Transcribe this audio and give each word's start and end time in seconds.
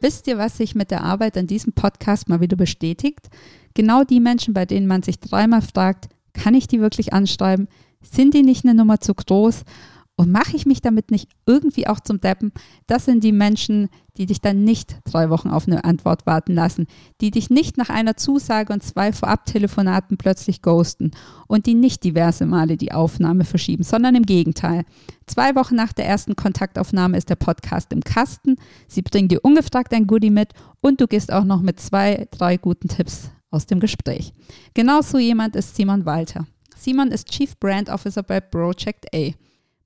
Wisst 0.00 0.26
ihr, 0.26 0.38
was 0.38 0.56
sich 0.56 0.74
mit 0.74 0.90
der 0.90 1.04
Arbeit 1.04 1.36
an 1.36 1.46
diesem 1.46 1.74
Podcast 1.74 2.28
mal 2.28 2.40
wieder 2.40 2.56
bestätigt? 2.56 3.28
Genau 3.74 4.02
die 4.02 4.20
Menschen, 4.20 4.54
bei 4.54 4.64
denen 4.64 4.86
man 4.86 5.02
sich 5.02 5.20
dreimal 5.20 5.62
fragt, 5.62 6.08
kann 6.32 6.54
ich 6.54 6.66
die 6.66 6.80
wirklich 6.80 7.12
anschreiben? 7.12 7.68
Sind 8.00 8.32
die 8.32 8.42
nicht 8.42 8.64
eine 8.64 8.74
Nummer 8.74 9.00
zu 9.00 9.14
groß? 9.14 9.64
Und 10.20 10.30
mache 10.30 10.54
ich 10.54 10.66
mich 10.66 10.82
damit 10.82 11.10
nicht 11.10 11.30
irgendwie 11.46 11.86
auch 11.86 11.98
zum 11.98 12.20
Deppen? 12.20 12.52
Das 12.86 13.06
sind 13.06 13.24
die 13.24 13.32
Menschen, 13.32 13.88
die 14.18 14.26
dich 14.26 14.42
dann 14.42 14.64
nicht 14.64 14.98
drei 15.10 15.30
Wochen 15.30 15.48
auf 15.48 15.66
eine 15.66 15.84
Antwort 15.84 16.26
warten 16.26 16.52
lassen, 16.52 16.88
die 17.22 17.30
dich 17.30 17.48
nicht 17.48 17.78
nach 17.78 17.88
einer 17.88 18.18
Zusage 18.18 18.70
und 18.70 18.82
zwei 18.82 19.14
Vorabtelefonaten 19.14 20.18
plötzlich 20.18 20.60
ghosten 20.60 21.12
und 21.46 21.64
die 21.64 21.72
nicht 21.72 22.04
diverse 22.04 22.44
Male 22.44 22.76
die 22.76 22.92
Aufnahme 22.92 23.46
verschieben, 23.46 23.82
sondern 23.82 24.14
im 24.14 24.26
Gegenteil. 24.26 24.84
Zwei 25.26 25.54
Wochen 25.54 25.74
nach 25.74 25.94
der 25.94 26.04
ersten 26.04 26.36
Kontaktaufnahme 26.36 27.16
ist 27.16 27.30
der 27.30 27.36
Podcast 27.36 27.90
im 27.90 28.02
Kasten, 28.02 28.56
sie 28.88 29.00
bringen 29.00 29.28
dir 29.28 29.42
ungefragt 29.42 29.94
ein 29.94 30.06
Goodie 30.06 30.28
mit 30.28 30.52
und 30.82 31.00
du 31.00 31.06
gehst 31.06 31.32
auch 31.32 31.44
noch 31.44 31.62
mit 31.62 31.80
zwei, 31.80 32.28
drei 32.30 32.58
guten 32.58 32.88
Tipps 32.88 33.30
aus 33.50 33.64
dem 33.64 33.80
Gespräch. 33.80 34.34
Genauso 34.74 35.16
jemand 35.16 35.56
ist 35.56 35.76
Simon 35.76 36.04
Walter. 36.04 36.46
Simon 36.76 37.10
ist 37.10 37.30
Chief 37.30 37.58
Brand 37.58 37.88
Officer 37.88 38.22
bei 38.22 38.42
Project 38.42 39.06
A. 39.14 39.30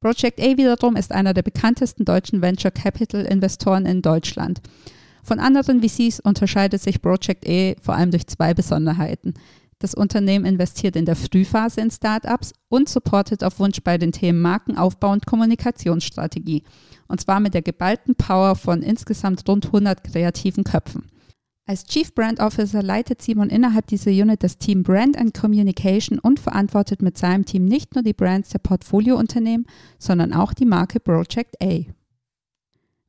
Project 0.04 0.38
A 0.38 0.58
wiederum 0.58 0.96
ist 0.96 1.12
einer 1.12 1.32
der 1.32 1.40
bekanntesten 1.40 2.04
deutschen 2.04 2.42
Venture 2.42 2.70
Capital 2.70 3.22
Investoren 3.22 3.86
in 3.86 4.02
Deutschland. 4.02 4.60
Von 5.22 5.40
anderen 5.40 5.80
VCs 5.80 6.20
unterscheidet 6.20 6.82
sich 6.82 7.00
Project 7.00 7.48
A 7.48 7.72
vor 7.80 7.94
allem 7.94 8.10
durch 8.10 8.26
zwei 8.26 8.52
Besonderheiten. 8.52 9.32
Das 9.78 9.94
Unternehmen 9.94 10.44
investiert 10.44 10.94
in 10.96 11.06
der 11.06 11.16
Frühphase 11.16 11.80
in 11.80 11.90
Startups 11.90 12.52
und 12.68 12.90
supportet 12.90 13.42
auf 13.42 13.58
Wunsch 13.60 13.80
bei 13.82 13.96
den 13.96 14.12
Themen 14.12 14.42
Markenaufbau 14.42 15.10
und 15.10 15.24
Kommunikationsstrategie. 15.24 16.64
Und 17.08 17.22
zwar 17.22 17.40
mit 17.40 17.54
der 17.54 17.62
geballten 17.62 18.14
Power 18.14 18.56
von 18.56 18.82
insgesamt 18.82 19.48
rund 19.48 19.64
100 19.64 20.04
kreativen 20.04 20.64
Köpfen. 20.64 21.04
Als 21.66 21.84
Chief 21.84 22.14
Brand 22.14 22.40
Officer 22.40 22.82
leitet 22.82 23.22
Simon 23.22 23.48
innerhalb 23.48 23.86
dieser 23.86 24.10
Unit 24.10 24.42
das 24.42 24.58
Team 24.58 24.82
Brand 24.82 25.16
and 25.16 25.32
Communication 25.32 26.18
und 26.18 26.38
verantwortet 26.38 27.00
mit 27.00 27.16
seinem 27.16 27.46
Team 27.46 27.64
nicht 27.64 27.94
nur 27.94 28.04
die 28.04 28.12
Brands 28.12 28.50
der 28.50 28.58
Portfoliounternehmen, 28.58 29.66
sondern 29.98 30.34
auch 30.34 30.52
die 30.52 30.66
Marke 30.66 31.00
Project 31.00 31.56
A. 31.62 31.86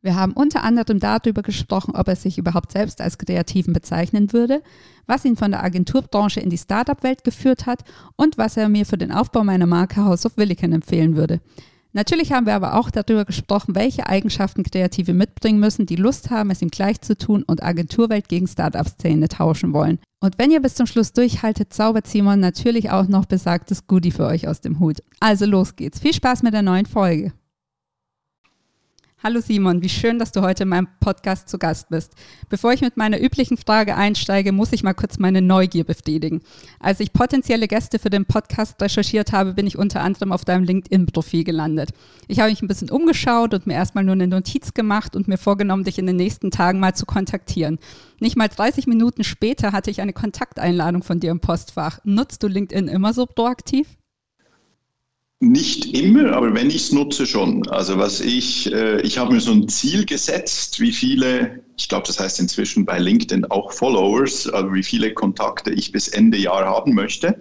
Wir 0.01 0.15
haben 0.15 0.31
unter 0.31 0.63
anderem 0.63 0.99
darüber 0.99 1.41
gesprochen, 1.41 1.95
ob 1.97 2.07
er 2.07 2.15
sich 2.15 2.37
überhaupt 2.37 2.71
selbst 2.71 3.01
als 3.01 3.17
Kreativen 3.17 3.73
bezeichnen 3.73 4.31
würde, 4.31 4.61
was 5.05 5.25
ihn 5.25 5.35
von 5.35 5.51
der 5.51 5.63
Agenturbranche 5.63 6.39
in 6.39 6.49
die 6.49 6.57
Startup-Welt 6.57 7.25
geführt 7.25 7.65
hat 7.65 7.83
und 8.15 8.37
was 8.37 8.55
er 8.55 8.69
mir 8.69 8.85
für 8.85 8.97
den 8.97 9.11
Aufbau 9.11 9.43
meiner 9.43 9.65
Marke 9.65 10.05
House 10.05 10.25
of 10.25 10.37
Williken 10.37 10.71
empfehlen 10.71 11.17
würde. 11.17 11.41
Natürlich 11.95 12.33
haben 12.33 12.45
wir 12.45 12.55
aber 12.55 12.73
auch 12.73 12.91
darüber 12.91 13.23
gesprochen, 13.23 13.73
welche 13.73 14.05
Eigenschaften 14.07 14.63
Kreative 14.63 15.13
mitbringen 15.13 15.61
müssen, 15.61 15.85
die 15.85 15.95
Lust 15.95 16.29
haben, 16.29 16.51
es 16.51 16.61
ihm 16.61 16.67
gleich 16.67 16.99
zu 16.99 17.17
tun 17.17 17.43
und 17.47 17.63
Agenturwelt 17.63 18.27
gegen 18.27 18.47
Startup-Szene 18.47 19.29
tauschen 19.29 19.71
wollen. 19.71 19.99
Und 20.19 20.37
wenn 20.37 20.51
ihr 20.51 20.61
bis 20.61 20.75
zum 20.75 20.87
Schluss 20.87 21.13
durchhaltet, 21.13 21.71
zaubert 21.71 22.05
Simon 22.05 22.41
natürlich 22.41 22.89
auch 22.89 23.07
noch 23.07 23.25
besagtes 23.25 23.87
Goodie 23.87 24.11
für 24.11 24.25
euch 24.25 24.45
aus 24.49 24.59
dem 24.59 24.81
Hut. 24.81 24.97
Also 25.21 25.45
los 25.45 25.77
geht's. 25.77 25.99
Viel 26.01 26.13
Spaß 26.13 26.43
mit 26.43 26.53
der 26.53 26.63
neuen 26.63 26.85
Folge. 26.85 27.31
Hallo 29.25 29.41
Simon, 29.41 29.81
wie 29.81 29.89
schön, 29.89 30.19
dass 30.19 30.31
du 30.31 30.43
heute 30.43 30.61
in 30.61 30.69
meinem 30.69 30.87
Podcast 30.99 31.49
zu 31.49 31.57
Gast 31.57 31.89
bist. 31.89 32.13
Bevor 32.47 32.73
ich 32.73 32.81
mit 32.81 32.95
meiner 32.95 33.19
üblichen 33.19 33.57
Frage 33.57 33.95
einsteige, 33.95 34.51
muss 34.51 34.71
ich 34.71 34.83
mal 34.83 34.93
kurz 34.93 35.17
meine 35.17 35.41
Neugier 35.41 35.83
befriedigen. 35.83 36.43
Als 36.79 36.99
ich 36.99 37.11
potenzielle 37.11 37.67
Gäste 37.67 37.97
für 37.97 38.11
den 38.11 38.27
Podcast 38.27 38.79
recherchiert 38.79 39.31
habe, 39.31 39.55
bin 39.55 39.65
ich 39.65 39.79
unter 39.79 40.01
anderem 40.01 40.31
auf 40.31 40.45
deinem 40.45 40.63
LinkedIn-Profil 40.63 41.43
gelandet. 41.43 41.89
Ich 42.27 42.39
habe 42.39 42.51
mich 42.51 42.61
ein 42.61 42.67
bisschen 42.67 42.91
umgeschaut 42.91 43.55
und 43.55 43.65
mir 43.65 43.73
erstmal 43.73 44.03
nur 44.03 44.13
eine 44.13 44.27
Notiz 44.27 44.75
gemacht 44.75 45.15
und 45.15 45.27
mir 45.27 45.39
vorgenommen, 45.39 45.85
dich 45.85 45.97
in 45.97 46.05
den 46.05 46.17
nächsten 46.17 46.51
Tagen 46.51 46.79
mal 46.79 46.93
zu 46.93 47.07
kontaktieren. 47.07 47.79
Nicht 48.19 48.37
mal 48.37 48.47
30 48.47 48.85
Minuten 48.85 49.23
später 49.23 49.71
hatte 49.71 49.89
ich 49.89 50.01
eine 50.01 50.13
Kontakteinladung 50.13 51.01
von 51.01 51.19
dir 51.19 51.31
im 51.31 51.39
Postfach. 51.39 51.97
Nutzt 52.03 52.43
du 52.43 52.47
LinkedIn 52.47 52.87
immer 52.89 53.11
so 53.11 53.25
proaktiv? 53.25 53.87
Nicht 55.41 55.93
immer, 55.97 56.31
aber 56.33 56.53
wenn 56.55 56.69
ich 56.69 56.77
es 56.77 56.91
nutze 56.93 57.25
schon. 57.25 57.67
Also 57.67 57.97
was 57.97 58.21
ich, 58.21 58.71
äh, 58.71 59.01
ich 59.01 59.17
habe 59.17 59.33
mir 59.33 59.41
so 59.41 59.51
ein 59.51 59.67
Ziel 59.67 60.05
gesetzt, 60.05 60.79
wie 60.79 60.93
viele, 60.93 61.61
ich 61.77 61.89
glaube, 61.89 62.07
das 62.07 62.19
heißt 62.19 62.39
inzwischen 62.39 62.85
bei 62.85 62.97
LinkedIn 62.99 63.45
auch 63.45 63.73
Followers, 63.73 64.47
also 64.47 64.73
wie 64.73 64.83
viele 64.83 65.13
Kontakte 65.13 65.71
ich 65.71 65.91
bis 65.91 66.07
Ende 66.07 66.37
Jahr 66.37 66.65
haben 66.65 66.93
möchte. 66.93 67.37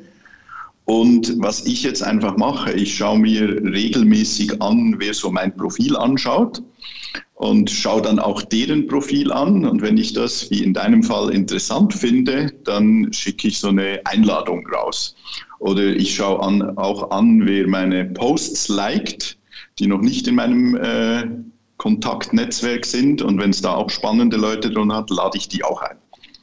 Und 0.86 1.34
was 1.38 1.64
ich 1.66 1.82
jetzt 1.82 2.02
einfach 2.02 2.36
mache, 2.36 2.72
ich 2.72 2.96
schaue 2.96 3.18
mir 3.18 3.48
regelmäßig 3.62 4.60
an, 4.60 4.96
wer 4.98 5.14
so 5.14 5.30
mein 5.30 5.56
Profil 5.56 5.96
anschaut 5.96 6.62
und 7.34 7.70
schaue 7.70 8.02
dann 8.02 8.18
auch 8.18 8.42
deren 8.42 8.86
Profil 8.86 9.32
an. 9.32 9.64
Und 9.64 9.82
wenn 9.82 9.96
ich 9.96 10.12
das 10.12 10.50
wie 10.50 10.62
in 10.62 10.74
deinem 10.74 11.02
Fall 11.02 11.30
interessant 11.30 11.94
finde, 11.94 12.52
dann 12.64 13.12
schicke 13.12 13.48
ich 13.48 13.58
so 13.58 13.68
eine 13.68 14.00
Einladung 14.04 14.66
raus. 14.66 15.14
Oder 15.64 15.96
ich 15.96 16.14
schaue 16.14 16.42
an, 16.42 16.76
auch 16.76 17.10
an, 17.10 17.46
wer 17.46 17.66
meine 17.66 18.04
Posts 18.04 18.68
liked, 18.68 19.38
die 19.78 19.86
noch 19.86 20.02
nicht 20.02 20.28
in 20.28 20.34
meinem 20.34 20.76
äh, 20.76 21.26
Kontaktnetzwerk 21.78 22.84
sind. 22.84 23.22
Und 23.22 23.40
wenn 23.40 23.48
es 23.48 23.62
da 23.62 23.72
auch 23.72 23.88
spannende 23.88 24.36
Leute 24.36 24.70
drin 24.70 24.92
hat, 24.92 25.08
lade 25.08 25.38
ich 25.38 25.48
die 25.48 25.64
auch 25.64 25.80
ein. 25.80 25.96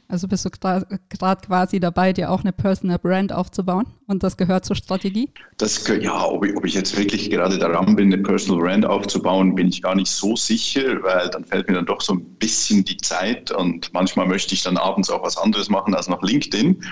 Also 0.08 0.26
bist 0.26 0.44
du 0.44 0.50
gerade 0.50 0.98
quasi 1.46 1.78
dabei, 1.78 2.12
dir 2.12 2.32
auch 2.32 2.40
eine 2.40 2.52
Personal 2.52 2.98
Brand 2.98 3.32
aufzubauen 3.32 3.86
und 4.08 4.24
das 4.24 4.36
gehört 4.36 4.64
zur 4.64 4.74
Strategie? 4.74 5.30
Das, 5.56 5.86
ja, 6.00 6.26
ob 6.26 6.44
ich, 6.44 6.56
ob 6.56 6.66
ich 6.66 6.74
jetzt 6.74 6.98
wirklich 6.98 7.30
gerade 7.30 7.58
daran 7.58 7.94
bin, 7.94 8.12
eine 8.12 8.22
Personal 8.22 8.60
Brand 8.60 8.84
aufzubauen, 8.84 9.54
bin 9.54 9.68
ich 9.68 9.82
gar 9.82 9.94
nicht 9.94 10.10
so 10.10 10.34
sicher, 10.34 11.00
weil 11.02 11.30
dann 11.30 11.44
fällt 11.44 11.68
mir 11.68 11.76
dann 11.76 11.86
doch 11.86 12.00
so 12.00 12.14
ein 12.14 12.24
bisschen 12.34 12.84
die 12.84 12.96
Zeit 12.96 13.52
und 13.52 13.90
manchmal 13.94 14.26
möchte 14.26 14.52
ich 14.52 14.62
dann 14.62 14.76
abends 14.76 15.08
auch 15.10 15.22
was 15.22 15.38
anderes 15.38 15.70
machen 15.70 15.94
als 15.94 16.08
noch 16.08 16.22
LinkedIn. 16.22 16.82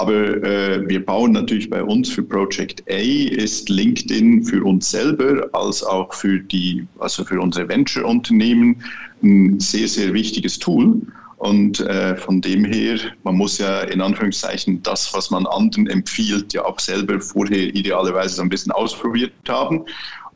Aber 0.00 0.42
äh, 0.42 0.88
wir 0.88 1.04
bauen 1.04 1.32
natürlich 1.32 1.68
bei 1.68 1.84
uns 1.84 2.08
für 2.08 2.22
Project 2.22 2.82
A 2.88 2.94
ist 2.94 3.68
LinkedIn 3.68 4.44
für 4.44 4.64
uns 4.64 4.90
selber 4.90 5.46
als 5.52 5.84
auch 5.84 6.14
für 6.14 6.38
die, 6.38 6.86
also 7.00 7.22
für 7.22 7.38
unsere 7.38 7.68
Venture-Unternehmen 7.68 8.82
ein 9.22 9.60
sehr, 9.60 9.86
sehr 9.86 10.14
wichtiges 10.14 10.58
Tool. 10.58 11.02
Und 11.36 11.80
äh, 11.80 12.16
von 12.16 12.40
dem 12.40 12.64
her, 12.64 12.98
man 13.24 13.36
muss 13.36 13.58
ja 13.58 13.82
in 13.82 14.00
Anführungszeichen 14.00 14.82
das, 14.82 15.12
was 15.12 15.30
man 15.30 15.44
anderen 15.46 15.86
empfiehlt, 15.86 16.54
ja 16.54 16.64
auch 16.64 16.80
selber 16.80 17.20
vorher 17.20 17.74
idealerweise 17.74 18.36
so 18.36 18.42
ein 18.42 18.48
bisschen 18.48 18.72
ausprobiert 18.72 19.32
haben. 19.48 19.84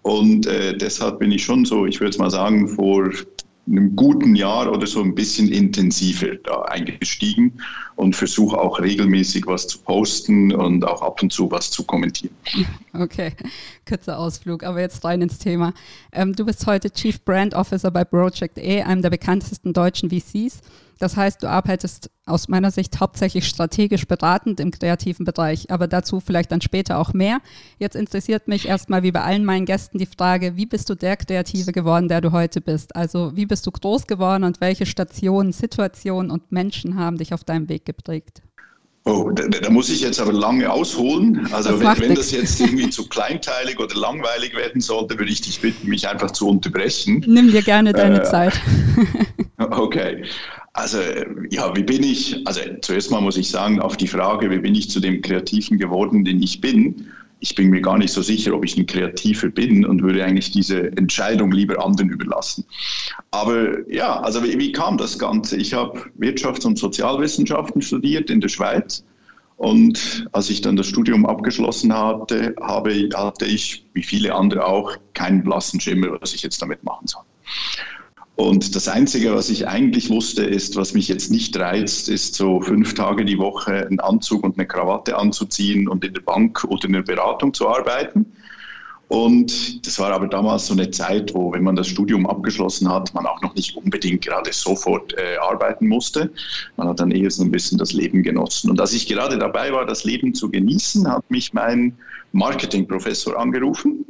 Und 0.03 0.47
äh, 0.47 0.77
deshalb 0.77 1.21
bin 1.21 1.33
ich 1.33 1.43
schon 1.43 1.65
so, 1.65 1.87
ich 1.87 2.01
würde 2.01 2.11
es 2.11 2.19
mal 2.19 2.31
sagen, 2.31 2.69
vor 2.69 3.11
einem 3.67 3.97
guten 3.97 4.35
Jahr 4.35 4.71
oder 4.71 4.87
so 4.87 5.03
ein 5.03 5.15
bisschen 5.15 5.49
intensiver 5.49 6.35
da 6.45 6.63
eingestiegen 6.63 7.53
und 7.97 8.15
versuche 8.15 8.59
auch 8.59 8.81
regelmäßig 8.81 9.47
was 9.47 9.67
zu 9.67 9.79
posten 9.79 10.53
und 10.53 10.85
auch 10.85 11.01
ab 11.03 11.23
und 11.23 11.33
zu 11.33 11.51
was 11.51 11.71
zu 11.71 11.85
kommentieren. 11.85 12.35
Okay, 12.93 13.33
kurzer 13.89 14.19
Ausflug, 14.19 14.63
aber 14.63 14.81
jetzt 14.81 15.05
rein 15.05 15.21
ins 15.21 15.39
Thema. 15.39 15.73
Ähm, 16.13 16.35
du 16.35 16.45
bist 16.45 16.65
heute 16.67 16.93
Chief 16.93 17.21
Brand 17.25 17.55
Officer 17.55 17.91
bei 17.91 18.05
Project 18.05 18.59
A, 18.59 18.87
einem 18.87 19.03
der 19.03 19.11
bekanntesten 19.11 19.73
deutschen 19.73 20.11
VCs. 20.11 20.61
Das 20.99 21.17
heißt, 21.17 21.43
du 21.43 21.49
arbeitest 21.49 22.11
aus 22.27 22.49
meiner 22.49 22.71
Sicht 22.71 23.01
hauptsächlich 23.01 23.47
strategisch 23.47 24.07
beratend 24.07 24.61
im 24.61 24.71
kreativen 24.71 25.25
Bereich, 25.25 25.71
aber 25.71 25.87
dazu 25.87 26.21
vielleicht 26.21 26.53
dann 26.53 26.61
später 26.61 26.99
auch 26.99 27.13
mehr. 27.13 27.39
Jetzt 27.79 27.97
interessiert 27.97 28.49
mich 28.49 28.67
erstmal 28.67 29.03
wie 29.03 29.13
bei 29.13 29.23
allen 29.23 29.45
meinen 29.45 29.67
Gästen 29.67 29.99
die 29.99 30.07
Frage, 30.07 30.57
wie 30.57 30.67
bist 30.67 30.89
du 30.89 30.95
der 30.95 31.17
Kreative 31.17 31.73
geworden, 31.73 32.09
der 32.09 32.21
du 32.21 32.33
heute 32.33 32.61
bist? 32.61 32.97
Also 32.97 33.33
wie 33.35 33.47
bist 33.47 33.67
du 33.67 33.71
groß 33.71 34.07
geworden 34.07 34.45
und 34.45 34.61
welche 34.61 34.87
Stationen, 34.87 35.53
Situationen 35.53 36.31
und 36.31 36.53
Menschen 36.53 36.99
haben 36.99 37.19
dich 37.19 37.35
auf 37.35 37.45
deinem 37.45 37.69
Weg 37.69 37.85
geprägt? 37.85 38.43
Oh, 39.07 39.31
da, 39.31 39.47
da, 39.49 39.69
muss 39.69 39.91
ich 39.91 40.01
jetzt 40.01 40.19
aber 40.19 40.33
lange 40.33 40.71
ausholen. 40.71 41.47
Also 41.53 41.79
wenn, 41.79 42.01
wenn 42.01 42.15
das 42.15 42.31
jetzt 42.31 42.59
irgendwie 42.59 42.89
zu 42.89 43.07
kleinteilig 43.07 43.79
oder 43.79 43.95
langweilig 43.95 44.57
werden 44.57 44.81
sollte, 44.81 45.19
würde 45.19 45.31
ich 45.31 45.43
dich 45.43 45.61
bitten, 45.61 45.89
mich 45.89 46.09
einfach 46.09 46.31
zu 46.31 46.49
unterbrechen. 46.49 47.23
Nimm 47.27 47.51
dir 47.51 47.61
gerne 47.61 47.93
deine 47.93 48.23
äh, 48.23 48.25
Zeit. 48.25 48.59
okay. 49.59 50.25
Also 50.75 50.99
ja, 51.51 51.75
wie 51.77 51.85
bin 51.85 52.03
ich, 52.03 52.47
also 52.47 52.61
zuerst 52.83 53.11
mal 53.11 53.21
muss 53.21 53.37
ich 53.37 53.49
sagen, 53.49 53.81
auf 53.81 53.97
die 53.97 54.09
Frage, 54.09 54.51
wie 54.51 54.59
bin 54.59 54.75
ich 54.75 54.91
zu 54.91 55.01
dem 55.01 55.23
Kreativen 55.23 55.79
geworden, 55.79 56.25
den 56.25 56.43
ich 56.43 56.61
bin, 56.61 57.07
ich 57.39 57.55
bin 57.55 57.69
mir 57.69 57.81
gar 57.81 57.99
nicht 57.99 58.13
so 58.13 58.23
sicher, 58.23 58.55
ob 58.55 58.65
ich 58.65 58.77
ein 58.77 58.87
Kreativer 58.87 59.49
bin 59.49 59.85
und 59.85 60.03
würde 60.03 60.25
eigentlich 60.25 60.51
diese 60.51 60.97
Entscheidung 60.97 61.53
lieber 61.53 61.85
anderen 61.85 62.09
überlassen. 62.09 62.65
Aber 63.31 63.89
ja, 63.89 64.21
also 64.21 64.43
wie, 64.43 64.59
wie 64.59 64.73
kam 64.73 64.97
das 64.97 65.19
Ganze? 65.19 65.57
Ich 65.59 65.75
habe 65.75 66.01
Wirtschafts- 66.19 66.67
und 66.67 66.79
Sozialwissenschaften 66.79 67.83
studiert 67.83 68.31
in 68.31 68.41
der 68.41 68.49
Schweiz. 68.49 69.05
Und 69.57 70.27
als 70.33 70.51
ich 70.51 70.63
dann 70.63 70.75
das 70.75 70.87
Studium 70.87 71.27
abgeschlossen 71.27 71.95
hatte, 71.95 72.55
habe, 72.61 73.09
hatte 73.15 73.45
ich, 73.45 73.87
wie 73.93 74.03
viele 74.03 74.35
andere 74.35 74.67
auch, 74.67 74.97
keinen 75.13 75.45
blassen 75.45 75.79
Schimmer, 75.79 76.19
was 76.21 76.35
ich 76.35 76.43
jetzt 76.43 76.61
damit 76.61 76.83
machen 76.83 77.07
soll. 77.07 77.23
Und 78.37 78.75
das 78.75 78.89
Einzige, 78.89 79.33
was 79.33 79.49
ich 79.49 79.69
eigentlich 79.69 80.11
wusste, 80.11 80.43
ist, 80.43 80.75
was 80.75 80.93
mich 80.93 81.07
jetzt 81.07 81.31
nicht 81.31 81.57
reizt, 81.57 82.09
ist 82.09 82.35
so 82.35 82.61
fünf 82.61 82.95
Tage 82.95 83.25
die 83.25 83.39
Woche 83.39 83.87
einen 83.87 84.01
Anzug 84.01 84.43
und 84.43 84.59
eine 84.59 84.67
Krawatte 84.67 85.17
anzuziehen 85.17 85.87
und 85.87 86.05
in 86.05 86.15
der 86.15 86.21
Bank 86.21 86.65
oder 86.65 86.87
in 86.87 86.95
der 86.95 87.03
Beratung 87.03 87.55
zu 87.55 87.69
arbeiten. 87.69 88.27
Und 89.07 89.87
das 89.87 90.01
war 90.01 90.11
aber 90.11 90.27
damals 90.27 90.67
so 90.67 90.73
eine 90.73 90.91
Zeit, 90.91 91.33
wo, 91.35 91.53
wenn 91.53 91.63
man 91.63 91.77
das 91.77 91.87
Studium 91.87 92.27
abgeschlossen 92.27 92.89
hat, 92.91 93.15
man 93.15 93.27
auch 93.27 93.41
noch 93.43 93.55
nicht 93.55 93.77
unbedingt 93.77 94.25
gerade 94.25 94.53
sofort 94.53 95.15
äh, 95.17 95.37
arbeiten 95.37 95.87
musste. 95.87 96.33
Man 96.77 96.89
hat 96.89 96.99
dann 96.99 97.13
eher 97.13 97.31
so 97.31 97.45
ein 97.45 97.53
bisschen 97.53 97.79
das 97.79 97.93
Leben 97.93 98.25
genossen. 98.25 98.71
Und 98.71 98.81
als 98.81 98.93
ich 98.93 99.07
gerade 99.07 99.39
dabei 99.39 99.73
war, 99.73 99.87
das 99.87 100.03
Leben 100.03 100.35
zu 100.35 100.51
genießen, 100.51 101.07
hat 101.07 101.31
mich 101.31 101.53
mein 101.53 101.97
Marketingprofessor 102.33 103.39
angerufen, 103.39 104.05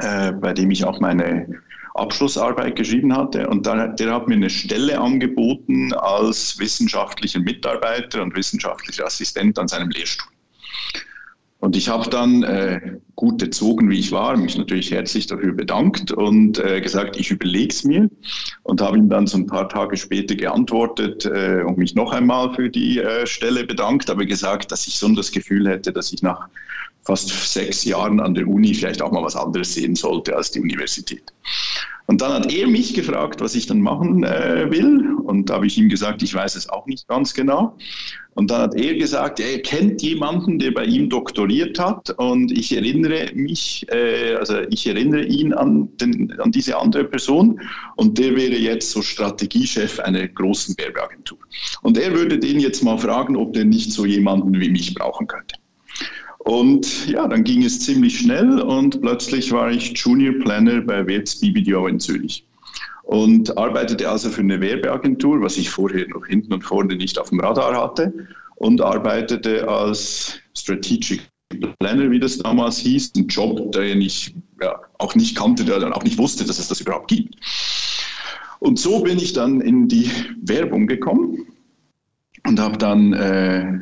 äh, 0.00 0.32
bei 0.32 0.52
dem 0.52 0.70
ich 0.70 0.84
auch 0.84 1.00
meine 1.00 1.62
Abschlussarbeit 1.94 2.76
geschrieben 2.76 3.14
hatte. 3.16 3.48
Und 3.48 3.66
der, 3.66 3.88
der 3.88 4.14
hat 4.14 4.28
mir 4.28 4.34
eine 4.34 4.50
Stelle 4.50 4.98
angeboten 5.00 5.92
als 5.94 6.58
wissenschaftlicher 6.58 7.40
Mitarbeiter 7.40 8.22
und 8.22 8.36
wissenschaftlicher 8.36 9.06
Assistent 9.06 9.58
an 9.58 9.68
seinem 9.68 9.90
Lehrstuhl. 9.90 10.32
Und 11.62 11.76
ich 11.76 11.88
habe 11.88 12.10
dann 12.10 12.42
äh, 12.42 12.98
gut 13.14 13.40
erzogen, 13.40 13.88
wie 13.88 14.00
ich 14.00 14.10
war, 14.10 14.36
mich 14.36 14.58
natürlich 14.58 14.90
herzlich 14.90 15.28
dafür 15.28 15.52
bedankt 15.52 16.10
und 16.10 16.58
äh, 16.58 16.80
gesagt, 16.80 17.16
ich 17.16 17.30
überlege 17.30 17.68
es 17.68 17.84
mir 17.84 18.10
und 18.64 18.80
habe 18.80 18.98
ihm 18.98 19.08
dann 19.08 19.28
so 19.28 19.38
ein 19.38 19.46
paar 19.46 19.68
Tage 19.68 19.96
später 19.96 20.34
geantwortet 20.34 21.24
äh, 21.24 21.62
und 21.64 21.78
mich 21.78 21.94
noch 21.94 22.10
einmal 22.10 22.52
für 22.52 22.68
die 22.68 22.98
äh, 22.98 23.28
Stelle 23.28 23.64
bedankt, 23.64 24.10
aber 24.10 24.26
gesagt, 24.26 24.72
dass 24.72 24.88
ich 24.88 24.98
so 24.98 25.08
das 25.14 25.30
Gefühl 25.30 25.68
hätte, 25.68 25.92
dass 25.92 26.12
ich 26.12 26.20
nach 26.20 26.48
fast 27.02 27.28
sechs 27.52 27.84
Jahren 27.84 28.20
an 28.20 28.34
der 28.34 28.46
Uni 28.46 28.74
vielleicht 28.74 29.02
auch 29.02 29.12
mal 29.12 29.22
was 29.22 29.36
anderes 29.36 29.74
sehen 29.74 29.94
sollte 29.94 30.36
als 30.36 30.50
die 30.50 30.60
Universität. 30.60 31.32
Und 32.06 32.20
dann 32.20 32.32
hat 32.32 32.52
er 32.52 32.66
mich 32.66 32.94
gefragt, 32.94 33.40
was 33.40 33.54
ich 33.54 33.66
dann 33.66 33.80
machen 33.80 34.24
äh, 34.24 34.70
will. 34.70 35.14
Und 35.24 35.48
da 35.48 35.54
habe 35.54 35.66
ich 35.66 35.78
ihm 35.78 35.88
gesagt, 35.88 36.22
ich 36.22 36.34
weiß 36.34 36.56
es 36.56 36.68
auch 36.68 36.84
nicht 36.86 37.06
ganz 37.08 37.32
genau. 37.32 37.76
Und 38.34 38.50
dann 38.50 38.62
hat 38.62 38.74
er 38.74 38.94
gesagt, 38.94 39.40
er 39.40 39.60
kennt 39.60 40.02
jemanden, 40.02 40.58
der 40.58 40.72
bei 40.72 40.84
ihm 40.84 41.08
doktoriert 41.08 41.78
hat. 41.78 42.10
Und 42.18 42.50
ich 42.50 42.74
erinnere 42.74 43.30
mich, 43.34 43.86
äh, 43.90 44.34
also 44.34 44.60
ich 44.70 44.86
erinnere 44.86 45.24
ihn 45.24 45.52
an, 45.52 45.88
den, 45.98 46.38
an 46.40 46.50
diese 46.50 46.76
andere 46.76 47.04
Person. 47.04 47.60
Und 47.96 48.18
der 48.18 48.34
wäre 48.36 48.56
jetzt 48.56 48.90
so 48.90 49.00
Strategiechef 49.00 50.00
einer 50.00 50.26
großen 50.26 50.76
Werbeagentur. 50.78 51.38
Und 51.82 51.96
er 51.98 52.12
würde 52.12 52.38
den 52.38 52.58
jetzt 52.58 52.82
mal 52.82 52.98
fragen, 52.98 53.36
ob 53.36 53.52
der 53.52 53.64
nicht 53.64 53.92
so 53.92 54.04
jemanden 54.04 54.60
wie 54.60 54.70
mich 54.70 54.92
brauchen 54.94 55.26
könnte. 55.26 55.61
Und 56.44 57.06
ja, 57.06 57.28
dann 57.28 57.44
ging 57.44 57.62
es 57.62 57.80
ziemlich 57.80 58.18
schnell 58.18 58.60
und 58.60 59.00
plötzlich 59.00 59.52
war 59.52 59.70
ich 59.70 59.96
Junior 59.96 60.34
Planner 60.42 60.80
bei 60.80 61.06
WETS 61.06 61.40
BBDO 61.40 61.86
in 61.86 62.00
Zürich 62.00 62.44
und 63.04 63.56
arbeitete 63.56 64.08
also 64.08 64.28
für 64.28 64.40
eine 64.40 64.60
Werbeagentur, 64.60 65.40
was 65.40 65.56
ich 65.56 65.70
vorher 65.70 66.08
noch 66.08 66.26
hinten 66.26 66.52
und 66.52 66.62
vorne 66.62 66.96
nicht 66.96 67.18
auf 67.18 67.28
dem 67.28 67.40
Radar 67.40 67.80
hatte 67.80 68.12
und 68.56 68.80
arbeitete 68.80 69.68
als 69.68 70.40
Strategic 70.56 71.20
Planner, 71.78 72.10
wie 72.10 72.18
das 72.18 72.38
damals 72.38 72.78
hieß, 72.78 73.12
ein 73.16 73.26
Job, 73.28 73.70
den 73.72 74.00
ich 74.00 74.34
ja, 74.60 74.80
auch 74.98 75.14
nicht 75.14 75.36
kannte, 75.36 75.64
der 75.64 75.78
dann 75.78 75.92
auch 75.92 76.02
nicht 76.02 76.18
wusste, 76.18 76.44
dass 76.44 76.58
es 76.58 76.68
das 76.68 76.80
überhaupt 76.80 77.08
gibt. 77.08 77.36
Und 78.60 78.78
so 78.78 79.00
bin 79.00 79.18
ich 79.18 79.32
dann 79.32 79.60
in 79.60 79.88
die 79.88 80.10
Werbung 80.40 80.86
gekommen 80.86 81.46
und 82.46 82.58
habe 82.58 82.78
dann 82.78 83.12
äh, 83.12 83.80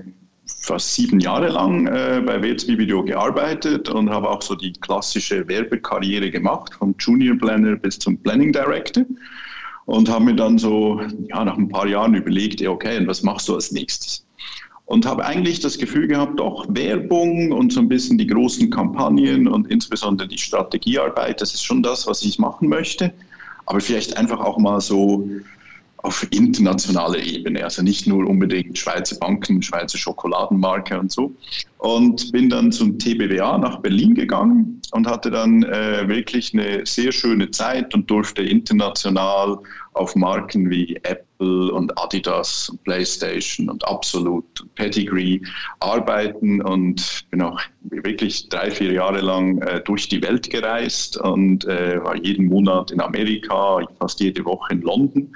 fast 0.58 0.94
sieben 0.94 1.20
Jahre 1.20 1.48
lang 1.48 1.86
äh, 1.86 2.22
bei 2.24 2.42
WSB 2.42 2.78
Video 2.78 3.02
gearbeitet 3.02 3.88
und 3.88 4.10
habe 4.10 4.28
auch 4.28 4.42
so 4.42 4.54
die 4.54 4.72
klassische 4.72 5.46
Werbekarriere 5.48 6.30
gemacht, 6.30 6.74
vom 6.74 6.94
Junior 6.98 7.36
Planner 7.36 7.76
bis 7.76 7.98
zum 7.98 8.16
Planning 8.18 8.52
Director. 8.52 9.04
Und 9.86 10.08
habe 10.08 10.26
mir 10.26 10.36
dann 10.36 10.58
so 10.58 11.00
ja, 11.28 11.44
nach 11.44 11.56
ein 11.56 11.68
paar 11.68 11.86
Jahren 11.86 12.14
überlegt, 12.14 12.64
okay, 12.64 12.98
und 12.98 13.08
was 13.08 13.22
machst 13.22 13.48
du 13.48 13.54
als 13.54 13.72
nächstes? 13.72 14.24
Und 14.84 15.06
habe 15.06 15.24
eigentlich 15.24 15.60
das 15.60 15.78
Gefühl 15.78 16.06
gehabt, 16.06 16.38
doch 16.38 16.66
Werbung 16.68 17.52
und 17.52 17.72
so 17.72 17.80
ein 17.80 17.88
bisschen 17.88 18.18
die 18.18 18.26
großen 18.26 18.70
Kampagnen 18.70 19.48
und 19.48 19.68
insbesondere 19.70 20.28
die 20.28 20.38
Strategiearbeit, 20.38 21.40
das 21.40 21.54
ist 21.54 21.64
schon 21.64 21.82
das, 21.82 22.06
was 22.06 22.22
ich 22.22 22.38
machen 22.38 22.68
möchte. 22.68 23.12
Aber 23.66 23.80
vielleicht 23.80 24.16
einfach 24.16 24.40
auch 24.40 24.58
mal 24.58 24.80
so 24.80 25.28
auf 26.02 26.26
internationaler 26.30 27.18
Ebene, 27.18 27.64
also 27.64 27.82
nicht 27.82 28.06
nur 28.06 28.26
unbedingt 28.26 28.78
Schweizer 28.78 29.16
Banken, 29.18 29.62
Schweizer 29.62 29.98
Schokoladenmarke 29.98 30.98
und 30.98 31.12
so. 31.12 31.34
Und 31.78 32.32
bin 32.32 32.48
dann 32.48 32.72
zum 32.72 32.98
TBWA 32.98 33.58
nach 33.58 33.80
Berlin 33.80 34.14
gegangen 34.14 34.80
und 34.92 35.06
hatte 35.06 35.30
dann 35.30 35.62
äh, 35.62 36.06
wirklich 36.08 36.52
eine 36.52 36.84
sehr 36.84 37.12
schöne 37.12 37.50
Zeit 37.50 37.94
und 37.94 38.10
durfte 38.10 38.42
international 38.42 39.58
auf 39.94 40.14
Marken 40.14 40.70
wie 40.70 40.96
Apple 41.02 41.72
und 41.72 41.96
Adidas 41.98 42.68
und 42.68 42.82
PlayStation 42.84 43.68
und 43.68 43.86
Absolute 43.86 44.62
und 44.62 44.74
Pedigree 44.74 45.40
arbeiten 45.80 46.62
und 46.62 47.24
bin 47.30 47.42
auch 47.42 47.60
wirklich 47.82 48.48
drei, 48.48 48.70
vier 48.70 48.92
Jahre 48.92 49.20
lang 49.20 49.60
äh, 49.62 49.80
durch 49.82 50.08
die 50.08 50.22
Welt 50.22 50.48
gereist 50.50 51.16
und 51.16 51.64
äh, 51.64 52.02
war 52.02 52.16
jeden 52.16 52.46
Monat 52.46 52.90
in 52.90 53.00
Amerika, 53.00 53.80
fast 53.98 54.20
jede 54.20 54.44
Woche 54.44 54.74
in 54.74 54.82
London. 54.82 55.34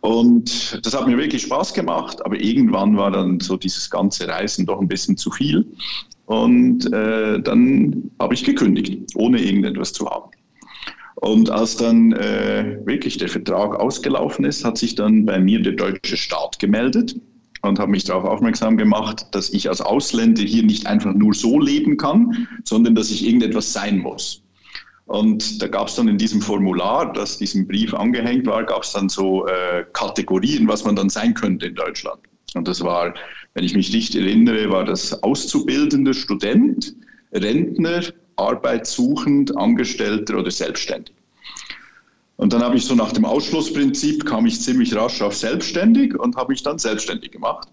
Und 0.00 0.84
das 0.84 0.94
hat 0.94 1.06
mir 1.06 1.16
wirklich 1.16 1.42
Spaß 1.42 1.72
gemacht, 1.72 2.24
aber 2.24 2.38
irgendwann 2.40 2.96
war 2.96 3.10
dann 3.10 3.40
so 3.40 3.56
dieses 3.56 3.90
ganze 3.90 4.28
Reisen 4.28 4.66
doch 4.66 4.80
ein 4.80 4.88
bisschen 4.88 5.16
zu 5.16 5.30
viel. 5.30 5.66
Und 6.26 6.92
äh, 6.92 7.40
dann 7.40 8.10
habe 8.20 8.34
ich 8.34 8.44
gekündigt, 8.44 9.14
ohne 9.14 9.40
irgendetwas 9.40 9.94
zu 9.94 10.06
haben. 10.06 10.30
Und 11.20 11.50
als 11.50 11.76
dann 11.76 12.12
äh, 12.12 12.78
wirklich 12.84 13.18
der 13.18 13.28
Vertrag 13.28 13.74
ausgelaufen 13.74 14.44
ist, 14.44 14.64
hat 14.64 14.78
sich 14.78 14.94
dann 14.94 15.26
bei 15.26 15.40
mir 15.40 15.60
der 15.60 15.72
deutsche 15.72 16.16
Staat 16.16 16.58
gemeldet 16.60 17.16
und 17.62 17.80
hat 17.80 17.88
mich 17.88 18.04
darauf 18.04 18.24
aufmerksam 18.24 18.76
gemacht, 18.76 19.26
dass 19.32 19.50
ich 19.50 19.68
als 19.68 19.80
Ausländer 19.80 20.42
hier 20.42 20.62
nicht 20.62 20.86
einfach 20.86 21.12
nur 21.14 21.34
so 21.34 21.58
leben 21.58 21.96
kann, 21.96 22.46
sondern 22.62 22.94
dass 22.94 23.10
ich 23.10 23.26
irgendetwas 23.26 23.72
sein 23.72 23.98
muss. 23.98 24.42
Und 25.06 25.60
da 25.60 25.66
gab 25.66 25.88
es 25.88 25.96
dann 25.96 26.06
in 26.06 26.18
diesem 26.18 26.40
Formular, 26.40 27.12
das 27.12 27.38
diesem 27.38 27.66
Brief 27.66 27.94
angehängt 27.94 28.46
war, 28.46 28.62
gab 28.64 28.82
es 28.82 28.92
dann 28.92 29.08
so 29.08 29.46
äh, 29.46 29.84
Kategorien, 29.94 30.68
was 30.68 30.84
man 30.84 30.94
dann 30.94 31.08
sein 31.08 31.34
könnte 31.34 31.66
in 31.66 31.74
Deutschland. 31.74 32.20
Und 32.54 32.68
das 32.68 32.82
war, 32.82 33.14
wenn 33.54 33.64
ich 33.64 33.74
mich 33.74 33.92
nicht 33.92 34.14
erinnere, 34.14 34.70
war 34.70 34.84
das 34.84 35.20
auszubildender 35.22 36.14
Student, 36.14 36.94
Rentner, 37.32 38.02
arbeitssuchend, 38.38 39.56
Angestellter 39.56 40.38
oder 40.38 40.50
selbstständig. 40.50 41.14
Und 42.36 42.52
dann 42.52 42.62
habe 42.62 42.76
ich 42.76 42.84
so 42.84 42.94
nach 42.94 43.12
dem 43.12 43.24
Ausschlussprinzip 43.24 44.24
kam 44.24 44.46
ich 44.46 44.60
ziemlich 44.60 44.94
rasch 44.94 45.20
auf 45.22 45.34
selbstständig 45.34 46.14
und 46.18 46.36
habe 46.36 46.52
mich 46.52 46.62
dann 46.62 46.78
selbstständig 46.78 47.32
gemacht 47.32 47.68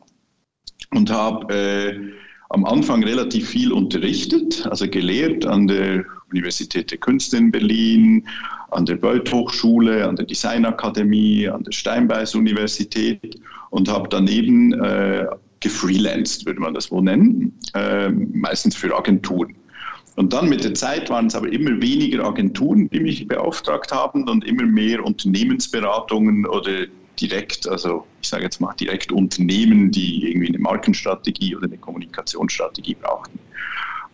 und 0.91 1.11
habe 1.11 1.53
äh, 1.53 2.13
am 2.49 2.65
Anfang 2.65 3.03
relativ 3.03 3.49
viel 3.49 3.71
unterrichtet, 3.71 4.65
also 4.65 4.87
gelehrt 4.87 5.45
an 5.45 5.67
der 5.67 6.03
Universität 6.31 6.89
der 6.89 6.97
Künste 6.97 7.37
in 7.37 7.51
Berlin, 7.51 8.27
an 8.71 8.85
der 8.85 8.95
Beuth 8.95 9.31
Hochschule, 9.31 10.07
an 10.07 10.15
der 10.15 10.25
Designakademie, 10.25 11.47
an 11.47 11.63
der 11.63 11.71
Steinbeis 11.71 12.33
Universität 12.33 13.39
und 13.69 13.87
habe 13.87 14.09
daneben 14.09 14.73
äh, 14.73 15.27
gefreelanced, 15.59 16.45
würde 16.45 16.59
man 16.59 16.73
das 16.73 16.91
wohl 16.91 17.03
nennen, 17.03 17.53
äh, 17.73 18.09
meistens 18.09 18.75
für 18.75 18.95
Agenturen. 18.95 19.55
Und 20.15 20.31
dann 20.31 20.47
mit 20.47 20.63
der 20.63 20.73
Zeit 20.73 21.09
waren 21.09 21.27
es 21.27 21.35
aber 21.35 21.51
immer 21.51 21.81
weniger 21.81 22.25
Agenturen, 22.25 22.89
die 22.89 23.01
mich 23.01 23.27
beauftragt 23.27 23.91
haben 23.91 24.27
und 24.29 24.45
immer 24.45 24.63
mehr 24.63 25.03
Unternehmensberatungen 25.03 26.45
oder 26.45 26.85
direkt, 27.19 27.67
also 27.67 28.05
ich 28.21 28.29
sage 28.29 28.43
jetzt 28.43 28.61
mal 28.61 28.73
direkt 28.79 29.11
Unternehmen, 29.11 29.91
die 29.91 30.29
irgendwie 30.29 30.49
eine 30.49 30.59
Markenstrategie 30.59 31.55
oder 31.55 31.65
eine 31.65 31.77
Kommunikationsstrategie 31.77 32.95
brauchten. 32.95 33.39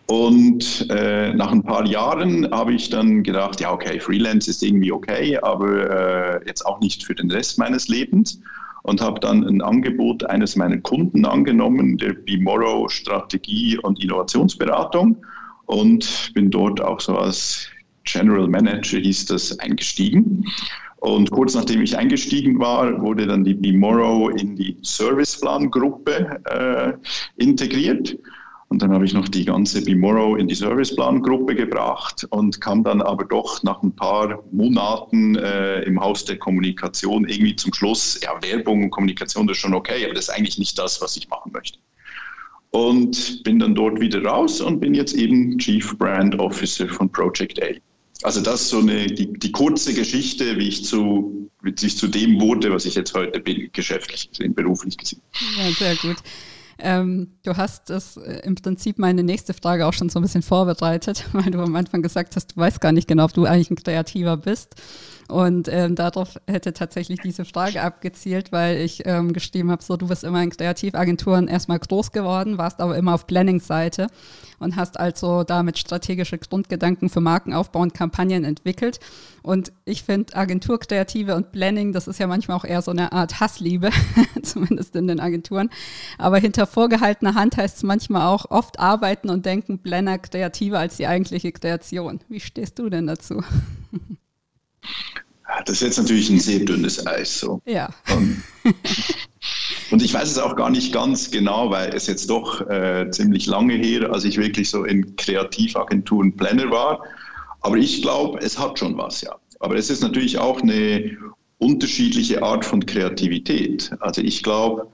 Und 0.06 0.88
äh, 0.90 1.32
nach 1.32 1.52
ein 1.52 1.62
paar 1.62 1.86
Jahren 1.86 2.50
habe 2.50 2.74
ich 2.74 2.90
dann 2.90 3.22
gedacht, 3.22 3.60
ja, 3.60 3.72
okay, 3.72 4.00
Freelance 4.00 4.50
ist 4.50 4.62
irgendwie 4.62 4.92
okay, 4.92 5.38
aber 5.38 6.40
äh, 6.42 6.46
jetzt 6.46 6.66
auch 6.66 6.80
nicht 6.80 7.04
für 7.04 7.14
den 7.14 7.30
Rest 7.30 7.58
meines 7.58 7.88
Lebens. 7.88 8.40
Und 8.84 9.00
habe 9.00 9.20
dann 9.20 9.44
ein 9.44 9.62
Angebot 9.62 10.24
eines 10.24 10.56
meiner 10.56 10.78
Kunden 10.78 11.24
angenommen, 11.24 11.98
der 11.98 12.14
Bimorrow 12.14 12.90
Strategie 12.90 13.78
und 13.78 14.02
Innovationsberatung 14.02 15.24
und 15.66 16.32
bin 16.34 16.50
dort 16.50 16.80
auch 16.80 17.00
so 17.00 17.16
als 17.16 17.68
General 18.04 18.48
Manager, 18.48 18.98
hieß 18.98 19.26
das, 19.26 19.58
eingestiegen. 19.58 20.44
Und 20.96 21.32
kurz 21.32 21.54
nachdem 21.54 21.82
ich 21.82 21.98
eingestiegen 21.98 22.60
war, 22.60 23.00
wurde 23.02 23.26
dann 23.26 23.42
die 23.42 23.54
Bimorrow 23.54 24.30
in 24.30 24.54
die 24.54 24.76
Serviceplan-Gruppe 24.82 26.40
äh, 26.44 26.92
integriert. 27.42 28.16
Und 28.68 28.80
dann 28.80 28.92
habe 28.92 29.04
ich 29.04 29.12
noch 29.12 29.28
die 29.28 29.44
ganze 29.44 29.84
Bimorrow 29.84 30.38
in 30.38 30.48
die 30.48 30.54
Serviceplan-Gruppe 30.54 31.56
gebracht 31.56 32.26
und 32.30 32.60
kam 32.60 32.84
dann 32.84 33.02
aber 33.02 33.24
doch 33.24 33.62
nach 33.64 33.82
ein 33.82 33.94
paar 33.94 34.42
Monaten 34.52 35.34
äh, 35.36 35.82
im 35.82 36.00
Haus 36.00 36.24
der 36.24 36.38
Kommunikation 36.38 37.28
irgendwie 37.28 37.56
zum 37.56 37.74
Schluss, 37.74 38.20
ja, 38.22 38.30
Werbung 38.40 38.84
und 38.84 38.90
Kommunikation 38.90 39.48
ist 39.48 39.58
schon 39.58 39.74
okay, 39.74 40.04
aber 40.04 40.14
das 40.14 40.28
ist 40.28 40.34
eigentlich 40.34 40.58
nicht 40.58 40.78
das, 40.78 41.02
was 41.02 41.16
ich 41.16 41.28
machen 41.28 41.52
möchte. 41.52 41.78
Und 42.72 43.44
bin 43.44 43.58
dann 43.58 43.74
dort 43.74 44.00
wieder 44.00 44.24
raus 44.24 44.60
und 44.60 44.80
bin 44.80 44.94
jetzt 44.94 45.14
eben 45.14 45.58
Chief 45.58 45.96
Brand 45.98 46.38
Officer 46.38 46.88
von 46.88 47.10
Project 47.10 47.62
A. 47.62 47.66
Also 48.22 48.40
das 48.40 48.62
ist 48.62 48.68
so 48.68 48.78
eine, 48.78 49.06
die, 49.06 49.32
die 49.32 49.52
kurze 49.52 49.92
Geschichte, 49.92 50.56
wie 50.56 50.68
ich 50.68 50.84
zu, 50.84 51.50
wie 51.62 51.74
ich 51.78 51.96
zu 51.96 52.08
dem 52.08 52.40
wurde, 52.40 52.72
was 52.72 52.86
ich 52.86 52.94
jetzt 52.94 53.14
heute 53.14 53.40
bin, 53.40 53.68
geschäftlich 53.72 54.30
gesehen, 54.30 54.54
beruflich 54.54 54.96
gesehen. 54.96 55.20
Ja, 55.58 55.70
sehr 55.72 55.96
gut. 55.96 56.16
Ähm, 56.84 57.28
du 57.44 57.56
hast 57.56 57.90
das 57.90 58.16
äh, 58.16 58.40
im 58.44 58.56
Prinzip 58.56 58.98
meine 58.98 59.22
nächste 59.22 59.54
Frage 59.54 59.86
auch 59.86 59.92
schon 59.92 60.08
so 60.08 60.18
ein 60.18 60.22
bisschen 60.22 60.42
vorbereitet, 60.42 61.26
weil 61.32 61.50
du 61.50 61.60
am 61.60 61.76
Anfang 61.76 62.02
gesagt 62.02 62.34
hast, 62.34 62.48
du 62.48 62.56
weißt 62.56 62.80
gar 62.80 62.90
nicht 62.90 63.06
genau, 63.06 63.24
ob 63.24 63.32
du 63.32 63.44
eigentlich 63.44 63.70
ein 63.70 63.76
Kreativer 63.76 64.36
bist. 64.36 64.74
Und 65.28 65.68
ähm, 65.68 65.94
darauf 65.94 66.40
hätte 66.46 66.72
tatsächlich 66.72 67.20
diese 67.20 67.44
Frage 67.44 67.80
abgezielt, 67.82 68.50
weil 68.50 68.78
ich 68.78 69.06
ähm, 69.06 69.32
geschrieben 69.32 69.70
habe, 69.70 69.82
so 69.82 69.96
du 69.96 70.08
bist 70.08 70.24
immer 70.24 70.42
in 70.42 70.50
Kreativagenturen 70.50 71.46
erstmal 71.46 71.78
groß 71.78 72.10
geworden, 72.10 72.58
warst 72.58 72.80
aber 72.80 72.96
immer 72.96 73.14
auf 73.14 73.26
Planning-Seite 73.26 74.08
und 74.58 74.76
hast 74.76 74.98
also 74.98 75.44
damit 75.44 75.78
strategische 75.78 76.36
Grundgedanken 76.36 77.08
für 77.08 77.20
Markenaufbau 77.20 77.80
und 77.80 77.94
Kampagnen 77.94 78.44
entwickelt. 78.44 78.98
Und 79.42 79.72
ich 79.84 80.04
finde 80.04 80.36
Agenturkreative 80.36 81.34
und 81.34 81.52
Planning, 81.52 81.92
das 81.92 82.06
ist 82.06 82.18
ja 82.18 82.26
manchmal 82.26 82.56
auch 82.56 82.64
eher 82.64 82.82
so 82.82 82.90
eine 82.90 83.12
Art 83.12 83.40
Hassliebe, 83.40 83.90
zumindest 84.42 84.94
in 84.96 85.08
den 85.08 85.20
Agenturen. 85.20 85.70
Aber 86.18 86.38
hinter 86.38 86.66
vorgehaltener 86.66 87.34
Hand 87.34 87.56
heißt 87.56 87.78
es 87.78 87.82
manchmal 87.82 88.26
auch 88.26 88.50
oft 88.50 88.78
arbeiten 88.78 89.30
und 89.30 89.46
denken 89.46 89.80
Planner 89.80 90.18
kreativer 90.18 90.78
als 90.78 90.96
die 90.96 91.06
eigentliche 91.06 91.52
Kreation. 91.52 92.20
Wie 92.28 92.40
stehst 92.40 92.78
du 92.78 92.88
denn 92.88 93.06
dazu? 93.06 93.42
Das 95.66 95.76
ist 95.76 95.82
jetzt 95.82 95.98
natürlich 95.98 96.30
ein 96.30 96.40
sehr 96.40 96.60
dünnes 96.60 97.06
Eis. 97.06 97.40
So. 97.40 97.60
Ja. 97.66 97.90
Und, 98.14 98.42
und, 99.90 100.02
ich 100.02 100.14
weiß 100.14 100.30
es 100.30 100.38
auch 100.38 100.56
gar 100.56 100.70
nicht 100.70 100.92
ganz 100.92 101.30
genau, 101.30 101.70
weil 101.70 101.94
es 101.94 102.06
jetzt 102.06 102.30
doch 102.30 102.68
äh, 102.68 103.10
ziemlich 103.10 103.46
lange 103.46 103.74
her, 103.74 104.10
als 104.12 104.24
ich 104.24 104.38
wirklich 104.38 104.70
so 104.70 104.84
in 104.84 105.14
Kreativagenturen 105.16 106.36
Planner 106.36 106.70
war. 106.70 107.02
Aber 107.62 107.76
ich 107.76 108.02
glaube, 108.02 108.38
es 108.40 108.58
hat 108.58 108.78
schon 108.78 108.96
was, 108.98 109.20
ja. 109.22 109.36
Aber 109.60 109.76
es 109.76 109.90
ist 109.90 110.02
natürlich 110.02 110.38
auch 110.38 110.60
eine 110.60 111.16
unterschiedliche 111.58 112.42
Art 112.42 112.64
von 112.64 112.84
Kreativität. 112.84 113.92
Also 114.00 114.20
ich 114.20 114.42
glaube, 114.42 114.88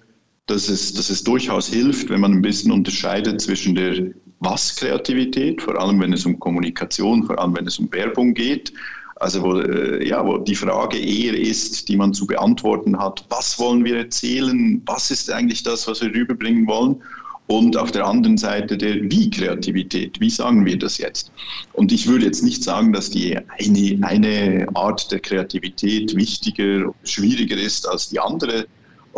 dass 0.47 0.69
es, 0.69 0.93
dass 0.93 1.09
es 1.11 1.25
durchaus 1.25 1.69
hilft, 1.69 2.11
wenn 2.11 2.21
man 2.21 2.33
ein 2.33 2.43
bisschen 2.43 2.73
unterscheidet 2.73 3.41
zwischen 3.41 3.75
der 3.75 4.11
Was-Kreativität, 4.41 5.63
vor 5.63 5.81
allem 5.81 6.01
wenn 6.01 6.13
es 6.13 6.27
um 6.27 6.39
Kommunikation, 6.39 7.25
vor 7.25 7.39
allem 7.39 7.57
wenn 7.57 7.67
es 7.67 7.79
um 7.79 7.91
Werbung 7.93 8.35
geht, 8.35 8.73
also 9.17 9.43
wo, 9.43 9.59
äh, 9.59 10.07
ja, 10.07 10.25
wo 10.25 10.39
die 10.39 10.55
Frage 10.55 10.99
eher 10.99 11.35
ist, 11.35 11.89
die 11.89 11.97
man 11.97 12.15
zu 12.15 12.27
beantworten 12.27 12.99
hat, 12.99 13.25
was 13.31 13.59
wollen 13.59 13.85
wir 13.85 13.97
erzählen, 13.97 14.81
was 14.87 15.11
ist 15.11 15.31
eigentlich 15.31 15.63
das, 15.63 15.89
was 15.89 16.01
wir 16.03 16.15
rüberbringen 16.15 16.67
wollen 16.67 17.03
und 17.49 17.77
auf 17.77 17.91
der 17.91 18.07
anderen 18.07 18.39
Seite 18.39 18.79
der 18.79 19.11
Wie-Kreativität. 19.11 20.21
Wie 20.21 20.31
sagen 20.31 20.65
wir 20.65 20.79
das 20.79 20.99
jetzt? 20.99 21.33
Und 21.73 21.91
ich 21.91 22.07
würde 22.07 22.27
jetzt 22.27 22.43
nicht 22.43 22.63
sagen, 22.63 22.93
dass 22.93 23.11
die 23.11 23.37
eine, 23.37 24.07
eine 24.07 24.67
Art 24.75 25.11
der 25.11 25.21
Kreativität 25.21 26.15
wichtiger, 26.15 26.93
schwieriger 27.05 27.57
ist 27.57 27.89
als 27.89 28.11
die 28.11 28.21
andere, 28.21 28.67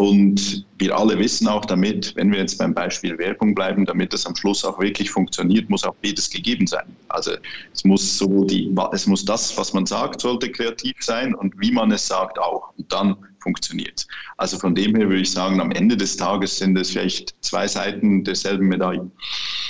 und 0.00 0.64
wir 0.78 0.96
alle 0.96 1.18
wissen 1.18 1.46
auch 1.46 1.66
damit, 1.66 2.16
wenn 2.16 2.32
wir 2.32 2.38
jetzt 2.38 2.56
beim 2.56 2.72
Beispiel 2.72 3.18
Werbung 3.18 3.54
bleiben, 3.54 3.84
damit 3.84 4.14
das 4.14 4.24
am 4.24 4.34
Schluss 4.34 4.64
auch 4.64 4.80
wirklich 4.80 5.10
funktioniert, 5.10 5.68
muss 5.68 5.84
auch 5.84 5.94
beides 6.02 6.30
gegeben 6.30 6.66
sein. 6.66 6.96
Also 7.08 7.32
es 7.74 7.84
muss 7.84 8.16
so 8.16 8.44
die, 8.44 8.74
es 8.92 9.06
muss 9.06 9.26
das, 9.26 9.58
was 9.58 9.74
man 9.74 9.84
sagt, 9.84 10.22
sollte 10.22 10.50
kreativ 10.50 10.96
sein 11.00 11.34
und 11.34 11.52
wie 11.58 11.70
man 11.70 11.92
es 11.92 12.06
sagt 12.06 12.38
auch. 12.38 12.72
Und 12.78 12.90
dann 12.90 13.14
funktioniert. 13.40 14.06
Also 14.36 14.58
von 14.58 14.74
dem 14.74 14.94
her 14.96 15.08
würde 15.08 15.22
ich 15.22 15.30
sagen, 15.30 15.60
am 15.60 15.70
Ende 15.70 15.96
des 15.96 16.16
Tages 16.16 16.58
sind 16.58 16.76
es 16.76 16.90
vielleicht 16.90 17.34
zwei 17.40 17.66
Seiten 17.66 18.24
derselben 18.24 18.68
Medaille. 18.68 19.10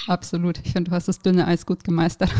Absolut. 0.06 0.58
Ich 0.64 0.72
finde, 0.72 0.90
du 0.90 0.96
hast 0.96 1.08
das 1.08 1.20
dünne 1.20 1.46
Eis 1.46 1.66
gut 1.66 1.84
gemeistert. 1.84 2.30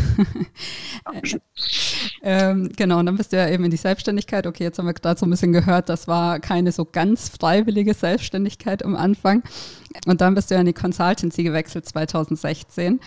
ähm, 2.22 2.70
genau, 2.76 2.99
und 2.99 3.06
dann 3.06 3.16
bist 3.16 3.32
du 3.32 3.37
ja 3.37 3.49
eben 3.49 3.64
in 3.64 3.70
die 3.70 3.76
Selbstständigkeit. 3.76 4.46
Okay, 4.46 4.64
jetzt 4.64 4.78
haben 4.78 4.87
wir 4.87 4.94
gerade 4.94 5.18
so 5.18 5.26
ein 5.26 5.30
bisschen 5.30 5.52
gehört, 5.52 5.88
das 5.88 6.08
war 6.08 6.40
keine 6.40 6.72
so 6.72 6.84
ganz 6.84 7.28
freiwillige 7.28 7.94
Selbstständigkeit 7.94 8.84
am 8.84 8.96
Anfang. 8.96 9.42
Und 10.06 10.20
dann 10.20 10.34
bist 10.34 10.50
du 10.50 10.54
ja 10.54 10.60
in 10.60 10.66
die 10.66 10.72
Consultancy 10.72 11.42
gewechselt 11.42 11.87
2016. 11.87 13.00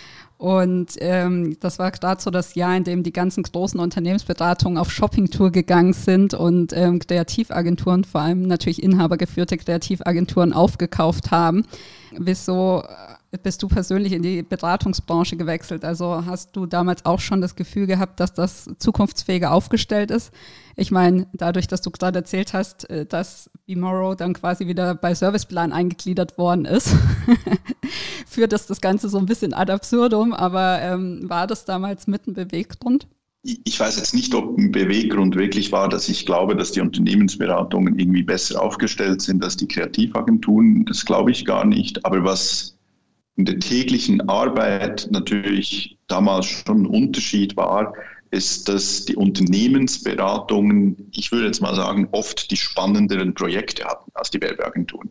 Und 0.43 0.95
ähm, 0.99 1.55
das 1.61 1.79
war 1.79 1.89
gerade 1.91 2.21
so 2.21 2.29
das 2.29 2.53
Jahr, 2.53 2.75
in 2.75 2.83
dem 2.83 3.01
die 3.01 3.13
ganzen 3.13 3.43
großen 3.43 3.79
Unternehmensberatungen 3.79 4.77
auf 4.77 4.91
Shoppingtour 4.91 5.53
gegangen 5.53 5.93
sind 5.93 6.33
und 6.33 6.73
ähm, 6.73 6.99
Kreativagenturen, 6.99 8.03
vor 8.03 8.19
allem 8.19 8.41
natürlich 8.41 8.83
inhabergeführte 8.83 9.55
Kreativagenturen, 9.55 10.51
aufgekauft 10.51 11.31
haben. 11.31 11.63
Wieso 12.11 12.83
bist 13.41 13.63
du 13.63 13.67
persönlich 13.67 14.13
in 14.13 14.21
die 14.21 14.43
Beratungsbranche 14.43 15.37
gewechselt? 15.37 15.83
Also 15.83 16.25
hast 16.25 16.55
du 16.55 16.65
damals 16.65 17.05
auch 17.05 17.19
schon 17.19 17.41
das 17.41 17.55
Gefühl 17.55 17.87
gehabt, 17.87 18.19
dass 18.19 18.33
das 18.33 18.69
zukunftsfähiger 18.77 19.51
aufgestellt 19.51 20.11
ist? 20.11 20.31
Ich 20.75 20.91
meine, 20.91 21.27
dadurch, 21.33 21.67
dass 21.67 21.81
du 21.81 21.91
gerade 21.91 22.19
erzählt 22.19 22.53
hast, 22.53 22.89
äh, 22.89 23.05
dass 23.05 23.49
Bimorrow 23.65 24.15
dann 24.15 24.33
quasi 24.33 24.67
wieder 24.67 24.95
bei 24.95 25.15
Serviceplan 25.15 25.71
eingegliedert 25.71 26.37
worden 26.37 26.65
ist, 26.65 26.95
führt 28.27 28.53
das 28.53 28.67
das 28.67 28.81
Ganze 28.81 29.09
so 29.09 29.17
ein 29.17 29.25
bisschen 29.25 29.53
ad 29.53 29.71
absurdum. 29.71 30.33
Aber 30.33 30.79
ähm, 30.81 31.27
war 31.27 31.47
das 31.47 31.65
damals 31.65 32.07
mit 32.07 32.27
ein 32.27 32.33
Beweggrund? 32.33 33.07
Ich 33.43 33.77
weiß 33.77 33.97
jetzt 33.97 34.13
nicht, 34.13 34.33
ob 34.35 34.57
ein 34.57 34.71
Beweggrund 34.71 35.35
wirklich 35.35 35.73
war, 35.73 35.89
dass 35.89 36.07
ich 36.07 36.25
glaube, 36.25 36.55
dass 36.55 36.71
die 36.71 36.79
Unternehmensberatungen 36.79 37.99
irgendwie 37.99 38.23
besser 38.23 38.61
aufgestellt 38.61 39.21
sind 39.21 39.43
als 39.43 39.57
die 39.57 39.67
Kreativagenturen. 39.67 40.85
Das 40.85 41.03
glaube 41.03 41.31
ich 41.31 41.43
gar 41.43 41.65
nicht. 41.65 42.05
Aber 42.05 42.23
was 42.23 42.72
in 43.35 43.45
der 43.45 43.59
täglichen 43.59 44.27
Arbeit 44.29 45.07
natürlich 45.11 45.97
damals 46.07 46.45
schon 46.45 46.83
ein 46.83 46.87
Unterschied 46.87 47.57
war, 47.57 47.93
ist, 48.31 48.67
dass 48.67 49.05
die 49.05 49.15
Unternehmensberatungen, 49.15 51.09
ich 51.13 51.31
würde 51.31 51.47
jetzt 51.47 51.61
mal 51.61 51.75
sagen, 51.75 52.07
oft 52.11 52.49
die 52.49 52.57
spannenderen 52.57 53.33
Projekte 53.33 53.85
hatten 53.85 54.11
als 54.15 54.31
die 54.31 54.41
Werbeagenturen. 54.41 55.09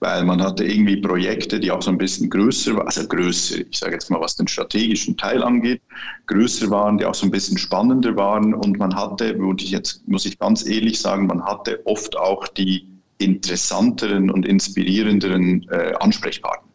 Weil 0.00 0.24
man 0.24 0.40
hatte 0.40 0.64
irgendwie 0.64 0.96
Projekte, 0.96 1.58
die 1.58 1.72
auch 1.72 1.82
so 1.82 1.90
ein 1.90 1.98
bisschen 1.98 2.30
größer 2.30 2.76
waren, 2.76 2.86
also 2.86 3.06
größer, 3.06 3.58
ich 3.68 3.78
sage 3.78 3.94
jetzt 3.94 4.10
mal, 4.10 4.20
was 4.20 4.36
den 4.36 4.46
strategischen 4.46 5.16
Teil 5.16 5.42
angeht, 5.42 5.82
größer 6.26 6.70
waren, 6.70 6.98
die 6.98 7.04
auch 7.04 7.14
so 7.14 7.26
ein 7.26 7.32
bisschen 7.32 7.58
spannender 7.58 8.14
waren. 8.16 8.54
Und 8.54 8.78
man 8.78 8.94
hatte, 8.94 9.36
würde 9.38 9.64
ich 9.64 9.72
jetzt, 9.72 10.06
muss 10.06 10.24
ich 10.24 10.38
ganz 10.38 10.64
ehrlich 10.64 11.00
sagen, 11.00 11.26
man 11.26 11.44
hatte 11.44 11.84
oft 11.84 12.16
auch 12.16 12.46
die 12.46 12.86
interessanteren 13.18 14.30
und 14.30 14.46
inspirierenderen 14.46 15.68
äh, 15.70 15.94
Ansprechpartner. 15.98 16.67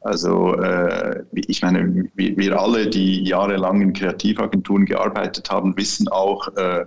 Also 0.00 0.54
äh, 0.54 1.22
ich 1.34 1.62
meine, 1.62 2.08
wir, 2.14 2.36
wir, 2.36 2.58
alle, 2.58 2.88
die 2.88 3.22
jahrelang 3.24 3.82
in 3.82 3.92
Kreativagenturen 3.92 4.86
gearbeitet 4.86 5.50
haben, 5.50 5.76
wissen 5.76 6.08
auch, 6.08 6.48
äh, 6.56 6.86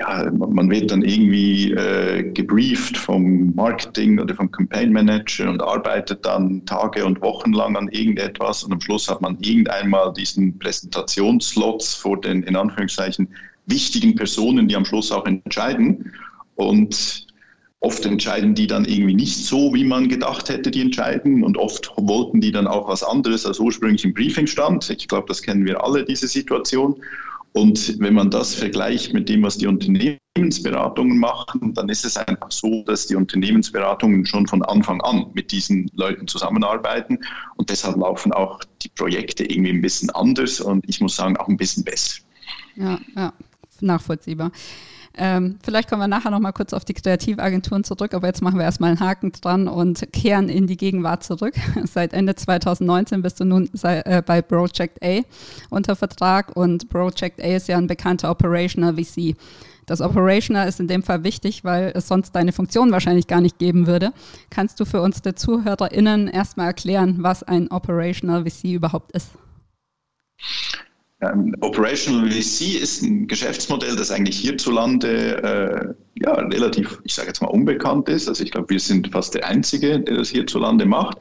ja, 0.00 0.30
man 0.32 0.70
wird 0.70 0.90
dann 0.90 1.02
irgendwie 1.02 1.72
äh, 1.72 2.22
gebrieft 2.32 2.96
vom 2.96 3.54
Marketing 3.54 4.18
oder 4.18 4.34
vom 4.34 4.50
Campaign 4.50 4.92
Manager 4.92 5.50
und 5.50 5.62
arbeitet 5.62 6.24
dann 6.24 6.64
Tage 6.64 7.04
und 7.04 7.20
Wochen 7.20 7.52
lang 7.52 7.76
an 7.76 7.88
irgendetwas 7.88 8.64
und 8.64 8.72
am 8.72 8.80
Schluss 8.80 9.10
hat 9.10 9.20
man 9.20 9.36
irgendeinmal 9.40 10.10
diesen 10.14 10.58
Präsentationsslots 10.58 11.94
vor 11.94 12.18
den 12.18 12.42
in 12.44 12.56
Anführungszeichen 12.56 13.28
wichtigen 13.66 14.14
Personen, 14.14 14.66
die 14.68 14.76
am 14.76 14.86
Schluss 14.86 15.12
auch 15.12 15.26
entscheiden. 15.26 16.10
Und 16.54 17.26
Oft 17.82 18.04
entscheiden 18.04 18.54
die 18.54 18.66
dann 18.66 18.84
irgendwie 18.84 19.14
nicht 19.14 19.44
so, 19.46 19.72
wie 19.72 19.84
man 19.84 20.08
gedacht 20.08 20.50
hätte, 20.50 20.70
die 20.70 20.82
entscheiden. 20.82 21.42
Und 21.42 21.56
oft 21.56 21.90
wollten 21.96 22.40
die 22.40 22.52
dann 22.52 22.66
auch 22.66 22.88
was 22.88 23.02
anderes, 23.02 23.46
als 23.46 23.58
ursprünglich 23.58 24.04
im 24.04 24.12
Briefing 24.12 24.46
stand. 24.46 24.88
Ich 24.90 25.08
glaube, 25.08 25.26
das 25.28 25.40
kennen 25.40 25.64
wir 25.64 25.82
alle, 25.82 26.04
diese 26.04 26.28
Situation. 26.28 27.00
Und 27.52 27.98
wenn 27.98 28.14
man 28.14 28.30
das 28.30 28.54
vergleicht 28.54 29.12
mit 29.12 29.28
dem, 29.28 29.42
was 29.42 29.58
die 29.58 29.66
Unternehmensberatungen 29.66 31.18
machen, 31.18 31.74
dann 31.74 31.88
ist 31.88 32.04
es 32.04 32.16
einfach 32.16 32.52
so, 32.52 32.84
dass 32.84 33.06
die 33.06 33.16
Unternehmensberatungen 33.16 34.24
schon 34.24 34.46
von 34.46 34.62
Anfang 34.62 35.00
an 35.00 35.26
mit 35.34 35.50
diesen 35.50 35.90
Leuten 35.94 36.28
zusammenarbeiten. 36.28 37.18
Und 37.56 37.70
deshalb 37.70 37.96
laufen 37.96 38.32
auch 38.32 38.60
die 38.82 38.88
Projekte 38.90 39.44
irgendwie 39.44 39.70
ein 39.70 39.82
bisschen 39.82 40.10
anders 40.10 40.60
und 40.60 40.88
ich 40.88 41.00
muss 41.00 41.16
sagen 41.16 41.36
auch 41.38 41.48
ein 41.48 41.56
bisschen 41.56 41.82
besser. 41.82 42.20
Ja, 42.76 43.00
ja, 43.16 43.32
nachvollziehbar. 43.80 44.52
Ähm, 45.16 45.58
vielleicht 45.62 45.88
kommen 45.88 46.02
wir 46.02 46.08
nachher 46.08 46.30
noch 46.30 46.38
mal 46.38 46.52
kurz 46.52 46.72
auf 46.72 46.84
die 46.84 46.94
Kreativagenturen 46.94 47.82
zurück, 47.84 48.14
aber 48.14 48.28
jetzt 48.28 48.42
machen 48.42 48.58
wir 48.58 48.64
erstmal 48.64 48.90
einen 48.90 49.00
Haken 49.00 49.32
dran 49.32 49.66
und 49.66 50.12
kehren 50.12 50.48
in 50.48 50.66
die 50.66 50.76
Gegenwart 50.76 51.24
zurück. 51.24 51.54
Seit 51.84 52.12
Ende 52.12 52.36
2019 52.36 53.20
bist 53.20 53.40
du 53.40 53.44
nun 53.44 53.68
äh, 53.82 54.22
bei 54.24 54.40
Project 54.40 55.02
A 55.02 55.22
unter 55.68 55.96
Vertrag 55.96 56.56
und 56.56 56.88
Project 56.88 57.40
A 57.40 57.56
ist 57.56 57.68
ja 57.68 57.76
ein 57.76 57.88
bekannter 57.88 58.30
Operational 58.30 58.94
VC. 58.94 59.36
Das 59.86 60.00
Operational 60.00 60.68
ist 60.68 60.78
in 60.78 60.86
dem 60.86 61.02
Fall 61.02 61.24
wichtig, 61.24 61.64
weil 61.64 61.92
es 61.96 62.06
sonst 62.06 62.30
deine 62.36 62.52
Funktion 62.52 62.92
wahrscheinlich 62.92 63.26
gar 63.26 63.40
nicht 63.40 63.58
geben 63.58 63.88
würde. 63.88 64.12
Kannst 64.48 64.78
du 64.78 64.84
für 64.84 65.02
uns 65.02 65.20
der 65.22 65.34
ZuhörerInnen 65.34 66.28
erstmal 66.28 66.68
erklären, 66.68 67.16
was 67.18 67.42
ein 67.42 67.68
Operational 67.72 68.44
VC 68.44 68.66
überhaupt 68.66 69.10
ist? 69.10 69.30
Ähm, 71.22 71.54
Operational 71.60 72.30
VC 72.30 72.80
ist 72.80 73.02
ein 73.02 73.26
Geschäftsmodell, 73.26 73.94
das 73.94 74.10
eigentlich 74.10 74.38
hierzulande 74.38 75.96
äh, 76.16 76.22
ja, 76.22 76.32
relativ, 76.32 77.00
ich 77.04 77.14
sage 77.14 77.28
jetzt 77.28 77.42
mal, 77.42 77.48
unbekannt 77.48 78.08
ist. 78.08 78.28
Also 78.28 78.42
ich 78.42 78.50
glaube, 78.50 78.70
wir 78.70 78.80
sind 78.80 79.10
fast 79.12 79.34
der 79.34 79.46
Einzige, 79.46 80.00
der 80.00 80.16
das 80.16 80.30
hierzulande 80.30 80.86
macht. 80.86 81.18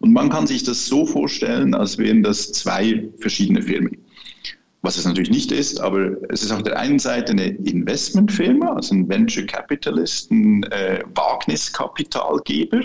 Und 0.00 0.12
man 0.12 0.30
kann 0.30 0.46
sich 0.46 0.64
das 0.64 0.86
so 0.86 1.06
vorstellen, 1.06 1.74
als 1.74 1.98
wären 1.98 2.22
das 2.22 2.52
zwei 2.52 3.08
verschiedene 3.18 3.62
Firmen. 3.62 3.98
Was 4.80 4.96
es 4.96 5.04
natürlich 5.04 5.30
nicht 5.30 5.52
ist, 5.52 5.80
aber 5.80 6.16
es 6.28 6.42
ist 6.42 6.50
auf 6.50 6.64
der 6.64 6.76
einen 6.76 6.98
Seite 6.98 7.32
eine 7.32 7.46
Investmentfirma, 7.46 8.74
also 8.74 8.96
ein 8.96 9.08
Venture 9.08 9.46
Capitalist, 9.46 10.32
ein 10.32 10.64
äh, 10.64 11.04
Wagniskapitalgeber, 11.14 12.80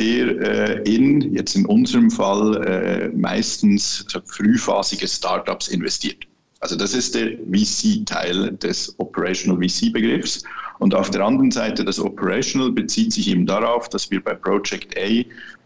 der 0.00 0.28
äh, 0.40 0.94
in, 0.94 1.34
jetzt 1.34 1.54
in 1.54 1.66
unserem 1.66 2.10
Fall, 2.10 2.64
äh, 2.66 3.08
meistens 3.10 4.06
frühphasige 4.24 5.06
Startups 5.06 5.68
investiert. 5.68 6.24
Also 6.60 6.74
das 6.76 6.94
ist 6.94 7.14
der 7.14 7.32
VC-Teil 7.52 8.52
des 8.52 8.94
Operational 8.98 9.58
VC-Begriffs. 9.62 10.42
Und 10.78 10.94
auf 10.94 11.10
der 11.10 11.24
anderen 11.24 11.50
Seite, 11.50 11.84
das 11.84 12.00
Operational 12.00 12.72
bezieht 12.72 13.12
sich 13.12 13.28
eben 13.28 13.44
darauf, 13.44 13.88
dass 13.90 14.10
wir 14.10 14.24
bei 14.24 14.34
Project 14.34 14.96
A 14.98 15.22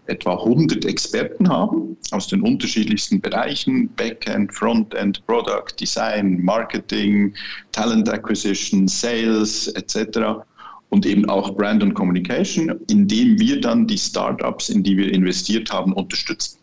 etwa 0.07 0.35
100 0.35 0.85
Experten 0.85 1.49
haben 1.49 1.97
aus 2.11 2.27
den 2.27 2.43
unterschiedlichsten 2.43 3.21
Bereichen, 3.21 3.89
Backend, 3.95 4.53
Frontend, 4.53 5.25
Product, 5.27 5.75
Design, 5.79 6.43
Marketing, 6.43 7.33
Talent 7.71 8.09
Acquisition, 8.09 8.89
Sales 8.89 9.69
etc 9.69 10.45
und 10.91 11.07
eben 11.07 11.29
auch 11.29 11.57
Brand 11.57 11.83
und 11.83 11.95
Communication, 11.95 12.73
indem 12.89 13.39
wir 13.39 13.61
dann 13.61 13.87
die 13.87 13.99
Startups, 13.99 14.69
in 14.69 14.83
die 14.83 14.97
wir 14.97 15.13
investiert 15.13 15.73
haben, 15.73 15.93
unterstützen. 15.93 16.59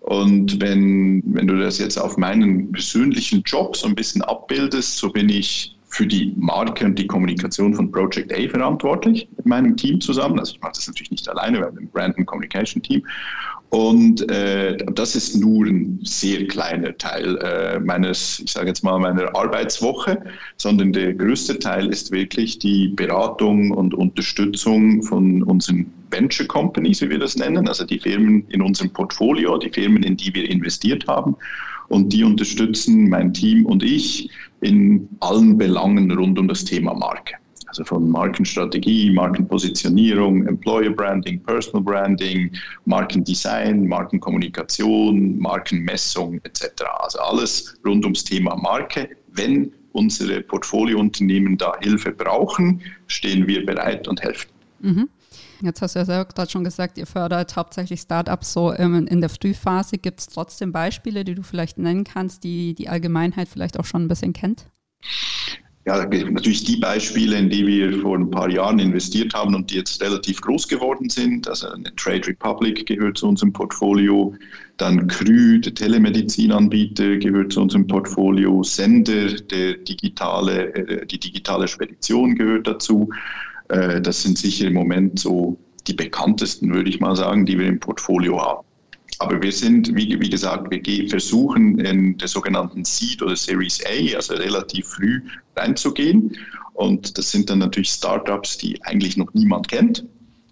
Und 0.00 0.60
wenn, 0.60 1.22
wenn 1.26 1.46
du 1.46 1.58
das 1.58 1.78
jetzt 1.78 1.98
auf 1.98 2.16
meinen 2.16 2.72
persönlichen 2.72 3.42
Job 3.42 3.76
so 3.76 3.86
ein 3.86 3.94
bisschen 3.94 4.22
abbildest, 4.22 4.96
so 4.96 5.10
bin 5.10 5.28
ich 5.28 5.76
für 5.90 6.06
die 6.06 6.32
Marke 6.36 6.84
und 6.84 6.98
die 6.98 7.06
Kommunikation 7.06 7.74
von 7.74 7.90
Project 7.90 8.32
A 8.32 8.48
verantwortlich 8.48 9.28
mit 9.36 9.44
meinem 9.44 9.76
Team 9.76 10.00
zusammen. 10.00 10.38
Also 10.38 10.54
ich 10.54 10.60
mache 10.60 10.72
das 10.76 10.86
natürlich 10.86 11.10
nicht 11.10 11.28
alleine, 11.28 11.58
wir 11.58 11.66
haben 11.66 11.78
ein 11.78 11.88
Brand 11.88 12.16
and 12.16 12.26
Communication 12.26 12.82
Team. 12.82 13.02
Und 13.70 14.28
äh, 14.28 14.76
das 14.94 15.14
ist 15.14 15.36
nur 15.36 15.64
ein 15.66 16.00
sehr 16.02 16.44
kleiner 16.48 16.96
Teil 16.98 17.36
äh, 17.36 17.78
meines, 17.78 18.40
ich 18.44 18.50
sage 18.50 18.66
jetzt 18.66 18.82
mal, 18.82 18.98
meiner 18.98 19.34
Arbeitswoche, 19.36 20.20
sondern 20.56 20.92
der 20.92 21.14
größte 21.14 21.56
Teil 21.56 21.88
ist 21.88 22.10
wirklich 22.10 22.58
die 22.58 22.88
Beratung 22.88 23.70
und 23.70 23.94
Unterstützung 23.94 25.04
von 25.04 25.44
unseren 25.44 25.86
Venture 26.10 26.48
Companies, 26.48 27.00
wie 27.00 27.10
wir 27.10 27.20
das 27.20 27.36
nennen, 27.36 27.68
also 27.68 27.84
die 27.84 28.00
Firmen 28.00 28.44
in 28.48 28.60
unserem 28.60 28.90
Portfolio, 28.90 29.56
die 29.56 29.70
Firmen, 29.70 30.02
in 30.02 30.16
die 30.16 30.34
wir 30.34 30.50
investiert 30.50 31.06
haben. 31.06 31.36
Und 31.88 32.12
die 32.12 32.24
unterstützen 32.24 33.08
mein 33.08 33.32
Team 33.32 33.66
und 33.66 33.84
ich 33.84 34.30
in 34.62 35.08
allen 35.20 35.56
Belangen 35.56 36.10
rund 36.10 36.38
um 36.40 36.48
das 36.48 36.64
Thema 36.64 36.92
Marke. 36.94 37.39
Also 37.70 37.84
von 37.84 38.10
Markenstrategie, 38.10 39.12
Markenpositionierung, 39.12 40.44
Employer 40.48 40.90
Branding, 40.90 41.40
Personal 41.44 41.84
Branding, 41.84 42.50
Markendesign, 42.84 43.86
Markenkommunikation, 43.86 45.38
Markenmessung 45.38 46.40
etc. 46.42 46.82
Also 46.98 47.20
alles 47.20 47.76
rund 47.86 48.04
ums 48.04 48.24
Thema 48.24 48.56
Marke. 48.56 49.08
Wenn 49.28 49.72
unsere 49.92 50.40
Portfoliounternehmen 50.40 51.56
da 51.56 51.72
Hilfe 51.80 52.10
brauchen, 52.10 52.80
stehen 53.06 53.46
wir 53.46 53.64
bereit 53.64 54.08
und 54.08 54.20
helfen. 54.20 54.50
Mhm. 54.80 55.08
Jetzt 55.62 55.80
hast 55.80 55.94
du 55.94 56.00
ja 56.00 56.04
selber 56.04 56.24
gerade 56.24 56.50
schon 56.50 56.64
gesagt, 56.64 56.98
ihr 56.98 57.06
fördert 57.06 57.54
hauptsächlich 57.54 58.00
Startups 58.00 58.52
so 58.52 58.72
in 58.72 59.20
der 59.20 59.30
Frühphase. 59.30 59.98
Gibt 59.98 60.18
es 60.18 60.26
trotzdem 60.26 60.72
Beispiele, 60.72 61.22
die 61.22 61.36
du 61.36 61.44
vielleicht 61.44 61.78
nennen 61.78 62.02
kannst, 62.02 62.42
die 62.42 62.74
die 62.74 62.88
Allgemeinheit 62.88 63.46
vielleicht 63.46 63.78
auch 63.78 63.84
schon 63.84 64.02
ein 64.02 64.08
bisschen 64.08 64.32
kennt? 64.32 64.66
Ja, 65.86 65.96
natürlich 66.04 66.64
die 66.64 66.76
Beispiele, 66.76 67.38
in 67.38 67.48
die 67.48 67.66
wir 67.66 68.00
vor 68.00 68.18
ein 68.18 68.30
paar 68.30 68.50
Jahren 68.50 68.78
investiert 68.78 69.32
haben 69.32 69.54
und 69.54 69.70
die 69.70 69.76
jetzt 69.76 70.02
relativ 70.02 70.40
groß 70.42 70.68
geworden 70.68 71.08
sind. 71.08 71.48
Also 71.48 71.68
eine 71.68 71.94
Trade 71.96 72.26
Republic 72.28 72.84
gehört 72.84 73.16
zu 73.16 73.28
unserem 73.28 73.52
Portfolio, 73.52 74.34
dann 74.76 75.06
Krü, 75.08 75.58
der 75.58 75.74
Telemedizinanbieter, 75.74 77.16
gehört 77.16 77.52
zu 77.52 77.62
unserem 77.62 77.86
Portfolio, 77.86 78.62
Sender, 78.62 79.32
der 79.32 79.74
digitale, 79.78 80.74
äh, 80.74 81.06
die 81.06 81.18
digitale 81.18 81.66
Spedition 81.66 82.34
gehört 82.34 82.66
dazu. 82.66 83.08
Äh, 83.68 84.02
das 84.02 84.22
sind 84.22 84.36
sicher 84.36 84.66
im 84.66 84.74
Moment 84.74 85.18
so 85.18 85.58
die 85.86 85.94
bekanntesten, 85.94 86.74
würde 86.74 86.90
ich 86.90 87.00
mal 87.00 87.16
sagen, 87.16 87.46
die 87.46 87.58
wir 87.58 87.66
im 87.66 87.80
Portfolio 87.80 88.40
haben. 88.40 88.69
Aber 89.20 89.40
wir 89.42 89.52
sind, 89.52 89.94
wie, 89.94 90.18
wie 90.18 90.30
gesagt, 90.30 90.70
wir 90.70 91.08
versuchen 91.10 91.78
in 91.78 92.16
der 92.16 92.26
sogenannten 92.26 92.86
Seed 92.86 93.20
oder 93.20 93.36
Series 93.36 93.78
A, 93.84 94.16
also 94.16 94.32
relativ 94.34 94.86
früh 94.86 95.20
reinzugehen. 95.56 96.34
Und 96.72 97.18
das 97.18 97.30
sind 97.30 97.50
dann 97.50 97.58
natürlich 97.58 97.90
Startups, 97.90 98.56
die 98.56 98.82
eigentlich 98.84 99.18
noch 99.18 99.32
niemand 99.34 99.68
kennt. 99.68 100.06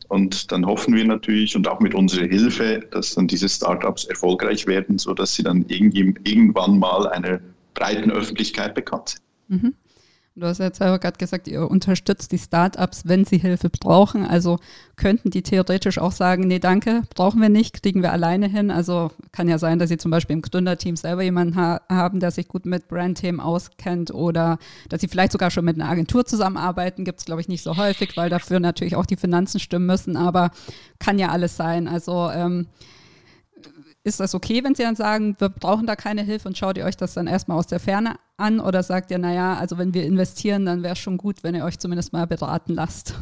Und 0.09 0.53
dann 0.53 0.67
hoffen 0.67 0.95
wir 0.95 1.05
natürlich 1.07 1.57
und 1.57 1.67
auch 1.67 1.81
mit 1.81 1.95
unserer 1.95 2.27
Hilfe, 2.27 2.87
dass 2.91 3.15
dann 3.15 3.27
diese 3.27 3.49
Startups 3.49 4.05
erfolgreich 4.05 4.67
werden, 4.67 4.99
sodass 4.99 5.35
sie 5.35 5.43
dann 5.43 5.65
irgendwann 5.69 6.79
mal 6.79 7.09
einer 7.09 7.41
breiten 7.73 8.11
Öffentlichkeit 8.11 8.75
bekannt 8.75 9.17
sind. 9.49 9.63
Mhm. 9.63 9.75
Du 10.39 10.47
hast 10.47 10.59
jetzt 10.59 10.79
selber 10.79 11.01
gerade 11.01 11.19
gesagt, 11.19 11.49
ihr 11.49 11.69
unterstützt 11.69 12.31
die 12.31 12.39
Startups, 12.39 13.03
wenn 13.07 13.25
sie 13.25 13.39
Hilfe 13.39 13.71
brauchen. 13.71 14.25
Also 14.25 14.61
könnten 14.95 15.31
die 15.31 15.43
theoretisch 15.43 15.99
auch 15.99 16.13
sagen, 16.13 16.47
nee, 16.47 16.61
danke, 16.61 17.03
brauchen 17.17 17.41
wir 17.43 17.49
nicht, 17.49 17.83
kriegen 17.83 18.03
wir 18.03 18.13
alleine 18.13 18.47
hin. 18.47 18.71
Also 18.71 19.11
kann 19.33 19.49
ja 19.49 19.59
sein, 19.59 19.81
dass 19.81 19.89
sie 19.89 19.99
zum 19.99 20.13
Beispiel 20.13 20.35
im 20.35 20.43
Gründerteam 20.43 20.95
selber 20.95 21.23
jemanden 21.23 21.57
ha 21.57 21.81
haben, 21.89 22.21
der 22.21 22.31
sich 22.31 22.47
gut 22.47 22.67
mit 22.67 22.87
Brandthemen 22.87 23.41
auskennt 23.41 24.13
oder 24.13 24.59
dass 24.89 25.01
sie 25.01 25.09
vielleicht 25.09 25.33
sogar 25.33 25.51
schon 25.51 25.65
mit 25.65 25.75
einer 25.75 25.91
Agentur 25.91 26.25
zusammenarbeiten. 26.25 27.05
Gibt 27.05 27.19
es, 27.19 27.25
glaube 27.25 27.41
ich, 27.41 27.49
nicht 27.49 27.65
so 27.65 27.77
häufig, 27.77 28.17
weil 28.17 28.31
dafür 28.31 28.61
natürlich 28.61 28.95
auch 28.95 29.07
die 29.07 29.17
Finanzen 29.17 29.59
stimmen 29.59 29.87
müssen. 29.87 30.17
Aber 30.17 30.53
kann 31.01 31.19
ja 31.19 31.31
alles 31.31 31.57
sein. 31.57 31.89
Also 31.89 32.31
ähm, 32.31 32.69
ist 34.09 34.21
das 34.21 34.35
okay, 34.35 34.65
wenn 34.65 34.75
Sie 34.75 34.83
dann 34.83 34.97
sagen, 34.97 35.37
wir 35.39 35.49
brauchen 35.49 35.87
da 35.87 35.95
keine 35.97 36.23
Hilfe 36.23 36.49
und 36.49 36.59
schaut 36.59 36.77
ihr 36.77 36.85
euch 36.85 36.97
das 36.97 37.15
dann 37.15 37.27
erstmal 37.27 37.59
aus 37.59 37.67
der 37.67 37.81
Ferne 37.81 38.17
an 38.37 38.61
oder 38.61 38.83
sagt 38.83 39.11
ihr, 39.11 39.19
naja, 39.19 39.55
also 39.55 39.79
wenn 39.79 39.95
wir 39.95 40.05
investieren, 40.05 40.67
dann 40.67 40.83
wäre 40.83 40.95
es 40.95 40.99
schon 40.99 41.17
gut, 41.17 41.43
wenn 41.43 41.55
ihr 41.55 41.65
euch 41.65 41.79
zumindest 41.79 42.13
mal 42.13 42.27
beraten 42.27 42.75
lasst? 42.75 43.15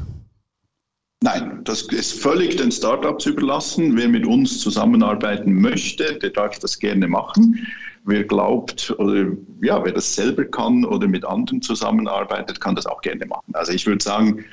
Nein, 1.22 1.62
das 1.64 1.83
ist 1.83 2.20
völlig 2.20 2.57
den 2.57 2.70
Startups 2.70 3.27
überlassen. 3.27 3.96
Wer 3.96 4.09
mit 4.09 4.27
uns 4.27 4.61
zusammenarbeiten 4.61 5.61
möchte, 5.61 6.18
der 6.18 6.31
darf 6.31 6.59
das 6.59 6.79
gerne 6.79 7.09
machen. 7.09 7.66
Wer 8.05 8.22
glaubt 8.22 8.94
oder 8.99 9.33
ja, 9.62 9.83
wer 9.83 9.92
das 9.92 10.14
selber 10.14 10.44
kann 10.44 10.85
oder 10.85 11.09
mit 11.09 11.25
anderen 11.25 11.62
zusammenarbeitet, 11.62 12.61
kann 12.61 12.77
das 12.77 12.87
auch 12.87 13.01
gerne 13.01 13.27
machen. 13.27 13.53
Also 13.55 13.72
ich 13.72 13.87
würde 13.87 14.05
sagen, 14.05 14.44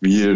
wir, 0.00 0.32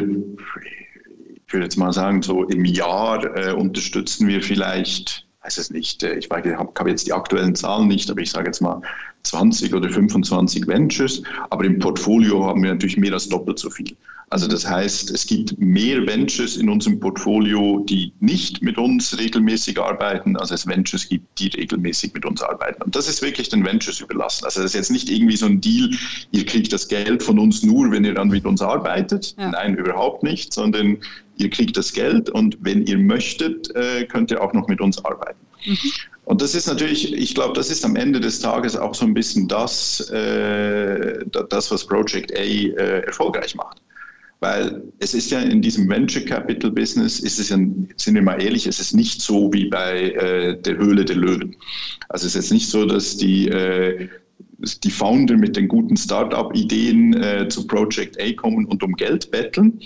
ich 1.46 1.52
würde 1.52 1.64
jetzt 1.64 1.76
mal 1.76 1.92
sagen, 1.92 2.20
so 2.20 2.44
im 2.44 2.64
Jahr 2.64 3.24
äh, 3.36 3.52
unterstützen 3.52 4.26
wir 4.26 4.42
vielleicht 4.42 5.26
weiß 5.42 5.58
es 5.58 5.70
nicht, 5.70 6.02
äh, 6.02 6.14
ich, 6.14 6.30
ich 6.30 6.30
habe 6.30 6.90
jetzt 6.90 7.06
die 7.06 7.12
aktuellen 7.12 7.54
Zahlen 7.54 7.88
nicht, 7.88 8.10
aber 8.10 8.20
ich 8.20 8.30
sage 8.30 8.46
jetzt 8.46 8.60
mal 8.60 8.82
20 9.22 9.74
oder 9.74 9.88
25 9.88 10.66
Ventures, 10.66 11.22
aber 11.50 11.64
im 11.64 11.78
Portfolio 11.78 12.46
haben 12.46 12.62
wir 12.62 12.70
natürlich 12.70 12.96
mehr 12.96 13.12
als 13.12 13.28
doppelt 13.28 13.58
so 13.58 13.70
viel. 13.70 13.96
Also 14.32 14.46
das 14.46 14.64
heißt, 14.64 15.10
es 15.10 15.26
gibt 15.26 15.58
mehr 15.58 16.06
Ventures 16.06 16.56
in 16.56 16.68
unserem 16.68 17.00
Portfolio, 17.00 17.84
die 17.88 18.12
nicht 18.20 18.62
mit 18.62 18.78
uns 18.78 19.18
regelmäßig 19.18 19.80
arbeiten, 19.80 20.36
als 20.36 20.52
es 20.52 20.68
Ventures 20.68 21.08
gibt, 21.08 21.26
die 21.40 21.48
regelmäßig 21.48 22.14
mit 22.14 22.24
uns 22.24 22.40
arbeiten. 22.40 22.80
Und 22.82 22.94
das 22.94 23.08
ist 23.08 23.22
wirklich 23.22 23.48
den 23.48 23.64
Ventures 23.64 23.98
überlassen. 23.98 24.44
Also 24.44 24.62
das 24.62 24.70
ist 24.70 24.76
jetzt 24.76 24.92
nicht 24.92 25.10
irgendwie 25.10 25.36
so 25.36 25.46
ein 25.46 25.60
Deal, 25.60 25.90
ihr 26.30 26.46
kriegt 26.46 26.72
das 26.72 26.86
Geld 26.86 27.24
von 27.24 27.40
uns 27.40 27.64
nur, 27.64 27.90
wenn 27.90 28.04
ihr 28.04 28.14
dann 28.14 28.28
mit 28.28 28.44
uns 28.44 28.62
arbeitet. 28.62 29.34
Ja. 29.36 29.50
Nein, 29.50 29.74
überhaupt 29.74 30.22
nicht, 30.22 30.52
sondern 30.52 30.98
ihr 31.36 31.50
kriegt 31.50 31.76
das 31.76 31.92
Geld 31.92 32.30
und 32.30 32.56
wenn 32.60 32.86
ihr 32.86 32.98
möchtet, 32.98 33.74
äh, 33.74 34.04
könnt 34.04 34.30
ihr 34.30 34.40
auch 34.40 34.52
noch 34.52 34.68
mit 34.68 34.80
uns 34.80 35.04
arbeiten. 35.04 35.40
Mhm. 35.66 35.76
Und 36.30 36.40
das 36.40 36.54
ist 36.54 36.68
natürlich, 36.68 37.12
ich 37.12 37.34
glaube, 37.34 37.54
das 37.54 37.72
ist 37.72 37.84
am 37.84 37.96
Ende 37.96 38.20
des 38.20 38.38
Tages 38.38 38.76
auch 38.76 38.94
so 38.94 39.04
ein 39.04 39.14
bisschen 39.14 39.48
das, 39.48 39.98
äh, 40.10 41.24
das 41.48 41.72
was 41.72 41.84
Project 41.84 42.32
A 42.38 42.40
äh, 42.40 43.00
erfolgreich 43.00 43.56
macht. 43.56 43.82
Weil 44.38 44.80
es 45.00 45.12
ist 45.12 45.32
ja 45.32 45.40
in 45.40 45.60
diesem 45.60 45.88
Venture 45.88 46.22
Capital 46.22 46.70
Business, 46.70 47.18
ist 47.18 47.40
es 47.40 47.48
ja, 47.48 47.56
sind 47.56 48.14
wir 48.14 48.22
mal 48.22 48.40
ehrlich, 48.40 48.68
es 48.68 48.78
ist 48.78 48.94
nicht 48.94 49.20
so 49.20 49.52
wie 49.52 49.64
bei 49.64 50.12
äh, 50.12 50.56
der 50.56 50.76
Höhle 50.76 51.04
der 51.04 51.16
Löwen. 51.16 51.56
Also 52.10 52.28
es 52.28 52.36
ist 52.36 52.44
jetzt 52.44 52.52
nicht 52.52 52.70
so, 52.70 52.86
dass 52.86 53.16
die, 53.16 53.48
äh, 53.48 54.08
die 54.84 54.90
Founder 54.90 55.36
mit 55.36 55.56
den 55.56 55.68
guten 55.68 55.96
Startup-Ideen 55.96 57.14
äh, 57.14 57.48
zu 57.48 57.66
Project 57.66 58.20
A 58.20 58.32
kommen 58.32 58.66
und 58.66 58.82
um 58.82 58.92
Geld 58.94 59.30
betteln, 59.30 59.80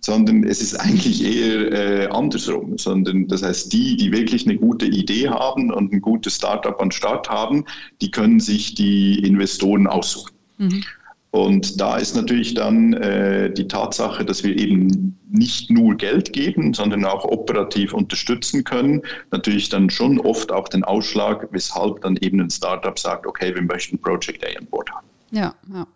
sondern 0.00 0.44
es 0.44 0.60
ist 0.60 0.74
eigentlich 0.74 1.24
eher 1.24 1.72
äh, 1.72 2.06
andersrum. 2.08 2.76
Sondern 2.78 3.26
das 3.28 3.42
heißt, 3.42 3.72
die, 3.72 3.96
die 3.96 4.12
wirklich 4.12 4.46
eine 4.46 4.56
gute 4.56 4.86
Idee 4.86 5.28
haben 5.28 5.72
und 5.72 5.92
ein 5.92 6.00
gutes 6.00 6.36
Startup 6.36 6.80
an 6.80 6.90
Start 6.90 7.28
haben, 7.28 7.64
die 8.00 8.10
können 8.10 8.40
sich 8.40 8.74
die 8.74 9.18
Investoren 9.20 9.86
aussuchen. 9.86 10.32
Mhm. 10.58 10.84
Und 11.30 11.78
da 11.78 11.98
ist 11.98 12.16
natürlich 12.16 12.54
dann 12.54 12.94
äh, 12.94 13.52
die 13.52 13.68
Tatsache, 13.68 14.24
dass 14.24 14.42
wir 14.42 14.56
eben 14.56 15.18
nicht 15.30 15.70
nur 15.70 15.94
Geld 15.94 16.32
geben, 16.32 16.72
sondern 16.72 17.04
auch 17.04 17.24
operativ 17.24 17.92
unterstützen 17.92 18.64
können, 18.64 19.02
natürlich 19.30 19.68
dann 19.68 19.90
schon 19.90 20.18
oft 20.20 20.50
auch 20.50 20.68
den 20.68 20.84
Ausschlag, 20.84 21.46
weshalb 21.50 22.00
dann 22.00 22.16
eben 22.16 22.40
ein 22.40 22.50
Startup 22.50 22.98
sagt, 22.98 23.26
okay, 23.26 23.54
wir 23.54 23.62
möchten 23.62 23.98
Project 23.98 24.42
A 24.44 24.58
an 24.58 24.66
Bord 24.66 24.90
haben. 24.90 25.06
Ja, 25.30 25.54
ja. 25.72 25.86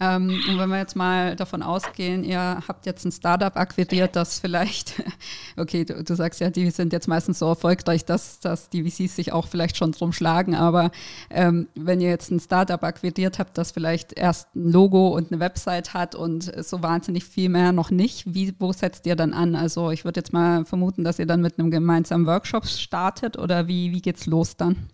Ähm, 0.00 0.40
und 0.48 0.58
wenn 0.58 0.70
wir 0.70 0.78
jetzt 0.78 0.96
mal 0.96 1.36
davon 1.36 1.62
ausgehen, 1.62 2.24
ihr 2.24 2.62
habt 2.66 2.84
jetzt 2.84 3.04
ein 3.04 3.12
Startup 3.12 3.56
akquiriert, 3.56 4.16
das 4.16 4.40
vielleicht, 4.40 4.94
okay, 5.56 5.84
du, 5.84 6.02
du, 6.02 6.16
sagst 6.16 6.40
ja, 6.40 6.50
die 6.50 6.68
sind 6.70 6.92
jetzt 6.92 7.06
meistens 7.06 7.38
so 7.38 7.46
erfolgreich, 7.46 8.04
dass, 8.04 8.40
dass 8.40 8.68
die 8.70 8.82
VCs 8.82 9.14
sich 9.14 9.32
auch 9.32 9.46
vielleicht 9.46 9.76
schon 9.76 9.92
drum 9.92 10.12
schlagen, 10.12 10.56
aber 10.56 10.90
ähm, 11.30 11.68
wenn 11.76 12.00
ihr 12.00 12.08
jetzt 12.08 12.32
ein 12.32 12.40
Startup 12.40 12.82
akquiriert 12.82 13.38
habt, 13.38 13.56
das 13.56 13.70
vielleicht 13.70 14.12
erst 14.14 14.54
ein 14.56 14.72
Logo 14.72 15.08
und 15.08 15.30
eine 15.30 15.40
Website 15.40 15.94
hat 15.94 16.16
und 16.16 16.52
so 16.64 16.82
wahnsinnig 16.82 17.24
viel 17.24 17.48
mehr 17.48 17.70
noch 17.70 17.90
nicht, 17.90 18.34
wie, 18.34 18.52
wo 18.58 18.72
setzt 18.72 19.06
ihr 19.06 19.14
dann 19.14 19.32
an? 19.32 19.54
Also 19.54 19.92
ich 19.92 20.04
würde 20.04 20.18
jetzt 20.18 20.32
mal 20.32 20.64
vermuten, 20.64 21.04
dass 21.04 21.20
ihr 21.20 21.26
dann 21.26 21.40
mit 21.40 21.58
einem 21.58 21.70
gemeinsamen 21.70 22.26
Workshop 22.26 22.66
startet 22.66 23.38
oder 23.38 23.68
wie, 23.68 23.92
wie 23.92 24.02
geht's 24.02 24.26
los 24.26 24.56
dann? 24.56 24.88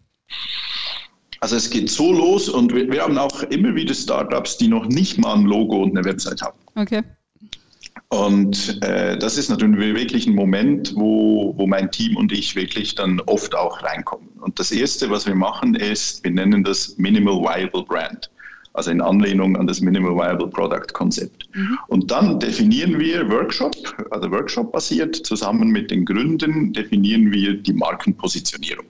Also 1.41 1.57
es 1.57 1.71
geht 1.71 1.89
so 1.89 2.13
los 2.13 2.51
und 2.51 2.75
wir, 2.75 2.91
wir 2.93 3.03
haben 3.03 3.17
auch 3.17 3.43
immer 3.45 3.75
wieder 3.75 3.95
Startups, 3.95 4.59
die 4.59 4.69
noch 4.69 4.87
nicht 4.87 5.19
mal 5.19 5.35
ein 5.35 5.45
Logo 5.45 5.83
und 5.83 5.97
eine 5.97 6.05
Website 6.05 6.43
haben. 6.43 6.59
Okay. 6.75 7.03
Und 8.09 8.83
äh, 8.83 9.17
das 9.17 9.39
ist 9.39 9.49
natürlich 9.49 9.95
wirklich 9.95 10.27
ein 10.27 10.35
Moment, 10.35 10.93
wo, 10.97 11.55
wo 11.57 11.67
mein 11.67 11.91
Team 11.91 12.17
und 12.17 12.31
ich 12.31 12.57
wirklich 12.57 12.95
dann 12.95 13.21
oft 13.21 13.55
auch 13.55 13.83
reinkommen. 13.83 14.29
Und 14.41 14.59
das 14.59 14.71
Erste, 14.71 15.09
was 15.11 15.27
wir 15.27 15.35
machen, 15.35 15.75
ist, 15.77 16.23
wir 16.25 16.31
nennen 16.31 16.63
das 16.63 16.99
Minimal 16.99 17.41
Viable 17.41 17.85
Brand. 17.85 18.31
Also 18.73 18.91
in 18.91 19.01
Anlehnung 19.01 19.57
an 19.57 19.67
das 19.67 19.81
Minimal 19.81 20.15
Viable 20.15 20.49
Product 20.49 20.93
Konzept. 20.93 21.49
Mhm. 21.55 21.79
Und 21.89 22.11
dann 22.11 22.39
definieren 22.39 22.99
wir 22.99 23.29
Workshop, 23.31 23.75
also 24.11 24.31
Workshop 24.31 24.73
basiert, 24.73 25.17
zusammen 25.17 25.71
mit 25.71 25.91
den 25.91 26.05
Gründen 26.05 26.73
definieren 26.73 27.33
wir 27.33 27.55
die 27.55 27.73
Markenpositionierung 27.73 28.85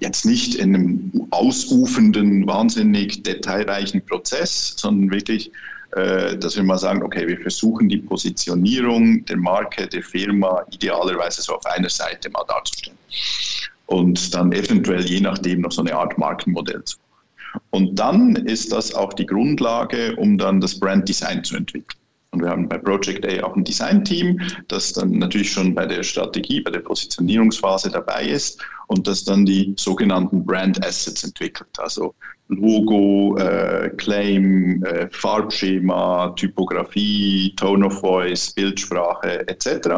jetzt 0.00 0.24
nicht 0.24 0.54
in 0.54 0.74
einem 0.74 1.26
ausufernden, 1.30 2.46
wahnsinnig 2.46 3.22
detailreichen 3.22 4.04
Prozess, 4.04 4.74
sondern 4.76 5.10
wirklich, 5.10 5.50
äh, 5.96 6.36
dass 6.36 6.56
wir 6.56 6.62
mal 6.62 6.78
sagen, 6.78 7.02
okay, 7.02 7.26
wir 7.26 7.38
versuchen 7.38 7.88
die 7.88 7.98
Positionierung 7.98 9.24
der 9.24 9.36
Marke, 9.36 9.86
der 9.86 10.02
Firma 10.02 10.64
idealerweise 10.70 11.42
so 11.42 11.54
auf 11.54 11.66
einer 11.66 11.90
Seite 11.90 12.30
mal 12.30 12.44
darzustellen. 12.48 12.98
Und 13.86 14.34
dann 14.34 14.52
eventuell 14.52 15.04
je 15.04 15.20
nachdem 15.20 15.62
noch 15.62 15.72
so 15.72 15.80
eine 15.80 15.94
Art 15.94 16.16
Markenmodell 16.18 16.84
zu. 16.84 16.98
Und 17.70 17.98
dann 17.98 18.36
ist 18.36 18.70
das 18.72 18.94
auch 18.94 19.14
die 19.14 19.26
Grundlage, 19.26 20.14
um 20.16 20.36
dann 20.36 20.60
das 20.60 20.78
Brand 20.78 21.08
Design 21.08 21.42
zu 21.42 21.56
entwickeln. 21.56 21.98
Und 22.30 22.42
wir 22.42 22.50
haben 22.50 22.68
bei 22.68 22.76
Project 22.76 23.26
A 23.26 23.42
auch 23.44 23.56
ein 23.56 23.64
Design-Team, 23.64 24.38
das 24.68 24.92
dann 24.92 25.12
natürlich 25.12 25.50
schon 25.50 25.74
bei 25.74 25.86
der 25.86 26.02
Strategie, 26.02 26.60
bei 26.60 26.70
der 26.70 26.80
Positionierungsphase 26.80 27.90
dabei 27.90 28.26
ist 28.26 28.62
und 28.88 29.06
das 29.06 29.24
dann 29.24 29.46
die 29.46 29.74
sogenannten 29.78 30.44
Brand 30.44 30.84
Assets 30.84 31.22
entwickelt. 31.24 31.68
Also 31.78 32.14
Logo, 32.48 33.36
äh, 33.36 33.90
Claim, 33.96 34.82
äh, 34.84 35.08
Farbschema, 35.10 36.30
Typografie, 36.30 37.54
Tone 37.56 37.86
of 37.86 38.00
Voice, 38.00 38.52
Bildsprache 38.52 39.46
etc. 39.46 39.88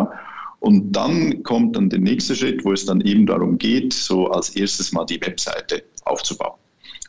Und 0.59 0.93
dann 0.93 1.43
kommt 1.45 1.77
dann 1.77 1.89
der 1.89 2.01
nächste 2.01 2.35
Schritt, 2.35 2.65
wo 2.65 2.73
es 2.73 2.85
dann 2.85 3.01
eben 3.03 3.27
darum 3.27 3.57
geht, 3.57 3.93
so 3.93 4.29
als 4.29 4.51
erstes 4.51 4.93
mal 4.93 5.07
die 5.07 5.21
Webseite 5.21 5.85
aufzubauen. 6.05 6.59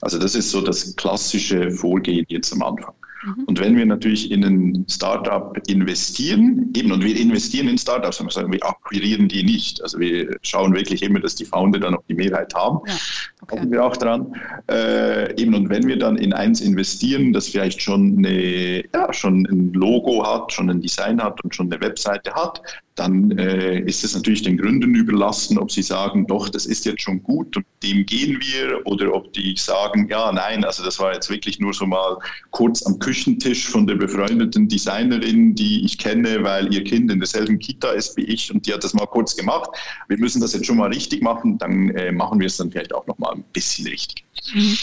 Also 0.02 0.18
das 0.20 0.36
ist 0.36 0.52
so 0.52 0.62
das 0.62 0.96
klassische 0.96 1.72
Vorgehen 1.72 2.26
jetzt 2.30 2.54
am 2.54 2.62
Anfang. 2.62 2.94
Mhm. 3.24 3.44
Und 3.46 3.60
wenn 3.60 3.76
wir 3.76 3.86
natürlich 3.86 4.32
in 4.32 4.44
ein 4.44 4.86
Startup 4.90 5.58
investieren, 5.68 6.72
eben, 6.76 6.92
und 6.92 7.04
wir 7.04 7.20
investieren 7.20 7.68
in 7.68 7.78
Startups, 7.78 8.22
wir 8.22 8.30
sagen, 8.32 8.52
wir 8.52 8.64
akquirieren 8.64 9.28
die 9.28 9.44
nicht. 9.44 9.82
Also 9.82 10.00
wir 10.00 10.38
schauen 10.42 10.74
wirklich 10.74 11.04
immer, 11.04 11.20
dass 11.20 11.36
die 11.36 11.46
Founder 11.46 11.80
dann 11.80 11.96
auch 11.96 12.04
die 12.08 12.14
Mehrheit 12.14 12.54
haben. 12.56 12.80
Ja, 12.88 12.94
okay. 13.42 13.58
Kommen 13.58 13.72
wir 13.72 13.84
auch 13.84 13.98
dran. 13.98 14.36
Äh, 14.70 15.40
eben, 15.42 15.54
und 15.54 15.70
wenn 15.70 15.88
wir 15.88 15.98
dann 15.98 16.18
in 16.18 16.34
eins 16.34 16.62
investieren, 16.62 17.34
das 17.34 17.48
vielleicht 17.48 17.82
schon, 17.82 18.18
eine, 18.18 18.84
ja, 18.94 19.14
schon 19.14 19.46
ein 19.46 19.74
Logo 19.74 20.26
hat, 20.26 20.52
schon 20.52 20.70
ein 20.70 20.82
Design 20.82 21.22
hat 21.22 21.44
und 21.44 21.54
schon 21.56 21.72
eine 21.72 21.82
Webseite 21.82 22.34
hat, 22.34 22.62
dann 23.02 23.32
äh, 23.38 23.80
ist 23.80 24.04
es 24.04 24.14
natürlich 24.14 24.44
den 24.44 24.58
Gründen 24.58 24.94
überlassen, 24.94 25.58
ob 25.58 25.72
sie 25.72 25.82
sagen, 25.82 26.28
doch, 26.28 26.50
das 26.50 26.68
ist 26.68 26.86
jetzt 26.86 27.02
schon 27.02 27.24
gut, 27.24 27.58
und 27.58 27.66
dem 27.82 28.06
gehen 28.06 28.40
wir, 28.40 28.86
oder 28.86 29.14
ob 29.14 29.34
die 29.34 29.56
sagen, 29.58 30.08
ja, 30.08 30.32
nein, 30.32 30.64
also 30.64 30.84
das 30.84 31.00
war 31.00 31.12
jetzt 31.14 31.30
wirklich 31.32 31.60
nur 31.60 31.74
so 31.74 31.88
mal 31.88 32.18
kurz 32.52 32.86
am 32.86 33.00
Küchentisch 33.00 33.68
von 33.68 33.88
der 33.88 33.96
befreundeten 33.96 34.68
Designerin, 34.68 35.56
die 35.56 35.84
ich 35.84 35.98
kenne, 35.98 36.44
weil 36.44 36.72
ihr 36.72 36.84
Kind 36.84 37.12
in 37.12 37.20
derselben 37.20 37.58
Kita 37.58 37.90
ist 37.92 38.16
wie 38.18 38.24
ich 38.26 38.54
und 38.54 38.68
die 38.68 38.74
hat 38.74 38.84
das 38.84 38.94
mal 38.94 39.08
kurz 39.08 39.36
gemacht. 39.36 39.72
Wir 40.08 40.20
müssen 40.20 40.40
das 40.40 40.54
jetzt 40.54 40.68
schon 40.68 40.78
mal 40.78 40.90
richtig 40.90 41.24
machen, 41.24 41.58
dann 41.58 41.90
äh, 41.96 42.12
machen 42.12 42.40
wir 42.40 42.48
es 42.48 42.58
dann 42.58 42.72
vielleicht 42.72 42.94
auch 42.94 43.08
noch 43.08 43.18
mal 43.18 43.34
ein 43.34 43.44
bisschen 43.52 43.88
richtig. 43.88 44.24
Mhm. 44.54 44.78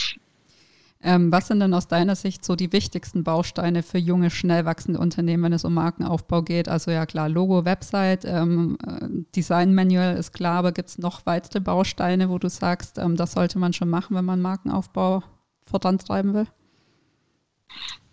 Ähm, 1.00 1.30
was 1.30 1.46
sind 1.46 1.60
denn 1.60 1.74
aus 1.74 1.86
deiner 1.86 2.16
Sicht 2.16 2.44
so 2.44 2.56
die 2.56 2.72
wichtigsten 2.72 3.22
Bausteine 3.22 3.84
für 3.84 3.98
junge, 3.98 4.30
schnell 4.30 4.64
wachsende 4.64 4.98
Unternehmen, 4.98 5.44
wenn 5.44 5.52
es 5.52 5.64
um 5.64 5.74
Markenaufbau 5.74 6.42
geht? 6.42 6.68
Also 6.68 6.90
ja 6.90 7.06
klar, 7.06 7.28
Logo, 7.28 7.64
Website, 7.64 8.24
ähm, 8.24 8.76
äh, 8.84 9.06
Design 9.34 9.74
Manual 9.74 10.16
ist 10.16 10.32
klar, 10.32 10.58
aber 10.58 10.72
gibt 10.72 10.88
es 10.88 10.98
noch 10.98 11.24
weitere 11.24 11.60
Bausteine, 11.60 12.30
wo 12.30 12.38
du 12.38 12.48
sagst, 12.48 12.98
ähm, 12.98 13.14
das 13.14 13.32
sollte 13.32 13.60
man 13.60 13.72
schon 13.72 13.90
machen, 13.90 14.16
wenn 14.16 14.24
man 14.24 14.42
Markenaufbau 14.42 15.22
vorantreiben 15.66 16.34
will? 16.34 16.46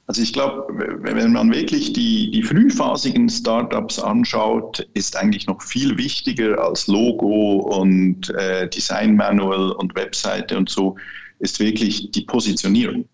Also 0.07 0.21
ich 0.21 0.33
glaube, 0.33 0.67
wenn 1.01 1.31
man 1.31 1.51
wirklich 1.51 1.91
die, 1.93 2.29
die 2.29 2.43
frühphasigen 2.43 3.27
Startups 3.27 3.97
anschaut, 3.97 4.87
ist 4.93 5.17
eigentlich 5.17 5.47
noch 5.47 5.63
viel 5.63 5.97
wichtiger 5.97 6.63
als 6.63 6.85
Logo 6.85 7.79
und 7.79 8.29
äh, 8.35 8.69
Design 8.69 9.15
Manual 9.15 9.71
und 9.71 9.95
Webseite 9.95 10.55
und 10.55 10.69
so, 10.69 10.95
ist 11.39 11.59
wirklich 11.59 12.11
die 12.11 12.21
Positionierung. 12.21 13.07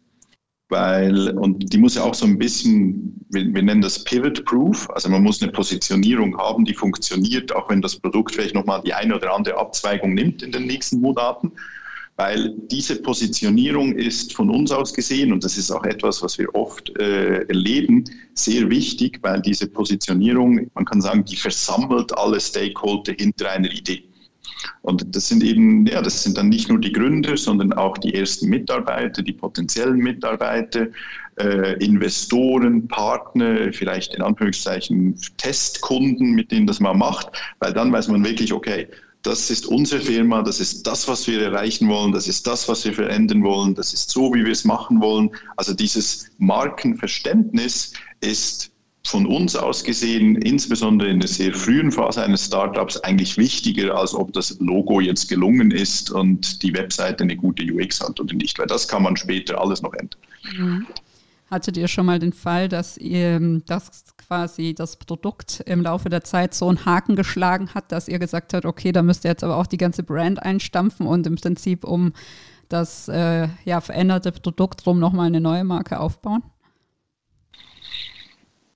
Weil, 0.70 1.38
und 1.38 1.74
die 1.74 1.78
muss 1.78 1.96
ja 1.96 2.04
auch 2.04 2.14
so 2.14 2.26
ein 2.26 2.38
bisschen, 2.38 3.26
wir, 3.30 3.54
wir 3.54 3.62
nennen 3.62 3.82
das 3.82 4.06
Pivot-Proof, 4.06 4.90
also 4.92 5.10
man 5.10 5.22
muss 5.22 5.42
eine 5.42 5.52
Positionierung 5.52 6.38
haben, 6.38 6.64
die 6.64 6.74
funktioniert, 6.74 7.54
auch 7.54 7.70
wenn 7.70 7.82
das 7.82 7.98
Produkt 7.98 8.36
vielleicht 8.36 8.56
nochmal 8.56 8.82
die 8.86 8.94
eine 8.94 9.16
oder 9.18 9.34
andere 9.34 9.58
Abzweigung 9.58 10.14
nimmt 10.14 10.44
in 10.44 10.54
den 10.54 10.68
nächsten 10.68 11.02
Monaten 11.02 11.52
weil 12.22 12.54
diese 12.70 13.02
Positionierung 13.02 13.94
ist 13.94 14.34
von 14.34 14.52
uns 14.52 14.72
aus 14.72 14.94
gesehen, 14.94 15.34
und 15.34 15.44
das 15.44 15.58
ist 15.58 15.72
auch 15.72 15.84
etwas, 15.86 16.22
was 16.22 16.38
wir 16.38 16.54
oft 16.54 16.96
äh, 17.00 17.48
erleben, 17.48 18.04
sehr 18.36 18.70
wichtig, 18.70 19.20
weil 19.24 19.42
diese 19.42 19.68
Positionierung, 19.68 20.70
man 20.76 20.86
kann 20.86 21.02
sagen, 21.02 21.26
die 21.26 21.36
versammelt 21.36 22.16
alle 22.16 22.40
Stakeholder 22.40 23.14
hinter 23.14 23.50
einer 23.50 23.72
Idee. 23.72 24.04
Und 24.82 25.16
das 25.16 25.28
sind 25.28 25.44
eben, 25.44 25.86
ja, 25.86 26.02
das 26.02 26.24
sind 26.24 26.38
dann 26.38 26.50
nicht 26.50 26.70
nur 26.70 26.80
die 26.80 26.92
Gründer, 26.92 27.38
sondern 27.38 27.74
auch 27.74 27.98
die 27.98 28.14
ersten 28.14 28.50
Mitarbeiter, 28.50 29.22
die 29.22 29.34
potenziellen 29.34 29.98
Mitarbeiter, 29.98 30.88
äh, 31.40 31.84
Investoren, 31.84 32.88
Partner, 32.88 33.72
vielleicht 33.74 34.16
in 34.16 34.22
Anführungszeichen 34.22 35.18
Testkunden, 35.38 36.32
mit 36.32 36.52
denen 36.52 36.68
das 36.68 36.80
man 36.80 36.98
macht, 36.98 37.30
weil 37.60 37.74
dann 37.74 37.92
weiß 37.92 38.10
man 38.10 38.24
wirklich, 38.24 38.54
okay, 38.54 38.88
das 39.24 39.52
ist 39.52 39.68
unsere 39.68 40.02
Firma, 40.02 40.42
das 40.42 40.60
ist 40.60 40.88
das, 40.88 41.08
was 41.08 41.28
wir 41.28 41.42
erreichen 41.42 41.88
wollen, 41.88 42.12
das 42.12 42.28
ist 42.28 42.48
das, 42.48 42.68
was 42.68 42.86
wir 42.86 42.94
verändern 42.94 43.44
wollen, 43.44 43.76
das 43.76 43.94
ist 43.94 44.10
so, 44.10 44.34
wie 44.34 44.44
wir 44.44 44.52
es 44.52 44.66
machen 44.66 45.00
wollen. 45.00 45.30
Also 45.58 45.74
dieses 45.74 46.32
Markenverständnis 46.40 47.94
ist 48.22 48.71
von 49.04 49.26
uns 49.26 49.56
aus 49.56 49.84
gesehen, 49.84 50.36
insbesondere 50.36 51.10
in 51.10 51.20
der 51.20 51.28
sehr 51.28 51.54
frühen 51.54 51.92
Phase 51.92 52.24
eines 52.24 52.46
Startups, 52.46 52.98
eigentlich 52.98 53.38
wichtiger, 53.38 53.96
als 53.96 54.14
ob 54.14 54.32
das 54.34 54.58
Logo 54.60 55.02
jetzt 55.02 55.28
gelungen 55.28 55.72
ist 55.72 56.12
und 56.12 56.62
die 56.62 56.74
Webseite 56.74 57.24
eine 57.24 57.36
gute 57.36 57.64
UX 57.64 58.00
hat 58.00 58.20
oder 58.20 58.34
nicht, 58.36 58.60
weil 58.60 58.68
das 58.68 58.88
kann 58.88 59.04
man 59.04 59.18
später 59.18 59.60
alles 59.60 59.82
noch 59.82 59.94
ändern. 59.94 60.86
Hattet 61.50 61.76
ihr 61.76 61.90
schon 61.90 62.06
mal 62.06 62.20
den 62.20 62.32
Fall, 62.32 62.70
dass 62.70 62.98
ihr 62.98 63.62
das 63.66 64.06
quasi 64.16 64.74
das 64.74 64.96
Produkt 64.96 65.62
im 65.66 65.82
Laufe 65.82 66.08
der 66.08 66.24
Zeit 66.24 66.54
so 66.54 66.70
einen 66.70 66.86
Haken 66.86 67.18
geschlagen 67.18 67.74
hat, 67.74 67.92
dass 67.92 68.08
ihr 68.08 68.20
gesagt 68.20 68.54
habt, 68.54 68.66
okay, 68.66 68.94
da 68.94 69.02
müsst 69.02 69.26
ihr 69.26 69.32
jetzt 69.32 69.44
aber 69.44 69.58
auch 69.58 69.68
die 69.68 69.78
ganze 69.78 70.04
Brand 70.04 70.42
einstampfen 70.42 71.06
und 71.08 71.28
im 71.28 71.36
Prinzip 71.36 71.84
um 71.84 72.14
das 72.70 73.10
äh, 73.10 73.50
ja, 73.66 73.82
veränderte 73.82 74.32
Produkt 74.32 74.86
drum 74.86 75.00
nochmal 75.00 75.28
eine 75.28 75.42
neue 75.42 75.66
Marke 75.66 76.00
aufbauen? 76.00 76.42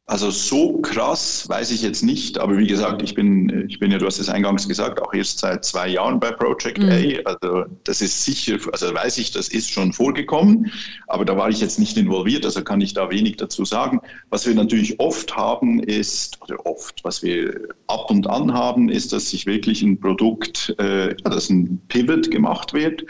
Also 0.08 0.30
so 0.30 0.78
krass 0.82 1.50
weiß 1.50 1.72
ich 1.72 1.82
jetzt 1.82 2.04
nicht, 2.04 2.38
aber 2.38 2.60
wie 2.60 2.68
gesagt, 2.68 3.02
ich 3.02 3.16
bin, 3.16 3.66
ich 3.68 3.80
bin 3.80 3.90
ja, 3.90 3.98
du 3.98 4.06
hast 4.06 4.20
es 4.20 4.30
eingangs 4.30 4.68
gesagt, 4.68 5.02
auch 5.02 5.12
erst 5.16 5.40
seit 5.40 5.66
zwei 5.66 5.88
Jahren 5.88 6.20
bei 6.20 6.32
Project 6.32 6.78
mhm. 6.78 6.92
A. 6.92 7.30
Also 7.32 7.66
das 7.86 8.02
ist 8.02 8.24
sicher, 8.24 8.58
also 8.72 8.94
weiß 8.94 9.18
ich, 9.18 9.32
das 9.32 9.50
ist 9.50 9.72
schon 9.72 9.94
vorgekommen, 9.94 10.72
aber 11.08 11.26
da 11.26 11.36
war 11.36 11.50
ich 11.50 11.60
jetzt 11.60 11.80
nicht 11.80 11.98
involviert, 11.98 12.46
also 12.46 12.64
kann 12.64 12.82
ich 12.82 12.94
da 12.94 13.10
wenig 13.10 13.38
dazu 13.38 13.66
sagen. 13.66 14.00
Was 14.30 14.46
wir 14.46 14.54
natürlich 14.54 15.00
oft 15.00 15.36
haben 15.36 15.82
ist, 15.82 16.40
oder 16.44 16.64
oft, 16.68 17.04
was 17.04 17.24
wir 17.24 17.70
ab 17.88 18.12
und 18.12 18.28
an 18.28 18.54
haben, 18.54 18.90
ist, 18.90 19.12
dass 19.12 19.32
sich 19.32 19.48
wirklich 19.48 19.82
ein 19.82 20.00
Produkt, 20.00 20.76
äh, 20.78 21.16
dass 21.24 21.50
ein 21.50 21.82
Pivot 21.88 22.30
gemacht 22.30 22.74
wird 22.74 23.06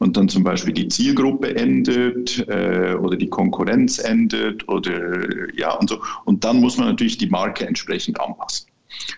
und 0.00 0.16
dann 0.16 0.28
zum 0.28 0.42
Beispiel 0.42 0.72
die 0.72 0.88
Zielgruppe 0.88 1.54
endet 1.54 2.46
äh, 2.48 2.94
oder 2.94 3.16
die 3.16 3.28
Konkurrenz 3.28 3.98
endet 3.98 4.66
oder 4.66 5.54
ja 5.54 5.74
und 5.74 5.90
so. 5.90 6.00
Und 6.24 6.42
dann 6.42 6.58
muss 6.60 6.78
man 6.78 6.88
natürlich 6.88 7.18
die 7.18 7.28
Marke 7.28 7.66
entsprechend 7.66 8.18
anpassen. 8.18 8.66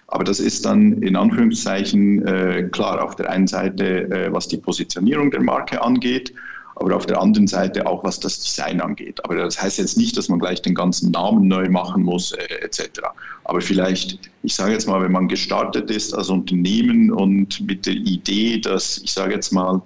Aber 0.09 0.25
das 0.25 0.41
ist 0.41 0.65
dann 0.65 1.01
in 1.03 1.17
Anführungszeichen 1.17 2.27
äh, 2.27 2.69
klar 2.73 3.03
auf 3.03 3.15
der 3.15 3.31
einen 3.31 3.47
Seite, 3.47 4.11
äh, 4.11 4.33
was 4.33 4.49
die 4.49 4.57
Positionierung 4.57 5.31
der 5.31 5.41
Marke 5.41 5.81
angeht, 5.81 6.35
aber 6.75 6.97
auf 6.97 7.07
der 7.07 7.21
anderen 7.21 7.47
Seite 7.47 7.87
auch, 7.87 8.03
was 8.03 8.19
das 8.19 8.41
Design 8.41 8.81
angeht. 8.81 9.25
Aber 9.25 9.37
das 9.37 9.63
heißt 9.63 9.79
jetzt 9.79 9.97
nicht, 9.97 10.17
dass 10.17 10.29
man 10.29 10.41
gleich 10.41 10.63
den 10.63 10.75
ganzen 10.75 11.13
Namen 11.13 11.47
neu 11.47 11.69
machen 11.69 12.03
muss, 12.03 12.33
äh, 12.33 12.55
etc. 12.61 13.03
Aber 13.45 13.61
vielleicht, 13.61 14.19
ich 14.43 14.55
sage 14.55 14.73
jetzt 14.73 14.89
mal, 14.89 15.01
wenn 15.01 15.13
man 15.13 15.29
gestartet 15.29 15.93
ist 15.93 16.13
als 16.13 16.29
Unternehmen 16.29 17.13
und 17.13 17.61
mit 17.61 17.87
der 17.87 17.95
Idee, 17.95 18.59
dass, 18.59 18.99
ich 18.99 19.13
sage 19.13 19.35
jetzt 19.35 19.53
mal, 19.53 19.81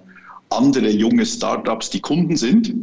andere 0.49 0.89
junge 0.89 1.25
Startups 1.25 1.89
die 1.89 2.01
Kunden 2.01 2.35
sind. 2.35 2.73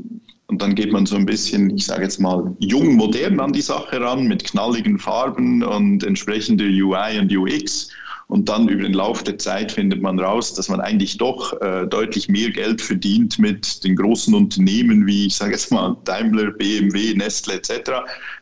Und 0.46 0.60
dann 0.60 0.74
geht 0.74 0.92
man 0.92 1.06
so 1.06 1.16
ein 1.16 1.26
bisschen, 1.26 1.70
ich 1.70 1.86
sage 1.86 2.02
jetzt 2.02 2.20
mal, 2.20 2.54
jung 2.58 2.94
modern 2.94 3.40
an 3.40 3.52
die 3.52 3.62
Sache 3.62 4.00
ran 4.00 4.26
mit 4.26 4.44
knalligen 4.44 4.98
Farben 4.98 5.62
und 5.62 6.04
entsprechender 6.04 6.64
UI 6.64 7.18
und 7.18 7.34
UX. 7.34 7.88
Und 8.26 8.48
dann 8.48 8.68
über 8.68 8.82
den 8.82 8.94
Lauf 8.94 9.22
der 9.22 9.38
Zeit 9.38 9.72
findet 9.72 10.00
man 10.00 10.18
raus, 10.18 10.54
dass 10.54 10.68
man 10.68 10.80
eigentlich 10.80 11.18
doch 11.18 11.60
äh, 11.60 11.86
deutlich 11.86 12.28
mehr 12.28 12.50
Geld 12.50 12.80
verdient 12.80 13.38
mit 13.38 13.84
den 13.84 13.96
großen 13.96 14.34
Unternehmen 14.34 15.06
wie, 15.06 15.26
ich 15.26 15.36
sage 15.36 15.52
jetzt 15.52 15.70
mal, 15.70 15.96
Daimler, 16.04 16.50
BMW, 16.52 17.14
Nestle 17.14 17.54
etc., 17.54 17.90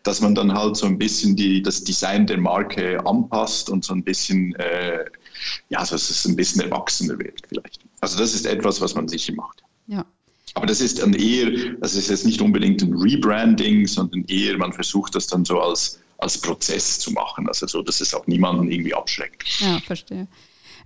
dass 0.04 0.20
man 0.20 0.34
dann 0.34 0.54
halt 0.54 0.76
so 0.76 0.86
ein 0.86 0.98
bisschen 0.98 1.34
die, 1.34 1.62
das 1.62 1.82
Design 1.82 2.26
der 2.26 2.38
Marke 2.38 3.04
anpasst 3.04 3.70
und 3.70 3.84
so 3.84 3.92
ein 3.92 4.04
bisschen, 4.04 4.54
äh, 4.56 5.04
ja, 5.68 5.80
dass 5.80 5.92
es 5.92 6.24
ein 6.26 6.36
bisschen 6.36 6.62
erwachsener 6.62 7.18
wird 7.18 7.42
vielleicht. 7.48 7.80
Also 8.02 8.18
das 8.18 8.34
ist 8.34 8.46
etwas, 8.46 8.80
was 8.80 8.94
man 8.94 9.08
sicher 9.08 9.32
macht. 9.34 9.62
Ja. 9.86 10.04
Aber 10.54 10.66
das 10.66 10.80
ist 10.80 11.00
dann 11.00 11.14
eher, 11.14 11.50
das 11.80 11.94
ist 11.94 12.10
jetzt 12.10 12.26
nicht 12.26 12.42
unbedingt 12.42 12.82
ein 12.82 12.92
Rebranding, 12.94 13.86
sondern 13.86 14.24
eher, 14.24 14.58
man 14.58 14.72
versucht 14.72 15.14
das 15.14 15.28
dann 15.28 15.44
so 15.44 15.60
als, 15.60 16.00
als 16.18 16.36
Prozess 16.38 16.98
zu 16.98 17.12
machen. 17.12 17.46
Also 17.48 17.66
so, 17.66 17.80
dass 17.80 18.00
es 18.00 18.12
auch 18.12 18.26
niemanden 18.26 18.70
irgendwie 18.70 18.92
abschreckt. 18.92 19.60
Ja, 19.60 19.78
verstehe. 19.78 20.26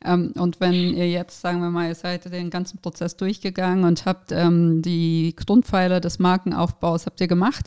Ähm, 0.05 0.33
und 0.37 0.61
wenn 0.61 0.95
ihr 0.95 1.09
jetzt, 1.11 1.41
sagen 1.41 1.61
wir 1.61 1.71
mal, 1.71 1.89
ihr 1.89 1.95
seid 1.95 2.31
den 2.31 2.51
ganzen 2.51 2.79
Prozess 2.79 3.17
durchgegangen 3.17 3.85
und 3.85 4.05
habt 4.05 4.31
ähm, 4.31 4.83
die 4.83 5.35
Grundpfeiler 5.35 6.01
des 6.01 6.19
Markenaufbaus 6.19 7.07
habt 7.07 7.21
ihr 7.23 7.29
gemacht 7.29 7.67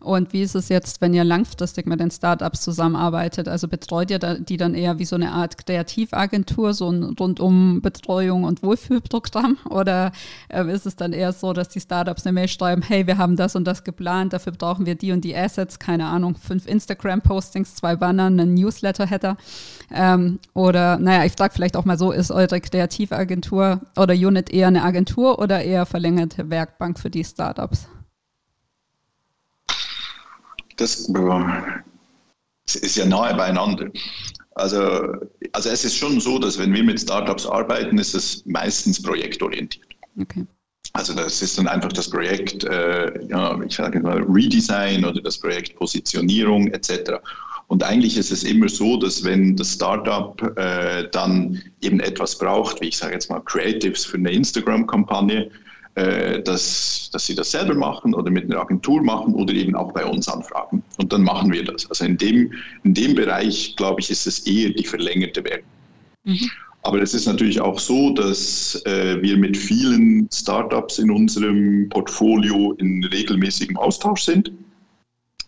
und 0.00 0.32
wie 0.32 0.40
ist 0.40 0.54
es 0.54 0.70
jetzt, 0.70 1.02
wenn 1.02 1.12
ihr 1.12 1.24
langfristig 1.24 1.86
mit 1.86 2.00
den 2.00 2.10
Startups 2.10 2.62
zusammenarbeitet? 2.62 3.48
Also 3.48 3.68
betreut 3.68 4.10
ihr 4.10 4.18
die 4.18 4.56
dann 4.56 4.74
eher 4.74 4.98
wie 4.98 5.04
so 5.04 5.14
eine 5.14 5.32
Art 5.32 5.58
Kreativagentur, 5.58 6.72
so 6.72 6.90
ein 6.90 7.04
rundum 7.20 7.82
Betreuung 7.82 8.44
und 8.44 8.62
Wohlfühlprogramm? 8.62 9.58
Oder 9.68 10.12
äh, 10.48 10.64
ist 10.72 10.86
es 10.86 10.96
dann 10.96 11.12
eher 11.12 11.32
so, 11.32 11.52
dass 11.52 11.68
die 11.68 11.80
Startups 11.80 12.24
eine 12.24 12.32
Mail 12.32 12.48
schreiben, 12.48 12.80
hey, 12.80 13.06
wir 13.06 13.18
haben 13.18 13.36
das 13.36 13.54
und 13.56 13.64
das 13.64 13.84
geplant, 13.84 14.32
dafür 14.32 14.52
brauchen 14.52 14.86
wir 14.86 14.94
die 14.94 15.12
und 15.12 15.22
die 15.22 15.36
Assets, 15.36 15.78
keine 15.78 16.06
Ahnung, 16.06 16.34
fünf 16.34 16.66
Instagram-Postings, 16.66 17.74
zwei 17.74 17.94
Bannern, 17.94 18.40
einen 18.40 18.54
Newsletter-Header? 18.54 19.36
Ähm, 19.92 20.38
oder, 20.54 20.98
naja, 20.98 21.26
ich 21.26 21.32
frage 21.32 21.52
vielleicht 21.52 21.76
auch 21.76 21.84
mal 21.84 21.98
so, 21.98 22.10
ist 22.10 22.30
eure 22.30 22.60
Kreativagentur 22.60 23.82
oder 23.98 24.14
Unit 24.14 24.48
eher 24.50 24.68
eine 24.68 24.82
Agentur 24.82 25.38
oder 25.38 25.62
eher 25.62 25.84
verlängerte 25.84 26.48
Werkbank 26.48 26.98
für 26.98 27.10
die 27.10 27.24
Startups? 27.24 27.86
Das 30.80 32.74
ist 32.76 32.96
ja 32.96 33.06
nahe 33.06 33.34
beieinander. 33.34 33.90
Also, 34.54 35.14
also 35.52 35.68
es 35.70 35.84
ist 35.84 35.96
schon 35.96 36.20
so, 36.20 36.38
dass 36.38 36.58
wenn 36.58 36.72
wir 36.72 36.82
mit 36.82 37.00
Startups 37.00 37.46
arbeiten, 37.46 37.98
ist 37.98 38.14
es 38.14 38.44
meistens 38.46 39.00
projektorientiert. 39.02 39.86
Okay. 40.20 40.46
Also 40.92 41.14
das 41.14 41.40
ist 41.40 41.56
dann 41.56 41.68
einfach 41.68 41.92
das 41.92 42.10
Projekt, 42.10 42.64
äh, 42.64 43.26
ja, 43.28 43.60
ich 43.62 43.76
sage 43.76 44.00
mal 44.00 44.22
Redesign 44.24 45.04
oder 45.04 45.20
das 45.20 45.38
Projekt 45.38 45.76
Positionierung 45.76 46.68
etc. 46.68 47.12
Und 47.68 47.84
eigentlich 47.84 48.16
ist 48.16 48.32
es 48.32 48.42
immer 48.42 48.68
so, 48.68 48.96
dass 48.96 49.22
wenn 49.22 49.54
das 49.54 49.74
Startup 49.74 50.42
äh, 50.58 51.08
dann 51.12 51.62
eben 51.80 52.00
etwas 52.00 52.36
braucht, 52.36 52.80
wie 52.80 52.88
ich 52.88 52.96
sage 52.96 53.14
jetzt 53.14 53.30
mal 53.30 53.40
Creatives 53.40 54.04
für 54.04 54.16
eine 54.16 54.32
Instagram-Kampagne, 54.32 55.50
äh, 55.96 56.42
dass, 56.42 57.10
dass 57.12 57.26
sie 57.26 57.34
das 57.34 57.50
selber 57.50 57.74
machen 57.74 58.14
oder 58.14 58.30
mit 58.30 58.44
einer 58.44 58.60
Agentur 58.60 59.02
machen 59.02 59.34
oder 59.34 59.52
eben 59.52 59.74
auch 59.74 59.92
bei 59.92 60.04
uns 60.04 60.28
anfragen. 60.28 60.82
Und 60.98 61.12
dann 61.12 61.22
machen 61.22 61.52
wir 61.52 61.64
das. 61.64 61.88
Also 61.88 62.04
in 62.04 62.16
dem, 62.16 62.52
in 62.84 62.94
dem 62.94 63.14
Bereich, 63.14 63.74
glaube 63.76 64.00
ich, 64.00 64.10
ist 64.10 64.26
es 64.26 64.46
eher 64.46 64.70
die 64.70 64.84
verlängerte 64.84 65.42
Werbung. 65.44 65.68
Mhm. 66.24 66.50
Aber 66.82 67.02
es 67.02 67.12
ist 67.12 67.26
natürlich 67.26 67.60
auch 67.60 67.78
so, 67.78 68.10
dass 68.14 68.80
äh, 68.86 69.20
wir 69.20 69.36
mit 69.36 69.56
vielen 69.56 70.28
Startups 70.32 70.98
in 70.98 71.10
unserem 71.10 71.88
Portfolio 71.90 72.72
in 72.78 73.04
regelmäßigem 73.04 73.76
Austausch 73.76 74.22
sind. 74.22 74.50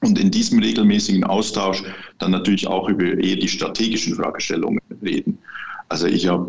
Und 0.01 0.19
in 0.19 0.33
diesem 0.33 0.59
regelmäßigen 0.59 1.23
Austausch 1.23 1.85
dann 2.19 2.33
natürlich 2.33 2.67
auch 2.67 2.89
über 2.89 3.05
eher 3.05 3.37
die 3.37 3.49
strategischen 3.49 4.17
Fragestellungen 4.17 4.81
reden. 5.01 5.39
Also 5.89 6.09
ich 6.09 6.27
habe 6.27 6.49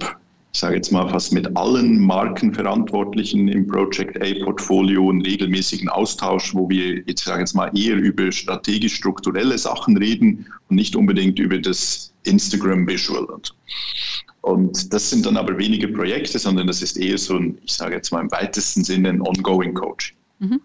ich 0.53 0.59
sage 0.59 0.75
jetzt 0.75 0.91
mal 0.91 1.09
fast 1.09 1.33
mit 1.33 1.57
allen 1.57 1.99
Markenverantwortlichen 1.99 3.47
im 3.47 3.65
Project 3.65 4.21
A-Portfolio 4.21 5.09
einen 5.09 5.23
regelmäßigen 5.23 5.89
Austausch, 5.89 6.53
wo 6.53 6.69
wir 6.69 6.99
jetzt 7.07 7.25
sage 7.25 7.39
jetzt 7.39 7.55
mal 7.55 7.71
eher 7.75 7.95
über 7.95 8.31
strategisch 8.31 8.93
strukturelle 8.93 9.57
Sachen 9.57 9.97
reden 9.97 10.45
und 10.69 10.75
nicht 10.75 10.95
unbedingt 10.95 11.39
über 11.39 11.57
das 11.57 12.13
Instagram 12.23 12.87
Visual. 12.87 13.27
Und, 14.41 14.93
das 14.93 15.09
sind 15.09 15.25
dann 15.25 15.37
aber 15.37 15.57
weniger 15.57 15.87
Projekte, 15.87 16.37
sondern 16.37 16.67
das 16.67 16.83
ist 16.83 16.97
eher 16.97 17.17
so 17.17 17.37
ein, 17.37 17.57
ich 17.63 17.73
sage 17.73 17.95
jetzt 17.95 18.11
mal 18.11 18.21
im 18.21 18.31
weitesten 18.31 18.83
Sinne 18.83 19.09
ein 19.09 19.21
ongoing 19.21 19.73
Coaching. 19.73 20.15
Mhm. 20.37 20.61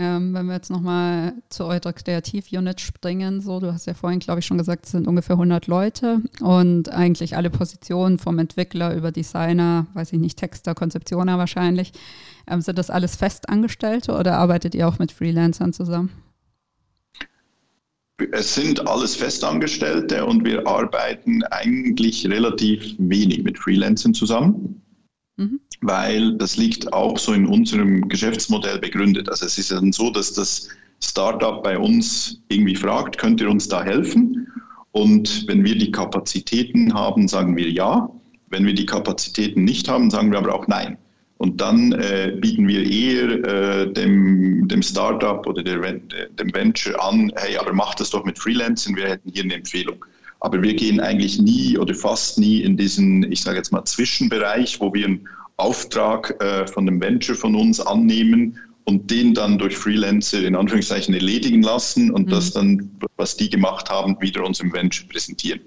Ähm, 0.00 0.32
wenn 0.32 0.46
wir 0.46 0.54
jetzt 0.54 0.70
nochmal 0.70 1.32
zu 1.48 1.64
eurer 1.64 1.92
Kreativ-Unit 1.92 2.80
springen, 2.80 3.40
so, 3.40 3.58
du 3.58 3.72
hast 3.72 3.86
ja 3.86 3.94
vorhin, 3.94 4.20
glaube 4.20 4.38
ich, 4.38 4.46
schon 4.46 4.56
gesagt, 4.56 4.86
es 4.86 4.92
sind 4.92 5.08
ungefähr 5.08 5.34
100 5.34 5.66
Leute 5.66 6.22
und 6.40 6.88
eigentlich 6.90 7.36
alle 7.36 7.50
Positionen 7.50 8.20
vom 8.20 8.38
Entwickler 8.38 8.94
über 8.94 9.10
Designer, 9.10 9.88
weiß 9.94 10.12
ich 10.12 10.20
nicht, 10.20 10.38
Texter, 10.38 10.76
Konzeptioner 10.76 11.36
wahrscheinlich. 11.38 11.90
Ähm, 12.46 12.60
sind 12.60 12.78
das 12.78 12.90
alles 12.90 13.16
Festangestellte 13.16 14.12
oder 14.12 14.38
arbeitet 14.38 14.76
ihr 14.76 14.86
auch 14.86 15.00
mit 15.00 15.10
Freelancern 15.10 15.72
zusammen? 15.72 16.10
Es 18.32 18.54
sind 18.54 18.86
alles 18.86 19.16
Festangestellte 19.16 20.26
und 20.26 20.44
wir 20.44 20.64
arbeiten 20.66 21.42
eigentlich 21.50 22.24
relativ 22.28 22.94
wenig 22.98 23.42
mit 23.42 23.58
Freelancern 23.58 24.14
zusammen. 24.14 24.80
Mhm. 25.38 25.60
Weil 25.80 26.34
das 26.34 26.56
liegt 26.56 26.92
auch 26.92 27.16
so 27.18 27.32
in 27.32 27.46
unserem 27.46 28.08
Geschäftsmodell 28.08 28.78
begründet. 28.78 29.28
Also 29.28 29.46
es 29.46 29.56
ist 29.56 29.70
dann 29.70 29.92
so, 29.92 30.10
dass 30.10 30.32
das 30.32 30.68
Startup 31.00 31.62
bei 31.62 31.78
uns 31.78 32.42
irgendwie 32.48 32.74
fragt, 32.74 33.18
könnt 33.18 33.40
ihr 33.40 33.48
uns 33.48 33.68
da 33.68 33.82
helfen? 33.82 34.46
Und 34.92 35.46
wenn 35.46 35.64
wir 35.64 35.78
die 35.78 35.92
Kapazitäten 35.92 36.92
haben, 36.92 37.28
sagen 37.28 37.56
wir 37.56 37.70
ja. 37.70 38.10
Wenn 38.50 38.66
wir 38.66 38.74
die 38.74 38.86
Kapazitäten 38.86 39.64
nicht 39.64 39.88
haben, 39.88 40.10
sagen 40.10 40.32
wir 40.32 40.38
aber 40.38 40.54
auch 40.54 40.66
nein. 40.66 40.98
Und 41.36 41.60
dann 41.60 41.92
äh, 41.92 42.36
bieten 42.40 42.66
wir 42.66 42.84
eher 42.84 43.44
äh, 43.44 43.92
dem, 43.92 44.66
dem 44.66 44.82
Startup 44.82 45.46
oder 45.46 45.62
der, 45.62 45.78
dem 45.78 46.52
Venture 46.52 47.00
an, 47.00 47.32
hey, 47.36 47.56
aber 47.56 47.72
macht 47.72 48.00
das 48.00 48.10
doch 48.10 48.24
mit 48.24 48.38
Freelancern, 48.38 48.96
wir 48.96 49.06
hätten 49.08 49.30
hier 49.32 49.44
eine 49.44 49.54
Empfehlung. 49.54 50.04
Aber 50.40 50.62
wir 50.62 50.74
gehen 50.74 51.00
eigentlich 51.00 51.40
nie 51.40 51.76
oder 51.78 51.94
fast 51.94 52.38
nie 52.38 52.62
in 52.62 52.76
diesen, 52.76 53.30
ich 53.30 53.42
sage 53.42 53.56
jetzt 53.56 53.72
mal, 53.72 53.84
Zwischenbereich, 53.84 54.80
wo 54.80 54.92
wir 54.94 55.06
einen 55.06 55.28
Auftrag 55.56 56.40
äh, 56.42 56.66
von 56.66 56.88
einem 56.88 57.00
Venture 57.00 57.34
von 57.34 57.56
uns 57.56 57.80
annehmen 57.80 58.58
und 58.84 59.10
den 59.10 59.34
dann 59.34 59.58
durch 59.58 59.76
Freelancer 59.76 60.44
in 60.44 60.54
Anführungszeichen 60.54 61.12
erledigen 61.12 61.62
lassen 61.62 62.10
und 62.10 62.26
mhm. 62.26 62.30
das 62.30 62.52
dann, 62.52 62.90
was 63.16 63.36
die 63.36 63.50
gemacht 63.50 63.90
haben, 63.90 64.16
wieder 64.20 64.44
uns 64.44 64.60
im 64.60 64.72
Venture 64.72 65.08
präsentieren 65.08 65.60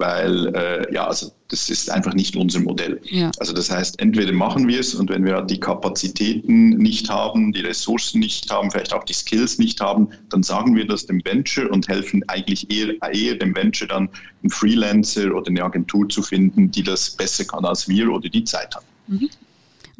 weil 0.00 0.46
äh, 0.56 0.92
ja, 0.92 1.06
also 1.06 1.30
das 1.48 1.68
ist 1.68 1.90
einfach 1.90 2.14
nicht 2.14 2.34
unser 2.36 2.60
Modell. 2.60 3.00
Ja. 3.04 3.30
Also 3.38 3.52
das 3.52 3.70
heißt, 3.70 4.00
entweder 4.00 4.32
machen 4.32 4.66
wir 4.66 4.80
es 4.80 4.94
und 4.94 5.10
wenn 5.10 5.24
wir 5.24 5.42
die 5.42 5.60
Kapazitäten 5.60 6.70
nicht 6.70 7.08
haben, 7.08 7.52
die 7.52 7.60
Ressourcen 7.60 8.20
nicht 8.20 8.50
haben, 8.50 8.70
vielleicht 8.70 8.92
auch 8.92 9.04
die 9.04 9.12
Skills 9.12 9.58
nicht 9.58 9.80
haben, 9.80 10.08
dann 10.30 10.42
sagen 10.42 10.74
wir 10.74 10.86
das 10.86 11.06
dem 11.06 11.24
Venture 11.24 11.70
und 11.70 11.86
helfen 11.88 12.26
eigentlich 12.28 12.70
eher, 12.70 12.94
eher 13.12 13.36
dem 13.36 13.54
Venture 13.54 13.88
dann 13.88 14.08
einen 14.42 14.50
Freelancer 14.50 15.34
oder 15.34 15.48
eine 15.48 15.62
Agentur 15.62 16.08
zu 16.08 16.22
finden, 16.22 16.70
die 16.70 16.82
das 16.82 17.10
besser 17.10 17.44
kann 17.44 17.64
als 17.64 17.88
wir 17.88 18.10
oder 18.10 18.28
die 18.28 18.44
Zeit 18.44 18.74
hat. 18.74 18.84
Mhm. 19.06 19.28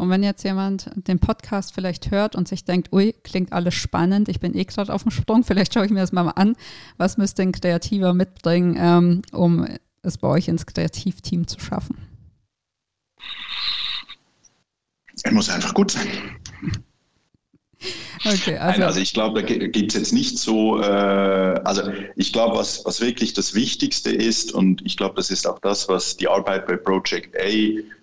Und 0.00 0.08
wenn 0.08 0.22
jetzt 0.22 0.44
jemand 0.44 0.90
den 0.94 1.18
Podcast 1.18 1.74
vielleicht 1.74 2.10
hört 2.10 2.34
und 2.34 2.48
sich 2.48 2.64
denkt, 2.64 2.90
ui, 2.90 3.14
klingt 3.22 3.52
alles 3.52 3.74
spannend, 3.74 4.30
ich 4.30 4.40
bin 4.40 4.56
eh 4.56 4.64
gerade 4.64 4.94
auf 4.94 5.02
dem 5.02 5.10
Sprung, 5.10 5.44
vielleicht 5.44 5.74
schaue 5.74 5.84
ich 5.84 5.90
mir 5.90 6.00
das 6.00 6.12
mal 6.12 6.26
an, 6.30 6.56
was 6.96 7.18
müsste 7.18 7.42
ein 7.42 7.52
Kreativer 7.52 8.14
mitbringen, 8.14 8.76
ähm, 8.78 9.22
um 9.32 9.66
es 10.02 10.18
bei 10.18 10.28
euch 10.28 10.48
ins 10.48 10.66
Kreativteam 10.66 11.46
zu 11.46 11.60
schaffen? 11.60 11.96
Er 15.22 15.32
muss 15.32 15.50
einfach 15.50 15.74
gut 15.74 15.90
sein. 15.90 16.08
Okay, 18.26 18.58
also, 18.58 18.80
Nein, 18.80 18.82
also 18.82 19.00
ich 19.00 19.14
glaube, 19.14 19.40
da 19.40 19.46
gibt 19.46 19.94
es 19.94 19.98
jetzt 19.98 20.12
nicht 20.12 20.36
so, 20.36 20.78
äh, 20.82 20.84
also 20.84 21.90
ich 22.16 22.34
glaube, 22.34 22.58
was, 22.58 22.84
was 22.84 23.00
wirklich 23.00 23.32
das 23.32 23.54
Wichtigste 23.54 24.10
ist, 24.10 24.52
und 24.52 24.82
ich 24.84 24.98
glaube, 24.98 25.14
das 25.14 25.30
ist 25.30 25.46
auch 25.46 25.58
das, 25.60 25.88
was 25.88 26.18
die 26.18 26.28
Arbeit 26.28 26.66
bei 26.66 26.76
Project 26.76 27.34
A 27.40 27.48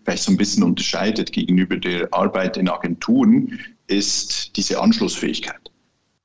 vielleicht 0.06 0.24
so 0.24 0.32
ein 0.32 0.38
bisschen 0.38 0.64
unterscheidet 0.64 1.32
gegenüber 1.32 1.78
der 1.78 2.12
Arbeit 2.12 2.58
in 2.58 2.68
Agenturen, 2.68 3.60
ist 3.86 4.58
diese 4.58 4.82
Anschlussfähigkeit. 4.82 5.70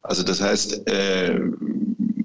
Also 0.01 0.23
das 0.23 0.41
heißt, 0.41 0.89
äh, 0.89 1.39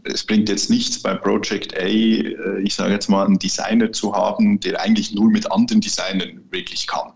es 0.07 0.23
bringt 0.23 0.49
jetzt 0.49 0.69
nichts 0.69 1.01
bei 1.01 1.13
Project 1.15 1.77
A, 1.77 1.81
äh, 1.81 2.61
ich 2.63 2.75
sage 2.75 2.93
jetzt 2.93 3.09
mal, 3.09 3.25
einen 3.25 3.39
Designer 3.39 3.91
zu 3.91 4.13
haben, 4.13 4.59
der 4.59 4.81
eigentlich 4.81 5.13
nur 5.13 5.29
mit 5.29 5.51
anderen 5.51 5.81
Designern 5.81 6.41
wirklich 6.51 6.87
kann 6.87 7.13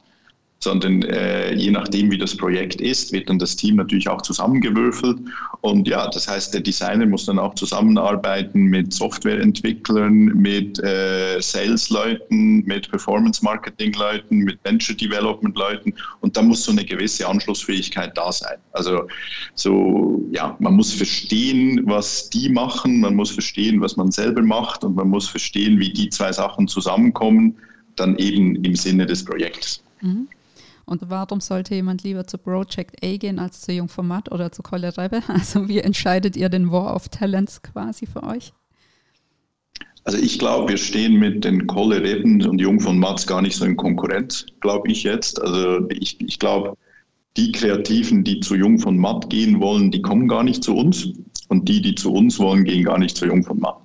sondern 0.64 1.02
äh, 1.04 1.54
je 1.56 1.72
nachdem, 1.72 2.12
wie 2.12 2.20
das 2.20 2.38
Projekt 2.38 2.82
ist, 2.82 3.12
wird 3.12 3.30
dann 3.30 3.40
das 3.40 3.56
Team 3.56 3.78
natürlich 3.78 4.08
auch 4.08 4.22
zusammengewürfelt. 4.22 5.18
Und 5.62 5.88
ja, 5.88 6.08
das 6.08 6.28
heißt, 6.28 6.54
der 6.54 6.62
Designer 6.62 7.08
muss 7.08 7.26
dann 7.26 7.40
auch 7.40 7.56
zusammenarbeiten 7.56 8.66
mit 8.66 8.94
Softwareentwicklern, 8.94 10.26
mit 10.36 10.78
äh, 10.84 11.40
Sales-Leuten, 11.42 12.64
mit 12.66 12.92
Performance-Marketing-Leuten, 12.92 14.38
mit 14.38 14.60
Venture-Development-Leuten. 14.64 15.96
Und 16.20 16.38
da 16.38 16.44
muss 16.44 16.64
so 16.64 16.72
eine 16.72 16.86
gewisse 16.86 17.28
Anschlussfähigkeit 17.28 18.16
da 18.16 18.32
sein. 18.32 18.58
Also 18.74 19.08
so, 19.56 20.24
ja, 20.32 20.56
man 20.60 20.76
muss 20.76 20.94
verstehen, 20.94 21.82
was 21.86 22.30
die 22.30 22.50
machen, 22.50 23.00
man 23.02 23.16
muss 23.16 23.32
verstehen, 23.32 23.82
was 23.82 23.98
man 23.98 24.12
selber 24.12 24.44
macht 24.44 24.84
und 24.84 24.96
man 24.96 25.10
muss 25.10 25.28
verstehen, 25.28 25.80
wie 25.80 25.92
die 25.92 26.10
zwei 26.10 26.32
Sachen 26.32 26.68
zusammenkommen, 26.68 27.56
dann 27.96 28.16
eben 28.18 28.64
im 28.64 28.76
Sinne 28.76 29.08
des 29.08 29.26
Projekts. 29.26 29.84
Mhm. 30.02 30.28
Und 30.92 31.10
warum 31.10 31.40
sollte 31.40 31.74
jemand 31.74 32.04
lieber 32.04 32.28
zu 32.28 32.38
Project 32.38 33.02
A 33.02 33.16
gehen 33.16 33.40
als 33.40 33.62
zu 33.62 33.72
Jungformat 33.72 34.30
oder 34.30 34.52
zu 34.52 34.62
Kolle 34.62 34.98
Rebbe? 34.98 35.22
Also 35.30 35.70
wie 35.70 35.80
entscheidet 35.80 36.36
ihr 36.36 36.50
den 36.50 36.70
War 36.70 36.94
of 36.94 37.08
Talents 37.08 37.62
quasi 37.62 38.06
für 38.06 38.24
euch? 38.24 38.52
Also 40.04 40.18
ich 40.18 40.38
glaube, 40.38 40.72
wir 40.72 40.78
stehen 40.78 41.18
mit 41.18 41.46
den 41.46 41.66
Kolle 41.66 42.04
Reben 42.04 42.46
und 42.46 42.60
Jung 42.60 42.82
von 42.82 43.00
Matz 43.00 43.26
gar 43.26 43.42
nicht 43.42 43.56
so 43.56 43.64
in 43.64 43.78
Konkurrenz, 43.78 44.46
glaube 44.60 44.92
ich 44.92 45.04
jetzt. 45.04 45.42
Also 45.42 45.88
ich, 45.92 46.20
ich 46.20 46.40
glaube, 46.40 46.76
die 47.38 47.54
Kreativen, 47.54 48.26
die 48.26 48.42
zu 48.42 48.56
Jung 48.56 48.78
von 48.78 48.98
Matt 48.98 49.30
gehen 49.30 49.62
wollen, 49.62 49.92
die 49.92 50.02
kommen 50.02 50.28
gar 50.28 50.44
nicht 50.44 50.62
zu 50.62 50.76
uns. 50.76 51.08
Und 51.48 51.70
die, 51.70 51.82
die 51.82 51.96
zu 51.96 52.12
uns 52.12 52.38
wollen, 52.38 52.66
gehen 52.66 52.84
gar 52.84 52.98
nicht 52.98 53.16
zu 53.16 53.28
Jung 53.28 53.46
von 53.46 53.60
Matt. 53.60 53.78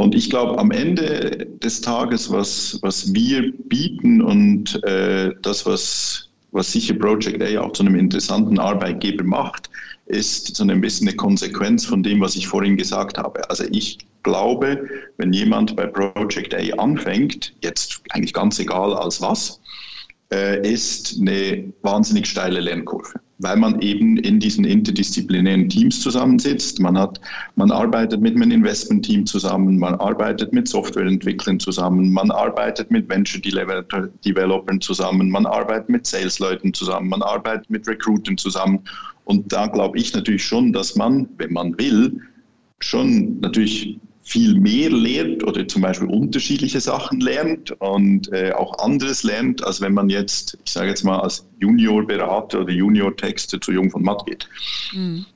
Und 0.00 0.14
ich 0.14 0.30
glaube, 0.30 0.58
am 0.58 0.70
Ende 0.70 1.46
des 1.62 1.82
Tages, 1.82 2.32
was, 2.32 2.78
was 2.80 3.12
wir 3.12 3.52
bieten 3.68 4.22
und 4.22 4.82
äh, 4.84 5.30
das, 5.42 5.66
was, 5.66 6.30
was 6.52 6.72
sicher 6.72 6.94
Project 6.94 7.42
A 7.42 7.60
auch 7.60 7.72
zu 7.72 7.82
einem 7.82 7.96
interessanten 7.96 8.58
Arbeitgeber 8.58 9.24
macht, 9.24 9.68
ist 10.06 10.56
so 10.56 10.64
ein 10.64 10.80
bisschen 10.80 11.06
eine 11.06 11.18
Konsequenz 11.18 11.84
von 11.84 12.02
dem, 12.02 12.22
was 12.22 12.34
ich 12.34 12.48
vorhin 12.48 12.78
gesagt 12.78 13.18
habe. 13.18 13.46
Also 13.50 13.64
ich 13.70 13.98
glaube, 14.22 14.88
wenn 15.18 15.34
jemand 15.34 15.76
bei 15.76 15.84
Project 15.84 16.54
A 16.54 16.82
anfängt, 16.82 17.52
jetzt 17.60 18.00
eigentlich 18.08 18.32
ganz 18.32 18.58
egal 18.58 18.94
als 18.94 19.20
was, 19.20 19.60
äh, 20.32 20.66
ist 20.66 21.18
eine 21.20 21.74
wahnsinnig 21.82 22.26
steile 22.26 22.60
Lernkurve 22.60 23.20
weil 23.40 23.56
man 23.56 23.80
eben 23.80 24.18
in 24.18 24.38
diesen 24.38 24.64
interdisziplinären 24.64 25.68
Teams 25.68 26.00
zusammensitzt. 26.00 26.78
Man, 26.80 26.96
hat, 26.98 27.20
man 27.56 27.70
arbeitet 27.70 28.20
mit 28.20 28.36
einem 28.36 28.50
Investment-Team 28.50 29.26
zusammen, 29.26 29.78
man 29.78 29.94
arbeitet 29.94 30.52
mit 30.52 30.68
Softwareentwicklern 30.68 31.58
zusammen, 31.58 32.12
man 32.12 32.30
arbeitet 32.30 32.90
mit 32.90 33.08
Venture-Developern 33.08 34.80
zusammen, 34.80 35.30
man 35.30 35.46
arbeitet 35.46 35.88
mit 35.88 36.06
Sales-Leuten 36.06 36.74
zusammen, 36.74 37.08
man 37.08 37.22
arbeitet 37.22 37.68
mit 37.70 37.88
Recruitern 37.88 38.36
zusammen. 38.36 38.80
Und 39.24 39.50
da 39.52 39.66
glaube 39.66 39.98
ich 39.98 40.12
natürlich 40.14 40.44
schon, 40.44 40.72
dass 40.72 40.96
man, 40.96 41.28
wenn 41.38 41.52
man 41.52 41.78
will, 41.78 42.20
schon 42.80 43.40
natürlich 43.40 43.98
viel 44.30 44.54
mehr 44.54 44.90
lernt 44.90 45.42
oder 45.42 45.66
zum 45.66 45.82
Beispiel 45.82 46.06
unterschiedliche 46.06 46.80
Sachen 46.80 47.20
lernt 47.20 47.72
und 47.80 48.32
äh, 48.32 48.52
auch 48.52 48.78
anderes 48.78 49.24
lernt, 49.24 49.64
als 49.64 49.80
wenn 49.80 49.92
man 49.92 50.08
jetzt, 50.08 50.56
ich 50.64 50.72
sage 50.72 50.88
jetzt 50.88 51.02
mal, 51.02 51.18
als 51.18 51.44
Juniorberater 51.58 52.60
oder 52.60 52.72
Junior-Texter 52.72 53.60
zu 53.60 53.72
Jung 53.72 53.90
von 53.90 54.04
Matt 54.04 54.24
geht. 54.26 54.48
Mhm. 54.92 55.26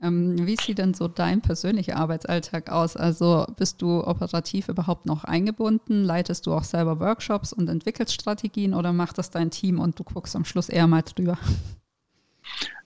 Ähm, 0.00 0.46
wie 0.46 0.56
sieht 0.56 0.78
denn 0.78 0.94
so 0.94 1.08
dein 1.08 1.40
persönlicher 1.40 1.96
Arbeitsalltag 1.96 2.70
aus? 2.70 2.96
Also 2.96 3.46
bist 3.56 3.82
du 3.82 4.06
operativ 4.06 4.68
überhaupt 4.68 5.06
noch 5.06 5.24
eingebunden? 5.24 6.04
Leitest 6.04 6.46
du 6.46 6.52
auch 6.52 6.64
selber 6.64 7.00
Workshops 7.00 7.52
und 7.52 7.68
entwickelst 7.68 8.14
Strategien 8.14 8.74
oder 8.74 8.92
macht 8.92 9.18
das 9.18 9.30
dein 9.30 9.50
Team 9.50 9.80
und 9.80 9.98
du 9.98 10.04
guckst 10.04 10.36
am 10.36 10.44
Schluss 10.44 10.68
eher 10.68 10.86
mal 10.86 11.02
drüber? 11.02 11.36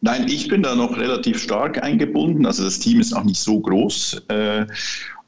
Nein, 0.01 0.27
ich 0.29 0.49
bin 0.49 0.62
da 0.62 0.75
noch 0.75 0.97
relativ 0.97 1.43
stark 1.43 1.83
eingebunden. 1.83 2.47
Also 2.47 2.64
das 2.64 2.79
Team 2.79 3.01
ist 3.01 3.12
auch 3.12 3.25
nicht 3.25 3.41
so 3.41 3.61
groß. 3.61 4.23
Äh, 4.29 4.67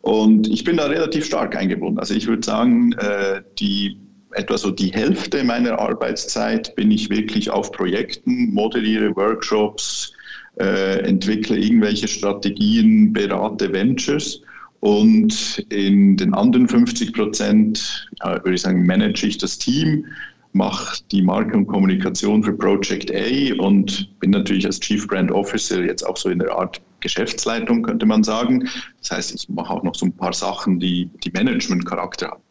und 0.02 0.48
ich 0.48 0.64
bin 0.64 0.76
da 0.76 0.86
relativ 0.86 1.26
stark 1.26 1.56
eingebunden. 1.56 1.98
Also 1.98 2.14
ich 2.14 2.26
würde 2.26 2.44
sagen, 2.44 2.92
äh, 2.94 3.42
die 3.58 3.98
etwa 4.32 4.56
so 4.56 4.70
die 4.70 4.92
Hälfte 4.92 5.42
meiner 5.44 5.78
Arbeitszeit 5.78 6.74
bin 6.76 6.90
ich 6.90 7.10
wirklich 7.10 7.50
auf 7.50 7.72
Projekten, 7.72 8.52
moderiere 8.52 9.14
Workshops, 9.16 10.12
äh, 10.58 11.00
entwickle 11.00 11.58
irgendwelche 11.58 12.08
Strategien, 12.08 13.12
berate 13.12 13.72
Ventures. 13.72 14.40
Und 14.80 15.64
in 15.68 16.16
den 16.16 16.32
anderen 16.32 16.66
50 16.66 17.12
Prozent, 17.12 18.08
ja, 18.22 18.36
würde 18.36 18.54
ich 18.54 18.62
sagen, 18.62 18.86
manage 18.86 19.26
ich 19.26 19.36
das 19.36 19.58
Team, 19.58 20.06
mache 20.52 21.02
die 21.10 21.22
Marke 21.22 21.56
und 21.56 21.66
Kommunikation 21.66 22.42
für 22.42 22.54
Project 22.54 23.12
A 23.14 23.62
und 23.62 24.08
bin 24.20 24.30
natürlich 24.30 24.64
als 24.64 24.80
Chief 24.80 25.06
Brand 25.06 25.30
Officer 25.30 25.84
jetzt 25.84 26.02
auch 26.02 26.16
so 26.16 26.30
in 26.30 26.38
der 26.38 26.52
Art 26.52 26.80
Geschäftsleitung, 27.00 27.82
könnte 27.82 28.06
man 28.06 28.24
sagen. 28.24 28.68
Das 29.00 29.10
heißt, 29.10 29.34
ich 29.34 29.48
mache 29.48 29.72
auch 29.72 29.82
noch 29.82 29.94
so 29.94 30.06
ein 30.06 30.12
paar 30.12 30.32
Sachen, 30.32 30.80
die, 30.80 31.10
die 31.24 31.30
Management-Charakter 31.30 32.30
haben. 32.30 32.42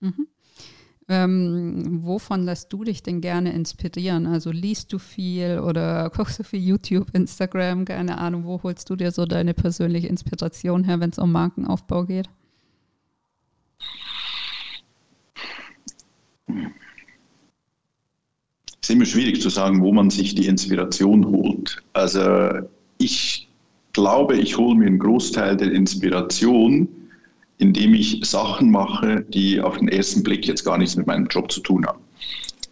Mhm. 0.00 0.26
Ähm, 1.10 2.00
wovon 2.02 2.44
lässt 2.44 2.70
du 2.70 2.84
dich 2.84 3.02
denn 3.02 3.22
gerne 3.22 3.52
inspirieren? 3.54 4.26
Also 4.26 4.50
liest 4.50 4.92
du 4.92 4.98
viel 4.98 5.58
oder 5.58 6.10
guckst 6.14 6.38
du 6.38 6.44
viel 6.44 6.60
YouTube, 6.60 7.08
Instagram, 7.14 7.86
keine 7.86 8.18
Ahnung, 8.18 8.44
wo 8.44 8.62
holst 8.62 8.90
du 8.90 8.96
dir 8.96 9.10
so 9.10 9.24
deine 9.24 9.54
persönliche 9.54 10.06
Inspiration 10.06 10.84
her, 10.84 11.00
wenn 11.00 11.10
es 11.10 11.18
um 11.18 11.32
Markenaufbau 11.32 12.04
geht? 12.04 12.28
Es 18.82 18.90
ist 18.90 18.90
immer 18.90 19.06
schwierig 19.06 19.40
zu 19.40 19.48
sagen, 19.48 19.82
wo 19.82 19.92
man 19.92 20.10
sich 20.10 20.34
die 20.34 20.46
Inspiration 20.46 21.26
holt. 21.26 21.82
Also 21.94 22.68
ich 22.98 23.48
glaube, 23.92 24.36
ich 24.36 24.56
hole 24.56 24.76
mir 24.76 24.86
einen 24.86 24.98
Großteil 24.98 25.56
der 25.56 25.72
Inspiration, 25.72 26.88
indem 27.58 27.94
ich 27.94 28.20
Sachen 28.22 28.70
mache, 28.70 29.24
die 29.28 29.60
auf 29.60 29.78
den 29.78 29.88
ersten 29.88 30.22
Blick 30.22 30.46
jetzt 30.46 30.64
gar 30.64 30.78
nichts 30.78 30.96
mit 30.96 31.06
meinem 31.06 31.26
Job 31.26 31.50
zu 31.50 31.60
tun 31.60 31.84
haben. 31.86 31.98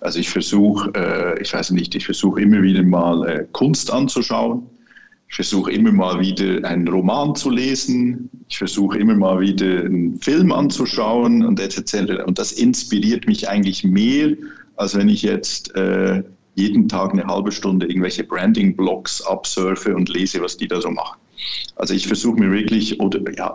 Also 0.01 0.21
ich 0.21 0.29
versuche, 0.29 0.93
äh, 0.95 1.43
ich 1.43 1.53
weiß 1.53 1.73
nicht, 1.73 1.95
ich 1.95 2.05
versuche 2.05 2.41
immer 2.41 2.62
wieder 2.62 2.83
mal 2.83 3.29
äh, 3.29 3.47
Kunst 3.53 3.91
anzuschauen. 3.91 4.62
Ich 5.29 5.35
versuche 5.35 5.73
immer 5.73 5.91
mal 5.91 6.21
wieder 6.21 6.69
einen 6.69 6.87
Roman 6.87 7.35
zu 7.35 7.51
lesen. 7.51 8.31
Ich 8.49 8.59
versuche 8.59 8.99
immer 8.99 9.17
mal 9.17 9.41
wieder 9.41 9.85
einen 9.85 10.21
Film 10.21 10.53
anzuschauen 10.53 11.45
und 11.45 11.59
etc. 11.59 12.23
Und 12.25 12.39
das 12.39 12.53
inspiriert 12.53 13.27
mich 13.27 13.49
eigentlich 13.49 13.83
mehr, 13.83 14.37
als 14.77 14.97
wenn 14.97 15.09
ich 15.09 15.23
jetzt 15.23 15.75
äh, 15.75 16.23
jeden 16.57 16.88
Tag 16.88 17.12
eine 17.12 17.25
halbe 17.27 17.53
Stunde 17.53 17.87
irgendwelche 17.87 18.25
Branding-Blogs 18.25 19.23
absurfe 19.23 19.95
und 19.95 20.09
lese, 20.09 20.40
was 20.42 20.57
die 20.57 20.66
da 20.66 20.81
so 20.81 20.90
machen. 20.90 21.19
Also 21.77 21.95
ich 21.95 22.07
versuche 22.07 22.40
mir 22.40 22.51
wirklich, 22.51 22.99
oder 22.99 23.21
ja, 23.37 23.55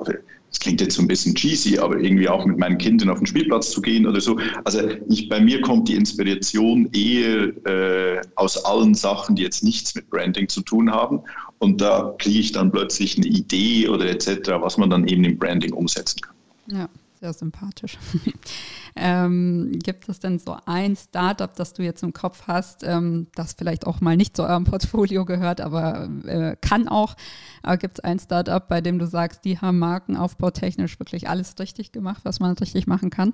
das 0.52 0.60
klingt 0.60 0.82
jetzt 0.82 0.96
so 0.96 1.02
ein 1.02 1.08
bisschen 1.08 1.34
cheesy, 1.34 1.80
aber 1.80 1.98
irgendwie 1.98 2.28
auch 2.28 2.46
mit 2.46 2.58
meinen 2.58 2.78
Kindern 2.78 3.10
auf 3.10 3.20
den 3.20 3.26
Spielplatz 3.26 3.72
zu 3.72 3.82
gehen 3.82 4.06
oder 4.06 4.22
so. 4.22 4.38
Also 4.66 4.82
ich, 5.08 5.30
bei 5.30 5.40
mir 5.40 5.62
kommt 5.62 5.88
die 5.88 5.96
Inspiration 5.96 6.90
eher 6.94 7.54
äh, 7.66 8.22
aus 8.36 8.64
allen 8.66 8.94
Sachen, 8.94 9.36
die 9.36 9.44
jetzt 9.44 9.64
nichts 9.64 9.96
mit 9.96 10.10
Branding 10.10 10.48
zu 10.48 10.62
tun 10.62 10.92
haben. 10.92 11.22
Und 11.60 11.80
da 11.80 12.14
kriege 12.20 12.40
ich 12.40 12.52
dann 12.52 12.72
plötzlich 12.72 13.18
eine 13.18 13.28
Idee 13.28 13.88
oder 13.88 14.06
etc., 14.06 14.52
was 14.60 14.78
man 14.78 14.90
dann 14.90 15.08
eben 15.08 15.24
im 15.24 15.38
Branding 15.38 15.74
umsetzen 15.74 16.20
kann. 16.22 16.36
Ja, 16.68 16.90
sehr 17.22 17.34
sympathisch. 17.34 18.00
ähm, 18.96 19.72
gibt 19.84 20.10
es 20.10 20.20
denn 20.20 20.40
so 20.40 20.58
ein 20.66 20.96
Startup, 20.96 21.54
das 21.56 21.74
du 21.74 21.84
jetzt 21.84 22.02
im 22.02 22.14
Kopf 22.14 22.44
hast, 22.48 22.84
ähm, 22.84 23.28
das 23.36 23.54
vielleicht 23.54 23.86
auch 23.86 24.02
mal 24.02 24.18
nicht 24.18 24.36
zu 24.36 24.44
eurem 24.44 24.64
Portfolio 24.64 25.24
gehört, 25.24 25.62
aber 25.62 26.10
äh, 26.26 26.56
kann 26.60 26.88
auch? 26.88 27.16
Aber 27.62 27.78
gibt 27.78 28.00
es 28.00 28.04
ein 28.04 28.18
Startup, 28.18 28.68
bei 28.68 28.82
dem 28.82 28.98
du 28.98 29.06
sagst, 29.06 29.46
die 29.46 29.60
haben 29.60 29.78
markenaufbautechnisch 29.78 31.00
wirklich 31.00 31.30
alles 31.30 31.54
richtig 31.60 31.92
gemacht, 31.92 32.22
was 32.24 32.40
man 32.40 32.58
richtig 32.58 32.88
machen 32.88 33.12
kann? 33.12 33.34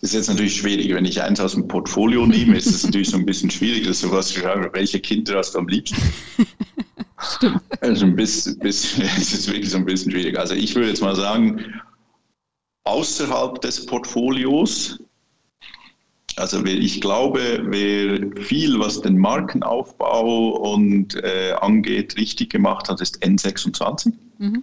Das 0.00 0.10
ist 0.10 0.14
jetzt 0.14 0.28
natürlich 0.28 0.56
schwierig. 0.56 0.92
Wenn 0.94 1.04
ich 1.04 1.20
eins 1.20 1.40
aus 1.40 1.52
dem 1.52 1.68
Portfolio 1.68 2.26
nehme, 2.26 2.56
ist 2.56 2.66
es 2.66 2.84
natürlich 2.84 3.10
so 3.10 3.18
ein 3.18 3.26
bisschen 3.26 3.50
schwierig, 3.50 3.86
dass 3.86 4.00
du 4.00 4.10
was 4.10 4.32
schreiben, 4.32 4.66
welche 4.72 4.98
Kinder 4.98 5.36
hast 5.36 5.54
du 5.54 5.58
am 5.58 5.68
liebsten? 5.68 6.00
Stimmt. 7.20 7.60
Also 7.80 8.06
ein 8.06 8.16
bisschen, 8.16 8.58
bisschen, 8.58 9.02
es 9.18 9.34
ist 9.34 9.46
wirklich 9.48 9.70
so 9.70 9.76
ein 9.76 9.84
bisschen 9.84 10.10
schwierig. 10.10 10.38
Also 10.38 10.54
ich 10.54 10.74
würde 10.74 10.88
jetzt 10.88 11.02
mal 11.02 11.16
sagen, 11.16 11.62
außerhalb 12.88 13.60
des 13.60 13.84
Portfolios, 13.86 14.98
also 16.36 16.64
ich 16.64 17.00
glaube, 17.00 17.60
wer 17.64 18.42
viel, 18.42 18.78
was 18.78 19.00
den 19.00 19.18
Markenaufbau 19.18 20.50
und 20.72 21.16
äh, 21.16 21.52
angeht, 21.60 22.16
richtig 22.16 22.50
gemacht 22.50 22.88
hat, 22.88 23.00
ist 23.00 23.22
N26. 23.22 24.12
Mhm. 24.38 24.62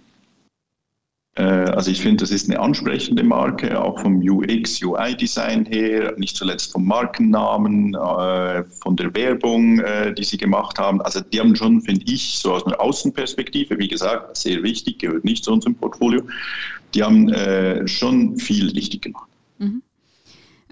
Äh, 1.36 1.42
also 1.42 1.90
ich 1.90 2.00
finde, 2.00 2.22
das 2.22 2.30
ist 2.30 2.48
eine 2.48 2.58
ansprechende 2.58 3.22
Marke, 3.22 3.78
auch 3.78 4.00
vom 4.00 4.16
UX, 4.16 4.82
UI-Design 4.82 5.66
her, 5.66 6.14
nicht 6.16 6.36
zuletzt 6.36 6.72
vom 6.72 6.86
Markennamen, 6.86 7.94
äh, 7.94 8.64
von 8.80 8.96
der 8.96 9.14
Werbung, 9.14 9.80
äh, 9.80 10.14
die 10.14 10.24
sie 10.24 10.38
gemacht 10.38 10.78
haben. 10.78 11.02
Also 11.02 11.20
die 11.20 11.38
haben 11.38 11.54
schon, 11.54 11.82
finde 11.82 12.10
ich, 12.10 12.38
so 12.38 12.54
aus 12.54 12.66
einer 12.66 12.80
Außenperspektive, 12.80 13.78
wie 13.78 13.88
gesagt, 13.88 14.36
sehr 14.36 14.62
wichtig, 14.62 14.98
gehört 14.98 15.24
nicht 15.24 15.44
zu 15.44 15.52
unserem 15.52 15.74
Portfolio, 15.74 16.22
die 16.96 17.04
haben 17.04 17.86
schon 17.86 18.38
viel 18.38 18.70
richtig 18.70 19.02
gemacht. 19.02 19.28
Mhm. 19.58 19.82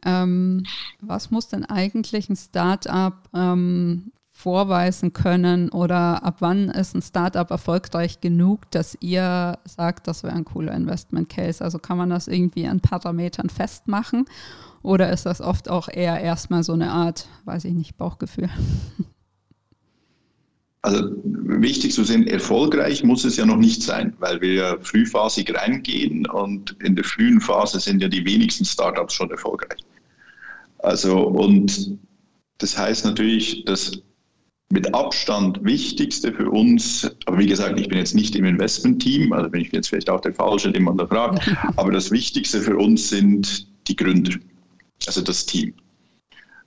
Ähm, 0.05 0.64
was 1.01 1.31
muss 1.31 1.49
denn 1.49 1.64
eigentlich 1.64 2.29
ein 2.29 2.37
Startup 2.37 3.14
ähm, 3.33 4.12
vorweisen 4.31 5.12
können 5.12 5.70
oder 5.70 6.25
ab 6.25 6.37
wann 6.41 6.68
ist 6.68 6.95
ein 6.95 7.03
Startup 7.03 7.49
erfolgreich 7.51 8.20
genug, 8.20 8.70
dass 8.72 8.99
ihr 9.01 9.59
sagt, 9.64 10.09
das 10.09 10.22
wäre 10.25 10.35
ein 10.35 10.45
cooler 10.45 10.75
Investment 10.75 11.29
Case? 11.29 11.64
Also 11.64 11.79
kann 11.79 11.97
man 11.97 12.11
das 12.11 12.29
irgendwie 12.29 12.66
an 12.66 12.81
Parametern 12.81 13.49
festmachen 13.49 14.27
oder 14.83 15.11
ist 15.11 15.25
das 15.25 15.41
oft 15.41 15.70
auch 15.70 15.89
eher 15.89 16.20
erstmal 16.20 16.62
so 16.64 16.75
eine 16.75 16.91
Art, 16.91 17.29
weiß 17.45 17.64
ich 17.64 17.75
nicht, 17.75 17.97
Bauchgefühl? 17.97 18.51
Also 20.85 21.12
wichtig 21.24 21.95
zu 21.95 22.05
sehen, 22.05 22.26
erfolgreich 22.26 23.03
muss 23.03 23.24
es 23.24 23.39
ja 23.39 23.47
noch 23.47 23.57
nicht 23.57 23.82
sein, 23.82 24.12
weil 24.18 24.39
wir 24.43 24.53
ja 24.53 24.76
frühphasig 24.82 25.51
reingehen 25.55 26.26
und 26.26 26.76
in 26.85 26.95
der 26.95 27.05
frühen 27.05 27.41
Phase 27.41 27.80
sind 27.80 28.03
ja 28.03 28.09
die 28.09 28.22
wenigsten 28.26 28.66
Startups 28.66 29.14
schon 29.14 29.30
erfolgreich. 29.30 29.80
Also 30.80 31.20
und 31.20 31.97
das 32.59 32.76
heißt 32.76 33.07
natürlich, 33.07 33.64
dass 33.64 33.93
mit 34.68 34.93
Abstand 34.93 35.64
wichtigste 35.64 36.35
für 36.35 36.51
uns, 36.51 37.11
aber 37.24 37.39
wie 37.39 37.47
gesagt, 37.47 37.80
ich 37.80 37.89
bin 37.89 37.97
jetzt 37.97 38.14
nicht 38.14 38.37
im 38.37 38.45
Investment-Team, 38.45 39.32
also 39.32 39.49
bin 39.49 39.62
ich 39.62 39.72
jetzt 39.72 39.89
vielleicht 39.89 40.11
auch 40.11 40.20
der 40.20 40.35
Falsche, 40.35 40.70
den 40.70 40.82
man 40.82 40.99
da 40.99 41.07
fragt, 41.07 41.51
aber 41.76 41.93
das 41.93 42.11
Wichtigste 42.11 42.61
für 42.61 42.76
uns 42.76 43.09
sind 43.09 43.66
die 43.89 43.97
Gründer, 43.97 44.35
also 45.07 45.22
das 45.22 45.47
Team. 45.47 45.72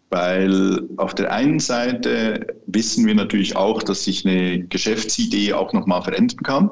Weil 0.10 0.88
auf 0.98 1.16
der 1.16 1.32
einen 1.34 1.60
Seite 1.60 2.48
wissen 2.66 3.06
wir 3.06 3.16
natürlich 3.16 3.56
auch, 3.58 3.84
dass 3.84 4.06
sich 4.06 4.26
eine 4.26 4.64
Geschäftsidee 4.64 5.54
auch 5.54 5.74
nochmal 5.74 6.02
verändern 6.02 6.44
kann. 6.44 6.70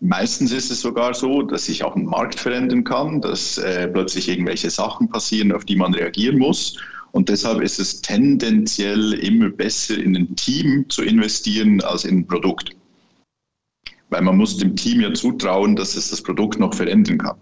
Meistens 0.00 0.52
ist 0.52 0.70
es 0.70 0.80
sogar 0.80 1.14
so, 1.14 1.42
dass 1.42 1.66
sich 1.66 1.84
auch 1.84 1.96
ein 1.96 2.04
Markt 2.04 2.38
verändern 2.38 2.84
kann, 2.84 3.20
dass 3.20 3.58
äh, 3.58 3.88
plötzlich 3.88 4.28
irgendwelche 4.28 4.70
Sachen 4.70 5.08
passieren, 5.08 5.52
auf 5.52 5.64
die 5.64 5.76
man 5.76 5.94
reagieren 5.94 6.38
muss. 6.38 6.78
Und 7.12 7.30
deshalb 7.30 7.62
ist 7.62 7.78
es 7.78 8.02
tendenziell 8.02 9.14
immer 9.14 9.48
besser, 9.48 9.96
in 9.96 10.16
ein 10.16 10.36
Team 10.36 10.84
zu 10.90 11.02
investieren 11.02 11.80
als 11.80 12.04
in 12.04 12.18
ein 12.18 12.26
Produkt. 12.26 12.70
Weil 14.10 14.22
man 14.22 14.36
muss 14.36 14.58
dem 14.58 14.76
Team 14.76 15.00
ja 15.00 15.14
zutrauen, 15.14 15.76
dass 15.76 15.96
es 15.96 16.10
das 16.10 16.22
Produkt 16.22 16.58
noch 16.58 16.74
verändern 16.74 17.18
kann. 17.18 17.36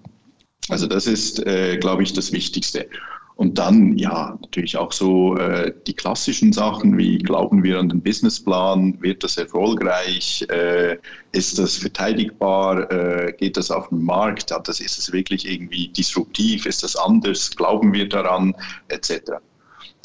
Also 0.69 0.87
das 0.87 1.07
ist, 1.07 1.45
äh, 1.47 1.77
glaube 1.79 2.05
ich, 2.05 2.13
das 2.13 2.33
Wichtigste. 2.33 2.89
Und 3.37 3.59
dann, 3.59 3.99
ja, 3.99 4.39
natürlich 4.41 4.77
auch 4.77 4.93
so 4.93 5.37
äh, 5.37 5.73
die 5.89 5.93
klassischen 5.93 6.53
Sachen, 6.53 6.97
wie 6.97 7.19
glauben 7.19 7.65
wir 7.65 7.81
an 7.81 7.89
den 7.89 8.01
Businessplan, 8.01 9.01
wird 9.03 9.25
das 9.25 9.37
erfolgreich, 9.37 10.47
äh, 10.51 10.99
ist 11.33 11.59
das 11.59 11.77
verteidigbar, 11.77 12.91
äh, 12.93 13.33
geht 13.33 13.57
das 13.57 13.73
auf 13.73 13.89
den 13.89 14.05
Markt, 14.05 14.53
hat 14.53 14.69
das, 14.69 14.79
ist 14.79 14.99
es 14.99 15.13
wirklich 15.13 15.51
irgendwie 15.51 15.89
disruptiv, 15.89 16.65
ist 16.65 16.85
das 16.85 16.95
anders, 16.95 17.51
glauben 17.57 17.93
wir 17.93 18.09
daran, 18.09 18.55
etc. 18.89 19.33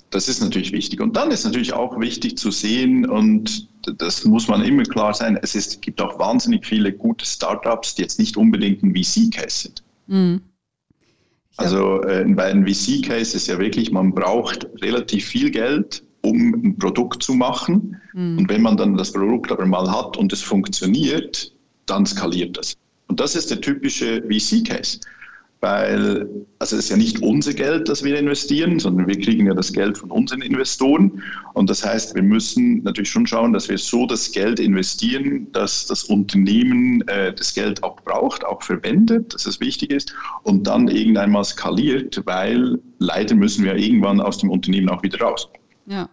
Das 0.10 0.28
ist 0.28 0.42
natürlich 0.42 0.72
wichtig. 0.72 1.00
Und 1.00 1.16
dann 1.16 1.30
ist 1.30 1.44
natürlich 1.44 1.74
auch 1.74 2.00
wichtig 2.00 2.36
zu 2.36 2.50
sehen, 2.50 3.08
und 3.08 3.68
das 4.00 4.26
muss 4.26 4.48
man 4.48 4.64
immer 4.64 4.84
klar 4.84 5.14
sein, 5.14 5.38
es 5.44 5.54
ist, 5.54 5.84
gibt 5.84 6.02
auch 6.02 6.18
wahnsinnig 6.18 6.66
viele 6.66 6.92
gute 6.92 7.26
Startups, 7.28 7.94
die 7.94 8.02
jetzt 8.02 8.18
nicht 8.18 8.38
unbedingt 8.38 8.82
ein 8.82 8.96
VC-Case 8.96 9.62
sind. 9.68 9.84
Mhm. 10.08 10.42
Also 11.60 12.02
äh, 12.04 12.26
bei 12.28 12.46
einem 12.46 12.66
VC-Case 12.66 13.36
ist 13.36 13.48
ja 13.48 13.60
wirklich, 13.60 13.92
man 13.92 14.14
braucht 14.14 14.68
relativ 14.82 15.26
viel 15.26 15.52
Geld, 15.52 16.04
um 16.22 16.54
ein 16.54 16.78
Produkt 16.78 17.24
zu 17.24 17.34
machen. 17.34 17.98
Mhm. 18.14 18.40
Und 18.40 18.50
wenn 18.50 18.62
man 18.62 18.78
dann 18.78 18.96
das 18.96 19.12
Produkt 19.12 19.52
aber 19.52 19.66
mal 19.66 19.90
hat 19.92 20.18
und 20.18 20.32
es 20.34 20.42
funktioniert, 20.42 21.54
dann 21.86 22.06
skaliert 22.06 22.58
das. 22.58 22.76
Und 23.08 23.20
das 23.20 23.36
ist 23.36 23.50
der 23.52 23.60
typische 23.62 24.22
VC-Case 24.24 25.00
weil 25.62 26.28
also 26.60 26.76
es 26.76 26.86
ist 26.86 26.90
ja 26.90 26.98
nicht 26.98 27.22
unser 27.22 27.54
Geld, 27.54 27.88
das 27.88 28.04
wir 28.04 28.20
investieren, 28.20 28.80
sondern 28.80 29.08
wir 29.08 29.18
kriegen 29.18 29.48
ja 29.48 29.54
das 29.54 29.72
Geld 29.72 29.98
von 29.98 30.12
unseren 30.12 30.42
Investoren. 30.42 31.24
Und 31.54 31.70
das 31.70 31.86
heißt, 31.86 32.16
wir 32.16 32.22
müssen 32.22 32.84
natürlich 32.84 33.10
schon 33.10 33.26
schauen, 33.26 33.54
dass 33.54 33.70
wir 33.70 33.78
so 33.78 34.06
das 34.06 34.32
Geld 34.32 34.60
investieren, 34.60 35.48
dass 35.54 35.88
das 35.88 36.04
Unternehmen 36.04 37.08
äh, 37.08 37.34
das 37.34 37.54
Geld 37.54 37.82
auch 37.82 38.02
braucht, 38.02 38.46
auch 38.46 38.62
verwendet, 38.62 39.34
dass 39.34 39.46
es 39.46 39.62
wichtig 39.62 39.92
ist 39.92 40.14
und 40.44 40.68
dann 40.68 40.90
irgendwann 40.90 41.32
mal 41.32 41.46
skaliert, 41.46 42.22
weil 42.26 42.78
leider 43.00 43.36
müssen 43.36 43.64
wir 43.64 43.76
irgendwann 43.76 44.20
aus 44.20 44.40
dem 44.40 44.50
Unternehmen 44.50 44.90
auch 44.90 45.02
wieder 45.02 45.20
raus. 45.22 45.48
Ja. 45.86 46.10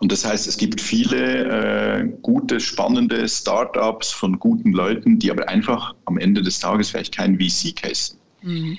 Und 0.00 0.12
das 0.12 0.24
heißt, 0.24 0.46
es 0.46 0.56
gibt 0.56 0.80
viele 0.80 2.00
äh, 2.00 2.08
gute, 2.22 2.60
spannende 2.60 3.28
Startups 3.28 4.10
von 4.10 4.38
guten 4.38 4.72
Leuten, 4.72 5.18
die 5.18 5.30
aber 5.30 5.48
einfach 5.48 5.94
am 6.06 6.18
Ende 6.18 6.42
des 6.42 6.58
Tages 6.58 6.90
vielleicht 6.90 7.14
kein 7.14 7.38
VC-Case. 7.38 8.16
Mhm. 8.42 8.78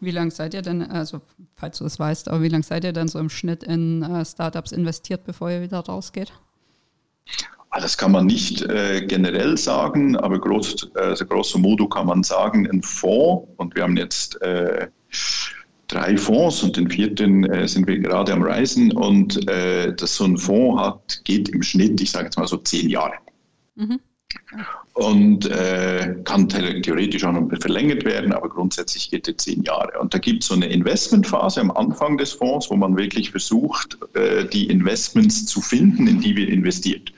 Wie 0.00 0.10
lange 0.10 0.30
seid 0.30 0.54
ihr 0.54 0.62
denn, 0.62 0.82
also 0.82 1.20
falls 1.56 1.78
du 1.78 1.84
es 1.84 1.98
weißt, 1.98 2.28
aber 2.28 2.42
wie 2.42 2.48
lange 2.48 2.64
seid 2.64 2.84
ihr 2.84 2.92
denn 2.92 3.08
so 3.08 3.18
im 3.18 3.30
Schnitt 3.30 3.62
in 3.62 4.02
äh, 4.02 4.24
Startups 4.24 4.72
investiert, 4.72 5.24
bevor 5.24 5.50
ihr 5.50 5.62
wieder 5.62 5.80
rausgeht? 5.80 6.32
Ah, 7.70 7.80
das 7.80 7.98
kann 7.98 8.12
man 8.12 8.26
nicht 8.26 8.62
äh, 8.62 9.04
generell 9.04 9.56
sagen, 9.56 10.16
aber 10.16 10.38
groß, 10.38 10.92
also 10.94 11.26
grosso 11.26 11.58
modo 11.58 11.88
kann 11.88 12.06
man 12.06 12.22
sagen, 12.22 12.70
ein 12.70 12.82
Fonds, 12.82 13.48
und 13.56 13.74
wir 13.74 13.82
haben 13.82 13.96
jetzt 13.96 14.40
äh, 14.42 14.88
drei 15.94 16.16
Fonds 16.16 16.62
und 16.62 16.76
den 16.76 16.90
vierten 16.90 17.44
äh, 17.44 17.68
sind 17.68 17.86
wir 17.86 17.98
gerade 17.98 18.32
am 18.32 18.42
Reisen 18.42 18.92
und 18.92 19.48
äh, 19.48 19.94
dass 19.94 20.16
so 20.16 20.24
ein 20.24 20.36
Fonds 20.36 20.82
hat, 20.82 21.20
geht 21.24 21.48
im 21.50 21.62
Schnitt, 21.62 22.00
ich 22.00 22.10
sage 22.10 22.26
jetzt 22.26 22.36
mal 22.36 22.46
so 22.46 22.56
zehn 22.58 22.88
Jahre. 22.88 23.14
Mhm. 23.76 24.00
Und 24.94 25.46
äh, 25.46 26.16
kann 26.24 26.48
theoretisch 26.48 27.24
auch 27.24 27.32
noch 27.32 27.48
verlängert 27.60 28.04
werden, 28.04 28.32
aber 28.32 28.48
grundsätzlich 28.48 29.10
geht 29.10 29.28
es 29.28 29.36
zehn 29.44 29.62
Jahre. 29.62 29.98
Und 30.00 30.12
da 30.12 30.18
gibt 30.18 30.42
es 30.42 30.48
so 30.48 30.54
eine 30.54 30.66
Investmentphase 30.66 31.60
am 31.60 31.70
Anfang 31.70 32.16
des 32.18 32.32
Fonds, 32.32 32.70
wo 32.70 32.76
man 32.76 32.96
wirklich 32.96 33.30
versucht, 33.30 33.98
äh, 34.14 34.44
die 34.44 34.66
Investments 34.68 35.46
zu 35.46 35.60
finden, 35.60 36.06
in 36.06 36.20
die 36.20 36.36
wir 36.36 36.48
investiert. 36.48 37.12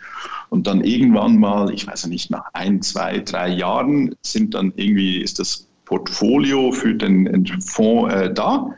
Und 0.49 0.67
dann 0.67 0.85
irgendwann 0.85 1.39
mal, 1.39 1.73
ich 1.73 1.87
weiß 1.87 2.07
nicht, 2.07 2.31
nach 2.31 2.45
ein, 2.53 2.81
zwei, 2.83 3.19
drei 3.19 3.49
Jahren 3.49 4.15
sind 4.23 4.55
dann 4.55 4.73
irgendwie, 4.77 5.19
ist 5.19 5.39
das 5.39 5.66
Portfolio 5.87 6.73
für 6.73 6.95
den 6.95 7.47
Fonds 7.63 8.15
äh, 8.15 8.33
da. 8.33 8.71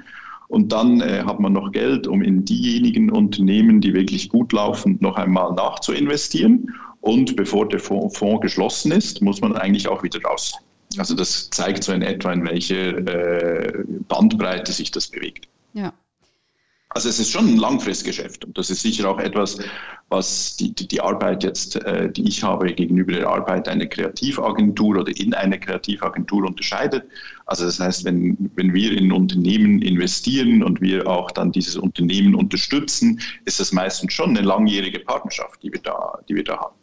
Und 0.49 0.73
dann 0.73 1.01
äh, 1.03 1.23
hat 1.25 1.41
man 1.41 1.53
noch 1.53 1.73
Geld, 1.73 2.07
um 2.07 2.23
in 2.23 2.45
diejenigen 2.45 3.11
Unternehmen, 3.11 3.81
die 3.83 3.93
wirklich 3.93 4.31
gut 4.31 4.53
laufen, 4.53 4.97
noch 5.01 5.17
einmal 5.17 5.53
nachzuinvestieren. 5.53 6.75
Und 7.01 7.37
bevor 7.37 7.69
der 7.69 7.81
Fonds, 7.81 8.19
geschlossen 8.41 8.93
ist, 8.93 9.21
muss 9.21 9.41
man 9.41 9.55
eigentlich 9.57 9.89
auch 9.89 10.03
wieder 10.03 10.23
raus. 10.23 10.55
Also 10.97 11.15
das 11.15 11.51
zeigt 11.51 11.85
so 11.85 11.93
in 11.93 12.03
etwa, 12.03 12.33
in 12.33 12.47
welche 12.47 12.97
äh, 12.97 13.85
Bandbreite 14.09 14.73
sich 14.73 14.91
das 14.91 15.09
bewegt. 15.09 15.49
Ja. 15.75 15.93
Also 16.99 17.11
es 17.11 17.21
ist 17.21 17.31
schon 17.31 17.47
ein 17.47 17.59
Langfristgeschäft 17.59 18.45
und 18.45 18.59
das 18.59 18.71
ist 18.71 18.83
sicher 18.83 19.09
auch 19.09 19.21
etwas, 19.21 19.57
was 20.09 20.57
die, 20.57 20.75
die, 20.75 20.89
die 20.89 21.01
Arbeit 21.01 21.45
jetzt, 21.45 21.77
äh, 21.77 22.11
die 22.11 22.27
ich 22.27 22.43
habe 22.43 22.75
gegenüber 22.75 23.13
der 23.13 23.29
Arbeit 23.29 23.69
einer 23.69 23.87
Kreativagentur 23.87 24.97
oder 24.97 25.17
in 25.17 25.33
einer 25.33 25.59
Kreativagentur 25.59 26.45
unterscheidet. 26.45 27.05
Also 27.47 27.67
das 27.67 27.79
heißt, 27.79 28.05
wenn, 28.05 28.51
wenn 28.57 28.75
wir 28.75 28.99
in 28.99 29.13
Unternehmen 29.13 29.81
investieren 29.81 30.65
und 30.65 30.81
wir 30.81 31.07
auch 31.07 31.31
dann 31.31 31.53
dieses 31.53 31.77
Unternehmen 31.77 32.35
unterstützen, 32.35 33.21
ist 33.45 33.61
das 33.61 33.71
meistens 33.71 34.13
schon 34.13 34.31
eine 34.31 34.41
langjährige 34.41 34.99
Partnerschaft, 34.99 35.63
die 35.63 35.73
wir 35.73 35.81
da, 35.81 36.19
die 36.29 36.35
wir 36.35 36.43
da 36.43 36.59
haben. 36.59 36.75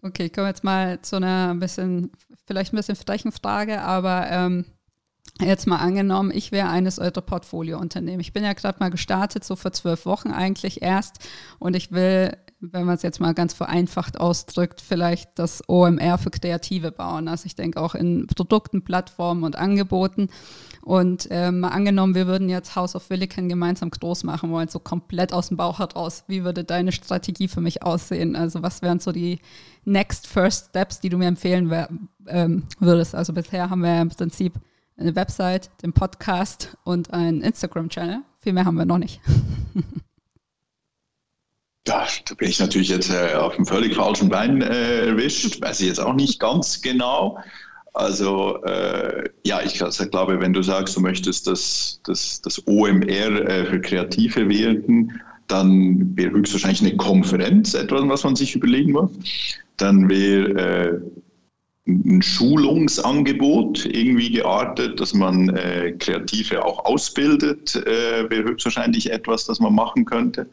Okay, 0.00 0.30
kommen 0.30 0.46
wir 0.46 0.48
jetzt 0.48 0.64
mal 0.64 0.98
zu 1.02 1.16
einer 1.16 1.50
ein 1.50 1.60
bisschen, 1.60 2.10
vielleicht 2.46 2.72
ein 2.72 2.76
bisschen 2.76 2.96
frechen 2.96 3.32
Frage, 3.32 3.82
aber 3.82 4.30
ähm, 4.30 4.64
jetzt 5.40 5.66
mal 5.66 5.76
angenommen, 5.76 6.30
ich 6.34 6.52
wäre 6.52 6.68
eines 6.68 6.98
eurer 6.98 7.20
Portfoliounternehmen. 7.20 8.20
Ich 8.20 8.32
bin 8.32 8.44
ja 8.44 8.52
gerade 8.52 8.78
mal 8.80 8.90
gestartet, 8.90 9.44
so 9.44 9.56
vor 9.56 9.72
zwölf 9.72 10.06
Wochen 10.06 10.30
eigentlich 10.30 10.82
erst 10.82 11.18
und 11.58 11.76
ich 11.76 11.92
will 11.92 12.36
wenn 12.60 12.86
man 12.86 12.96
es 12.96 13.02
jetzt 13.02 13.20
mal 13.20 13.34
ganz 13.34 13.54
vereinfacht 13.54 14.18
ausdrückt, 14.18 14.80
vielleicht 14.80 15.38
das 15.38 15.62
OMR 15.68 16.18
für 16.18 16.30
Kreative 16.30 16.90
bauen. 16.90 17.28
Also 17.28 17.46
ich 17.46 17.54
denke 17.54 17.80
auch 17.80 17.94
in 17.94 18.26
Produkten, 18.26 18.82
Plattformen 18.82 19.44
und 19.44 19.56
Angeboten. 19.56 20.28
Und 20.82 21.28
ähm, 21.30 21.60
mal 21.60 21.68
angenommen, 21.68 22.14
wir 22.14 22.26
würden 22.26 22.48
jetzt 22.48 22.74
House 22.74 22.96
of 22.96 23.10
Williken 23.10 23.48
gemeinsam 23.48 23.90
groß 23.90 24.24
machen 24.24 24.50
wollen, 24.50 24.68
so 24.68 24.80
komplett 24.80 25.32
aus 25.32 25.48
dem 25.48 25.56
Bauch 25.56 25.78
heraus. 25.78 26.24
Wie 26.26 26.44
würde 26.44 26.64
deine 26.64 26.90
Strategie 26.90 27.46
für 27.46 27.60
mich 27.60 27.82
aussehen? 27.82 28.34
Also 28.34 28.62
was 28.62 28.82
wären 28.82 28.98
so 28.98 29.12
die 29.12 29.38
Next 29.84 30.26
First 30.26 30.70
Steps, 30.70 31.00
die 31.00 31.10
du 31.10 31.18
mir 31.18 31.28
empfehlen 31.28 31.70
ähm, 32.26 32.64
würdest? 32.80 33.14
Also 33.14 33.32
bisher 33.32 33.70
haben 33.70 33.82
wir 33.82 34.00
im 34.00 34.08
Prinzip 34.08 34.54
eine 34.98 35.14
Website, 35.14 35.70
den 35.82 35.92
Podcast 35.92 36.76
und 36.84 37.12
einen 37.12 37.40
Instagram-Channel. 37.42 38.22
Viel 38.40 38.52
mehr 38.52 38.64
haben 38.64 38.76
wir 38.76 38.84
noch 38.84 38.98
nicht. 38.98 39.20
Ja, 41.86 42.06
da 42.26 42.34
bin 42.34 42.50
ich 42.50 42.60
natürlich 42.60 42.90
jetzt 42.90 43.10
äh, 43.10 43.34
auf 43.34 43.56
dem 43.56 43.64
völlig 43.64 43.96
falschen 43.96 44.28
Bein 44.28 44.60
äh, 44.60 45.06
erwischt. 45.06 45.62
Weiß 45.62 45.80
ich 45.80 45.86
jetzt 45.86 46.00
auch 46.00 46.12
nicht 46.12 46.38
ganz 46.38 46.82
genau. 46.82 47.38
Also 47.94 48.62
äh, 48.64 49.30
ja, 49.44 49.62
ich 49.62 49.82
also, 49.82 50.06
glaube, 50.06 50.38
wenn 50.38 50.52
du 50.52 50.62
sagst, 50.62 50.96
du 50.96 51.00
möchtest 51.00 51.46
das, 51.46 52.00
das, 52.04 52.42
das 52.42 52.62
OMR 52.66 53.08
äh, 53.08 53.64
für 53.64 53.80
Kreative 53.80 54.50
werden, 54.50 55.18
dann 55.46 56.14
wäre 56.14 56.32
höchstwahrscheinlich 56.32 56.82
eine 56.82 56.96
Konferenz 56.98 57.72
etwas, 57.72 58.02
was 58.06 58.22
man 58.22 58.36
sich 58.36 58.54
überlegen 58.54 58.92
muss. 58.92 59.10
Dann 59.78 60.10
wäre 60.10 60.50
äh, 60.50 61.00
ein 61.88 62.20
Schulungsangebot 62.20 63.86
irgendwie 63.86 64.30
geartet, 64.30 65.00
dass 65.00 65.14
man 65.14 65.48
äh, 65.56 65.92
Kreative 65.98 66.64
auch 66.64 66.84
ausbildet, 66.84 67.74
äh, 67.76 68.28
wäre 68.28 68.44
höchstwahrscheinlich 68.44 69.10
etwas, 69.10 69.46
das 69.46 69.58
man 69.58 69.74
machen 69.74 70.04
könnte. 70.04 70.46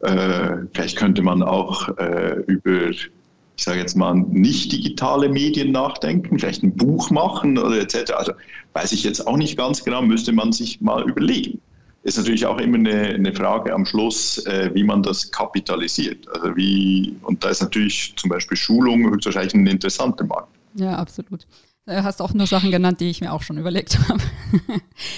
Äh, 0.00 0.56
vielleicht 0.74 0.96
könnte 0.96 1.22
man 1.22 1.42
auch 1.42 1.96
äh, 1.96 2.42
über, 2.46 2.90
ich 2.90 3.10
sage 3.56 3.80
jetzt 3.80 3.96
mal, 3.96 4.14
nicht 4.14 4.70
digitale 4.70 5.30
Medien 5.30 5.72
nachdenken, 5.72 6.38
vielleicht 6.38 6.62
ein 6.62 6.76
Buch 6.76 7.10
machen 7.10 7.56
oder 7.56 7.80
etc. 7.80 8.12
Also 8.12 8.32
weiß 8.74 8.92
ich 8.92 9.04
jetzt 9.04 9.26
auch 9.26 9.38
nicht 9.38 9.56
ganz 9.56 9.82
genau, 9.82 10.02
müsste 10.02 10.32
man 10.32 10.52
sich 10.52 10.80
mal 10.82 11.08
überlegen. 11.08 11.60
Ist 12.02 12.18
natürlich 12.18 12.46
auch 12.46 12.58
immer 12.58 12.78
eine, 12.78 13.14
eine 13.14 13.34
Frage 13.34 13.72
am 13.72 13.84
Schluss, 13.84 14.38
äh, 14.46 14.70
wie 14.74 14.84
man 14.84 15.02
das 15.02 15.30
kapitalisiert. 15.30 16.28
Also 16.28 16.54
wie, 16.56 17.16
und 17.22 17.42
da 17.42 17.48
ist 17.48 17.62
natürlich 17.62 18.12
zum 18.16 18.30
Beispiel 18.30 18.56
Schulung 18.56 19.10
höchstwahrscheinlich 19.10 19.54
ein 19.54 19.66
interessanter 19.66 20.24
Markt. 20.24 20.57
Ja, 20.74 20.96
absolut. 20.96 21.46
Du 21.88 22.04
hast 22.04 22.20
auch 22.20 22.34
nur 22.34 22.46
Sachen 22.46 22.70
genannt, 22.70 23.00
die 23.00 23.08
ich 23.08 23.22
mir 23.22 23.32
auch 23.32 23.40
schon 23.42 23.56
überlegt 23.56 23.98
habe. 24.08 24.20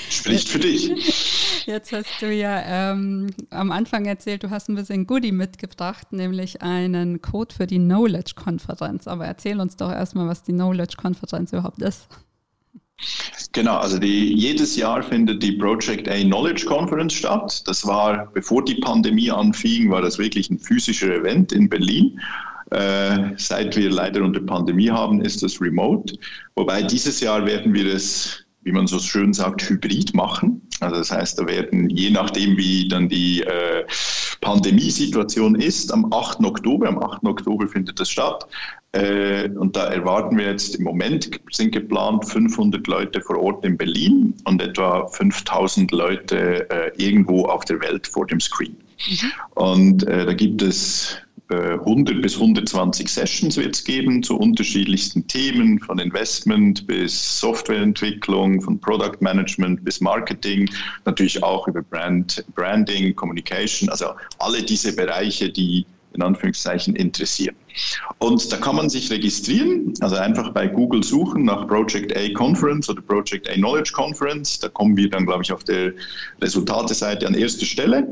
Spricht 0.08 0.48
für 0.48 0.60
dich. 0.60 1.64
Jetzt 1.66 1.92
hast 1.92 2.10
du 2.20 2.32
ja 2.32 2.92
ähm, 2.92 3.26
am 3.50 3.72
Anfang 3.72 4.04
erzählt, 4.04 4.44
du 4.44 4.50
hast 4.50 4.68
ein 4.68 4.76
bisschen 4.76 5.06
Goodie 5.06 5.32
mitgebracht, 5.32 6.12
nämlich 6.12 6.62
einen 6.62 7.20
Code 7.22 7.52
für 7.52 7.66
die 7.66 7.78
Knowledge-Konferenz. 7.78 9.08
Aber 9.08 9.26
erzähl 9.26 9.58
uns 9.58 9.76
doch 9.76 9.90
erstmal, 9.90 10.28
was 10.28 10.44
die 10.44 10.52
Knowledge-Konferenz 10.52 11.52
überhaupt 11.52 11.82
ist. 11.82 12.06
Genau, 13.52 13.78
also 13.78 13.98
die, 13.98 14.32
jedes 14.34 14.76
Jahr 14.76 15.02
findet 15.02 15.42
die 15.42 15.52
Project 15.52 16.08
A 16.08 16.20
Knowledge 16.20 16.66
Conference 16.66 17.14
statt. 17.14 17.66
Das 17.66 17.84
war, 17.84 18.26
bevor 18.32 18.64
die 18.64 18.76
Pandemie 18.76 19.30
anfing, 19.30 19.90
war 19.90 20.02
das 20.02 20.18
wirklich 20.18 20.50
ein 20.50 20.58
physischer 20.58 21.12
Event 21.16 21.50
in 21.50 21.68
Berlin. 21.68 22.20
Äh, 22.70 23.32
seit 23.36 23.76
wir 23.76 23.90
leider 23.90 24.22
unter 24.22 24.40
Pandemie 24.40 24.90
haben, 24.90 25.20
ist 25.22 25.42
das 25.42 25.60
remote. 25.60 26.14
Wobei 26.54 26.82
dieses 26.82 27.20
Jahr 27.20 27.44
werden 27.46 27.74
wir 27.74 27.94
es 27.94 28.44
wie 28.62 28.72
man 28.72 28.86
so 28.86 28.98
schön 28.98 29.32
sagt, 29.32 29.68
hybrid 29.68 30.14
machen. 30.14 30.60
Also 30.80 30.96
das 30.96 31.10
heißt, 31.10 31.38
da 31.38 31.46
werden, 31.46 31.88
je 31.90 32.10
nachdem, 32.10 32.56
wie 32.56 32.88
dann 32.88 33.08
die 33.08 33.42
äh, 33.42 33.84
Pandemiesituation 34.40 35.54
ist, 35.54 35.92
am 35.92 36.12
8. 36.12 36.40
Oktober, 36.44 36.88
am 36.88 37.02
8. 37.02 37.24
Oktober 37.24 37.68
findet 37.68 37.98
das 37.98 38.10
statt. 38.10 38.46
Äh, 38.92 39.48
und 39.50 39.76
da 39.76 39.86
erwarten 39.86 40.36
wir 40.36 40.46
jetzt 40.46 40.76
im 40.76 40.84
Moment, 40.84 41.30
sind 41.50 41.72
geplant 41.72 42.26
500 42.26 42.86
Leute 42.86 43.20
vor 43.20 43.38
Ort 43.38 43.64
in 43.64 43.76
Berlin 43.76 44.34
und 44.44 44.60
etwa 44.60 45.06
5000 45.06 45.90
Leute 45.92 46.68
äh, 46.70 46.90
irgendwo 46.96 47.46
auf 47.46 47.64
der 47.64 47.80
Welt 47.80 48.06
vor 48.06 48.26
dem 48.26 48.40
Screen. 48.40 48.76
Mhm. 49.08 49.32
Und 49.54 50.06
äh, 50.06 50.26
da 50.26 50.34
gibt 50.34 50.60
es 50.60 51.16
100 51.50 52.16
äh, 52.16 52.20
bis 52.20 52.34
120 52.36 53.08
Sessions 53.08 53.56
wird 53.56 53.74
es 53.74 53.84
geben 53.84 54.22
zu 54.22 54.38
unterschiedlichsten 54.38 55.26
Themen, 55.26 55.78
von 55.80 55.98
Investment 55.98 56.86
bis 56.86 57.40
Softwareentwicklung, 57.40 58.60
von 58.60 58.80
Product 58.80 59.16
Management 59.20 59.84
bis 59.84 60.00
Marketing, 60.00 60.70
natürlich 61.04 61.42
auch 61.42 61.66
über 61.66 61.82
Brand, 61.82 62.44
Branding, 62.54 63.14
Communication, 63.14 63.88
also 63.88 64.10
alle 64.38 64.62
diese 64.62 64.94
Bereiche, 64.94 65.50
die 65.50 65.84
in 66.14 66.22
Anführungszeichen 66.22 66.96
interessieren. 66.96 67.54
Und 68.18 68.52
da 68.52 68.56
kann 68.56 68.76
man 68.76 68.88
sich 68.88 69.10
registrieren, 69.10 69.94
also 70.00 70.16
einfach 70.16 70.52
bei 70.52 70.66
Google 70.66 71.02
suchen 71.02 71.44
nach 71.44 71.66
Project 71.66 72.16
A 72.16 72.32
Conference 72.34 72.88
oder 72.88 73.00
Project 73.00 73.48
A 73.48 73.54
Knowledge 73.54 73.92
Conference. 73.92 74.58
Da 74.58 74.68
kommen 74.68 74.96
wir 74.96 75.08
dann, 75.08 75.26
glaube 75.26 75.42
ich, 75.42 75.52
auf 75.52 75.64
der 75.64 75.92
Resultate-Seite 76.42 77.26
an 77.26 77.34
erster 77.34 77.66
Stelle. 77.66 78.08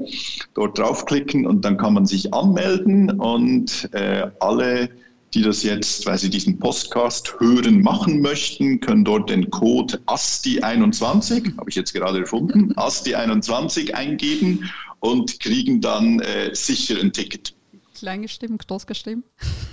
Dort 0.55 0.79
draufklicken 0.79 1.47
und 1.47 1.65
dann 1.65 1.77
kann 1.77 1.95
man 1.95 2.07
sich 2.07 2.33
anmelden 2.33 3.11
und 3.11 3.89
äh, 3.93 4.29
alle 4.41 4.89
die 5.35 5.43
das 5.43 5.63
jetzt, 5.63 6.07
weil 6.07 6.19
sie 6.19 6.31
diesen 6.31 6.59
Podcast 6.59 7.35
hören, 7.39 7.83
machen 7.83 8.21
möchten, 8.21 8.81
können 8.81 9.05
dort 9.05 9.29
den 9.29 9.51
Code 9.51 10.01
ASTI21, 10.07 11.57
habe 11.59 11.69
ich 11.69 11.77
jetzt 11.77 11.93
gerade 11.93 12.21
erfunden, 12.21 12.73
ASTI21 12.75 13.93
eingeben 13.93 14.71
und 15.01 15.39
kriegen 15.41 15.81
dann 15.81 16.21
äh, 16.21 16.55
sicher 16.55 16.99
ein 17.01 17.13
Ticket. 17.13 17.55
Klein 17.99 18.23
geschrieben, 18.23 18.59
groß 18.59 18.87
geschrieben? 18.87 19.25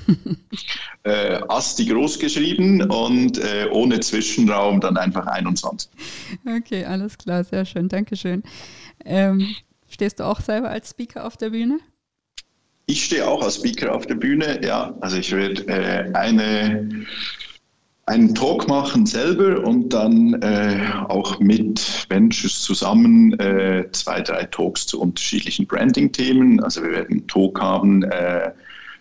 äh, 1.04 1.42
Asti 1.48 1.86
groß 1.86 2.20
geschrieben 2.20 2.82
und 2.90 3.38
äh, 3.38 3.68
ohne 3.72 4.00
Zwischenraum 4.00 4.82
dann 4.82 4.98
einfach 4.98 5.26
21. 5.28 5.90
Okay, 6.46 6.86
alles 6.86 7.18
klar, 7.18 7.44
sehr 7.44 7.66
schön, 7.66 7.90
Dankeschön. 7.90 8.44
Ähm, 9.04 9.56
stehst 9.90 10.20
du 10.20 10.24
auch 10.24 10.42
selber 10.42 10.70
als 10.70 10.92
Speaker 10.92 11.26
auf 11.26 11.38
der 11.38 11.50
Bühne? 11.52 11.80
Ich 12.88 13.06
stehe 13.06 13.28
auch 13.28 13.42
als 13.42 13.56
Speaker 13.56 13.96
auf 13.96 14.06
der 14.06 14.16
Bühne, 14.16 14.64
ja. 14.64 14.96
Also 15.02 15.18
ich 15.18 15.32
werde 15.32 15.68
äh, 15.68 16.14
eine 16.14 17.06
einen 18.08 18.36
Talk 18.36 18.68
machen 18.68 19.06
selber 19.06 19.64
und 19.64 19.90
dann 19.90 20.36
äh, 20.42 20.92
auch 21.08 21.40
mit 21.40 22.06
Ventures 22.10 22.62
zusammen 22.62 23.34
äh, 23.40 23.90
zwei, 23.94 24.22
drei 24.22 24.44
Talks 24.46 24.86
zu 24.86 25.02
unterschiedlichen 25.02 25.66
Branding-Themen. 25.66 26.64
Also 26.64 26.84
wir 26.84 26.92
werden 26.92 27.12
einen 27.12 27.28
Talk 27.28 27.60
haben 27.60 28.04
äh, 28.04 28.52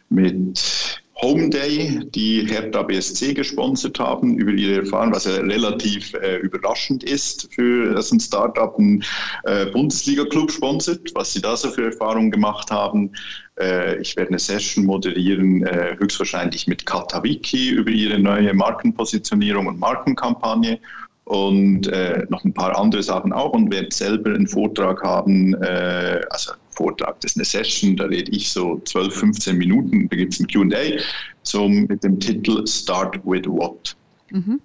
mit 0.09 1.04
Home 1.23 1.49
Day, 1.49 2.01
die 2.15 2.45
Hertha 2.47 2.83
BSC 2.83 3.35
gesponsert 3.35 3.99
haben, 4.01 4.37
über 4.37 4.51
ihre 4.51 4.81
Erfahrung, 4.81 5.15
was 5.15 5.25
ja 5.25 5.35
relativ 5.37 6.13
äh, 6.15 6.39
überraschend 6.39 7.05
ist, 7.05 7.49
für 7.55 7.95
dass 7.95 8.11
ein 8.11 8.19
Startup 8.19 8.77
einen 8.77 9.05
äh, 9.45 9.67
Bundesliga-Club 9.67 10.51
sponsert, 10.51 11.13
was 11.15 11.33
sie 11.33 11.41
da 11.41 11.57
so 11.57 11.71
für 11.71 11.87
Erfahrungen 11.87 12.33
gemacht 12.33 12.71
haben. 12.71 13.13
Äh, 13.61 14.01
ich 14.01 14.17
werde 14.17 14.31
eine 14.31 14.39
Session 14.41 14.87
moderieren, 14.87 15.65
äh, 15.65 15.97
höchstwahrscheinlich 15.99 16.67
mit 16.67 16.85
Katawiki 16.85 17.71
über 17.71 17.91
ihre 17.91 18.19
neue 18.19 18.53
Markenpositionierung 18.53 19.69
und 19.69 19.79
Markenkampagne 19.79 20.81
und 21.25 21.87
äh, 21.87 22.27
noch 22.29 22.45
ein 22.45 22.53
paar 22.53 22.77
andere 22.77 23.03
Sachen 23.03 23.33
auch 23.33 23.53
und 23.53 23.73
werde 23.73 23.89
selber 23.93 24.31
einen 24.31 24.47
Vortrag 24.47 25.03
haben, 25.03 25.55
äh, 25.63 26.21
also 26.31 26.53
Vortrag, 26.75 27.21
das 27.21 27.33
ist 27.33 27.37
eine 27.37 27.45
Session, 27.45 27.97
da 27.97 28.05
rede 28.05 28.31
ich 28.31 28.51
so 28.51 28.81
12, 28.85 29.15
15 29.15 29.57
Minuten, 29.57 30.09
da 30.09 30.17
gibt 30.17 30.35
es 30.35 30.41
ein 30.41 30.47
QA, 30.47 31.01
so 31.43 31.69
mit 31.69 32.03
dem 32.03 32.19
Titel 32.21 32.67
Start 32.67 33.17
with 33.25 33.47
What. 33.47 33.97
Mhm. 34.31 34.61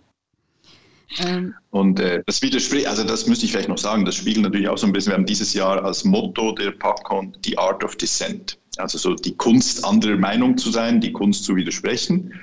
Ähm. 1.17 1.53
Und 1.71 1.99
äh, 1.99 2.21
das 2.25 2.41
widerspricht, 2.41 2.87
also 2.87 3.03
das 3.03 3.27
müsste 3.27 3.45
ich 3.45 3.51
vielleicht 3.51 3.69
noch 3.69 3.77
sagen, 3.77 4.05
das 4.05 4.15
spiegelt 4.15 4.43
natürlich 4.43 4.69
auch 4.69 4.77
so 4.77 4.85
ein 4.85 4.93
bisschen, 4.93 5.11
wir 5.11 5.17
haben 5.17 5.25
dieses 5.25 5.53
Jahr 5.53 5.83
als 5.83 6.03
Motto 6.03 6.51
der 6.53 6.71
PACON 6.71 7.35
die 7.43 7.57
Art 7.57 7.83
of 7.83 7.95
Dissent, 7.95 8.57
also 8.77 8.97
so 8.97 9.15
die 9.15 9.35
Kunst 9.35 9.83
anderer 9.83 10.17
Meinung 10.17 10.57
zu 10.57 10.71
sein, 10.71 11.01
die 11.01 11.11
Kunst 11.11 11.43
zu 11.43 11.55
widersprechen. 11.55 12.33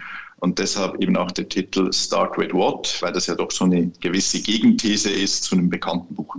Und 0.41 0.59
deshalb 0.59 1.03
eben 1.03 1.17
auch 1.17 1.31
der 1.31 1.49
Titel 1.49 1.91
Start 1.93 2.37
with 2.37 2.53
What, 2.53 2.99
weil 3.01 3.12
das 3.12 3.27
ja 3.27 3.35
doch 3.35 3.51
so 3.51 3.64
eine 3.64 3.91
gewisse 4.01 4.41
Gegenthese 4.41 5.11
ist 5.11 5.45
zu 5.45 5.57
einem 5.57 5.71
bekannten 5.71 6.14
Buch. 6.14 6.37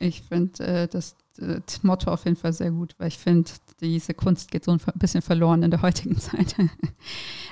Ich 0.00 0.22
finde 0.22 0.64
äh, 0.64 0.88
das, 0.88 1.14
das, 1.36 1.82
Motto 1.82 2.10
auf 2.10 2.24
jeden 2.24 2.36
Fall 2.36 2.52
sehr 2.52 2.70
gut, 2.70 2.94
weil 2.98 3.08
ich 3.08 3.18
finde, 3.18 3.50
diese 3.80 4.14
Kunst 4.14 4.50
geht 4.50 4.64
so 4.64 4.72
ein 4.72 4.80
bisschen 4.96 5.22
verloren 5.22 5.62
in 5.62 5.70
der 5.70 5.82
heutigen 5.82 6.18
Zeit. 6.18 6.54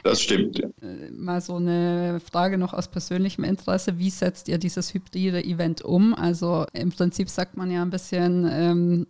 Das 0.04 0.20
stimmt, 0.20 0.58
ja. 0.58 0.68
Äh, 0.80 1.10
mal 1.10 1.40
so 1.40 1.56
eine 1.56 2.20
Frage 2.20 2.58
noch 2.58 2.72
aus 2.72 2.88
persönlichem 2.88 3.44
Interesse. 3.44 3.98
Wie 3.98 4.10
setzt 4.10 4.48
ihr 4.48 4.58
dieses 4.58 4.94
hybride 4.94 5.44
Event 5.44 5.82
um? 5.82 6.14
Also 6.14 6.66
im 6.72 6.90
Prinzip 6.90 7.28
sagt 7.28 7.56
man 7.56 7.70
ja 7.70 7.82
ein 7.82 7.90
bisschen, 7.90 8.48
ähm, 8.50 9.06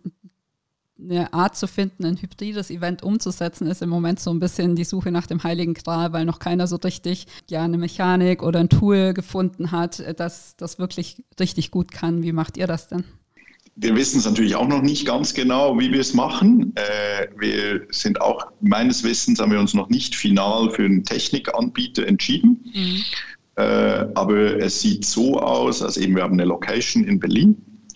eine 0.99 1.33
Art 1.33 1.55
zu 1.57 1.67
finden, 1.67 2.05
ein 2.05 2.17
hybrides 2.17 2.69
Event 2.69 3.03
umzusetzen, 3.03 3.67
ist 3.67 3.81
im 3.81 3.89
Moment 3.89 4.19
so 4.19 4.31
ein 4.31 4.39
bisschen 4.39 4.75
die 4.75 4.83
Suche 4.83 5.11
nach 5.11 5.27
dem 5.27 5.43
Heiligen 5.43 5.73
Gral, 5.73 6.13
weil 6.13 6.25
noch 6.25 6.39
keiner 6.39 6.67
so 6.67 6.77
richtig 6.77 7.27
ja 7.49 7.63
eine 7.63 7.77
Mechanik 7.77 8.43
oder 8.43 8.59
ein 8.59 8.69
Tool 8.69 9.13
gefunden 9.13 9.71
hat, 9.71 10.03
das 10.17 10.55
das 10.55 10.79
wirklich 10.79 11.23
richtig 11.39 11.71
gut 11.71 11.91
kann. 11.91 12.23
Wie 12.23 12.31
macht 12.31 12.57
ihr 12.57 12.67
das 12.67 12.87
denn? 12.87 13.03
Wir 13.75 13.95
wissen 13.95 14.19
es 14.19 14.25
natürlich 14.25 14.55
auch 14.55 14.67
noch 14.67 14.81
nicht 14.81 15.05
ganz 15.05 15.33
genau, 15.33 15.79
wie 15.79 15.91
wir 15.91 15.99
es 15.99 16.13
machen. 16.13 16.73
Äh, 16.75 17.27
wir 17.37 17.81
sind 17.89 18.21
auch, 18.21 18.45
meines 18.61 19.03
Wissens 19.03 19.39
haben 19.39 19.51
wir 19.51 19.59
uns 19.59 19.73
noch 19.73 19.89
nicht 19.89 20.15
final 20.15 20.69
für 20.69 20.85
einen 20.85 21.03
Technikanbieter 21.03 22.05
entschieden. 22.07 22.63
Mhm. 22.73 23.03
Äh, 23.55 24.05
aber 24.15 24.57
es 24.59 24.81
sieht 24.81 25.05
so 25.05 25.39
aus, 25.39 25.81
als 25.81 25.97
eben 25.97 26.15
wir 26.15 26.23
haben 26.23 26.33
eine 26.33 26.45
Location 26.45 27.03
in 27.03 27.19
Berlin 27.19 27.55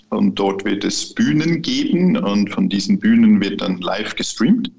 und 0.09 0.37
dort 0.37 0.65
wird 0.65 0.83
es 0.83 1.13
Bühnen 1.13 1.61
geben 1.61 2.17
und 2.17 2.49
von 2.51 2.69
diesen 2.69 2.99
Bühnen 2.99 3.41
wird 3.41 3.61
dann 3.61 3.79
live 3.79 4.15
gestreamt. 4.15 4.71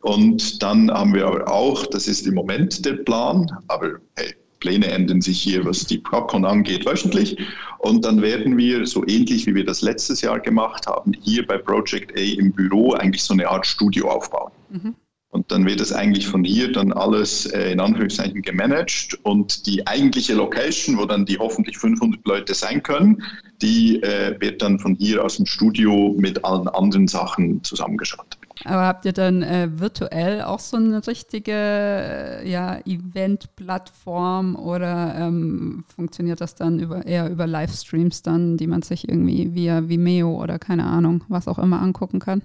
Und 0.00 0.62
dann 0.62 0.90
haben 0.90 1.14
wir 1.14 1.26
aber 1.26 1.50
auch, 1.50 1.84
das 1.86 2.06
ist 2.06 2.26
im 2.26 2.34
Moment 2.34 2.84
der 2.84 2.94
Plan, 2.94 3.50
aber 3.66 3.98
hey, 4.16 4.34
Pläne 4.60 4.86
ändern 4.86 5.20
sich 5.20 5.40
hier, 5.40 5.64
was 5.64 5.84
die 5.84 5.98
Popcorn 5.98 6.44
angeht, 6.44 6.86
wöchentlich. 6.86 7.36
Und 7.78 8.04
dann 8.04 8.22
werden 8.22 8.56
wir, 8.56 8.86
so 8.86 9.06
ähnlich 9.06 9.46
wie 9.46 9.54
wir 9.54 9.64
das 9.64 9.82
letztes 9.82 10.20
Jahr 10.20 10.40
gemacht 10.40 10.86
haben, 10.86 11.12
hier 11.22 11.46
bei 11.46 11.58
Project 11.58 12.16
A 12.16 12.20
im 12.20 12.52
Büro 12.52 12.92
eigentlich 12.92 13.22
so 13.22 13.34
eine 13.34 13.48
Art 13.48 13.66
Studio 13.66 14.10
aufbauen. 14.10 14.52
Mhm. 14.70 14.94
Und 15.30 15.52
dann 15.52 15.66
wird 15.66 15.80
es 15.80 15.92
eigentlich 15.92 16.26
von 16.26 16.42
hier 16.42 16.72
dann 16.72 16.90
alles 16.92 17.46
äh, 17.46 17.72
in 17.72 17.80
Anführungszeichen 17.80 18.40
gemanagt 18.40 19.18
und 19.24 19.66
die 19.66 19.86
eigentliche 19.86 20.34
Location, 20.34 20.96
wo 20.96 21.04
dann 21.04 21.26
die 21.26 21.38
hoffentlich 21.38 21.76
500 21.76 22.26
Leute 22.26 22.54
sein 22.54 22.82
können, 22.82 23.22
die 23.60 24.02
äh, 24.02 24.40
wird 24.40 24.62
dann 24.62 24.78
von 24.78 24.94
hier 24.94 25.22
aus 25.22 25.36
dem 25.36 25.44
Studio 25.44 26.14
mit 26.18 26.42
allen 26.44 26.68
anderen 26.68 27.08
Sachen 27.08 27.62
zusammengeschaltet. 27.62 28.37
Aber 28.64 28.86
habt 28.86 29.04
ihr 29.04 29.12
dann 29.12 29.42
äh, 29.42 29.68
virtuell 29.78 30.42
auch 30.42 30.58
so 30.58 30.76
eine 30.76 31.06
richtige 31.06 31.52
äh, 31.52 32.50
ja, 32.50 32.78
Event-Plattform 32.84 34.56
oder 34.56 35.14
ähm, 35.16 35.84
funktioniert 35.94 36.40
das 36.40 36.54
dann 36.54 36.78
über, 36.80 37.06
eher 37.06 37.30
über 37.30 37.46
Livestreams 37.46 38.22
dann, 38.22 38.56
die 38.56 38.66
man 38.66 38.82
sich 38.82 39.08
irgendwie 39.08 39.54
via 39.54 39.88
Vimeo 39.88 40.42
oder 40.42 40.58
keine 40.58 40.84
Ahnung, 40.84 41.24
was 41.28 41.48
auch 41.48 41.58
immer 41.58 41.80
angucken 41.80 42.18
kann? 42.18 42.42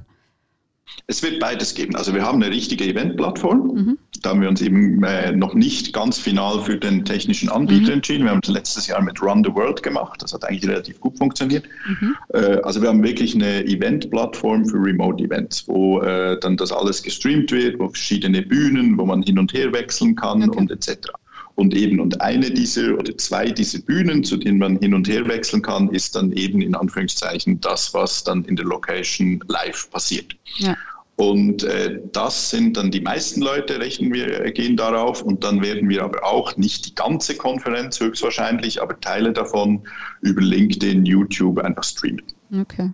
Es 1.08 1.22
wird 1.22 1.39
beides 1.39 1.76
geben. 1.76 1.96
Also 1.96 2.14
wir 2.14 2.24
haben 2.24 2.41
eine 2.41 2.54
richtige 2.54 2.86
Event-Plattform. 2.86 3.74
Mhm. 3.74 3.98
Da 4.22 4.30
haben 4.30 4.41
wir 4.41 4.50
uns 4.50 4.62
eben 4.62 5.04
äh, 5.04 5.32
noch 5.34 5.54
nicht 5.54 5.91
ganz 5.94 6.18
final 6.18 6.62
für 6.62 6.78
den 6.78 7.04
technischen 7.04 7.50
Anbieter 7.50 7.88
mhm. 7.88 7.94
entschieden. 7.94 8.24
Wir 8.24 8.32
haben 8.32 8.39
es 8.41 8.50
letztes 8.50 8.88
Jahr 8.88 9.02
mit 9.02 9.22
Run 9.22 9.44
the 9.44 9.54
World 9.54 9.84
gemacht. 9.84 10.22
Das 10.22 10.34
hat 10.34 10.46
eigentlich 10.46 10.70
relativ 10.70 11.00
gut 11.02 11.18
funktioniert. 11.18 11.66
Mhm. 11.88 12.16
Äh, 12.30 12.58
also 12.64 12.82
wir 12.82 12.89
haben 12.89 13.04
wirklich 13.04 13.36
eine 13.36 13.66
Event-Plattform 13.66 14.66
für 14.66 14.78
Remote-Events, 14.78 15.68
wo 15.68 16.00
äh, 16.00 16.39
dann 16.39 16.56
das 16.56 16.72
alles 16.72 17.04
gestreamt 17.04 17.52
wird, 17.52 17.80
wo 17.80 17.89
verschiedene 17.89 18.41
Bühnen, 18.41 18.98
wo 18.98 19.06
man 19.06 19.24
hin 19.24 19.39
und 19.39 19.54
her 19.54 19.74
wechseln 19.74 20.16
kann 20.16 20.44
okay. 20.44 20.58
und 20.58 20.72
etc. 20.72 21.10
Und 21.56 21.76
eben, 21.76 21.99
und 21.99 22.20
eine 22.22 22.49
dieser 22.49 22.97
oder 22.97 23.16
zwei 23.18 23.51
dieser 23.51 23.80
Bühnen, 23.80 24.24
zu 24.24 24.38
denen 24.38 24.58
man 24.58 24.78
hin 24.80 24.93
und 24.93 25.08
her 25.08 25.28
wechseln 25.28 25.62
kann, 25.62 25.89
ist 25.89 26.16
dann 26.16 26.32
eben 26.32 26.62
in 26.62 26.74
Anführungszeichen 26.74 27.62
das, 27.62 27.93
was 27.93 28.24
dann 28.24 28.43
in 28.45 28.56
der 28.56 28.66
Location 28.66 29.43
live 29.47 29.89
passiert. 29.91 30.36
Ja. 30.58 30.76
Und 31.16 31.64
äh, 31.64 31.99
das 32.12 32.49
sind 32.49 32.76
dann 32.76 32.89
die 32.89 33.01
meisten 33.01 33.41
Leute, 33.41 33.80
rechnen 33.80 34.12
wir, 34.14 34.51
gehen 34.51 34.76
darauf. 34.76 35.22
Und 35.22 35.43
dann 35.43 35.62
werden 35.62 35.88
wir 35.88 36.04
aber 36.04 36.24
auch 36.26 36.58
nicht 36.58 36.88
die 36.88 36.95
ganze 36.95 37.36
Konferenz 37.38 37.99
höchstwahrscheinlich, 37.99 38.82
aber 38.82 38.99
Teile 38.99 39.32
davon 39.32 39.84
über 40.22 40.41
LinkedIn, 40.41 41.06
YouTube 41.06 41.60
einfach 41.60 41.84
streamen. 41.84 42.24
Okay. 42.60 42.89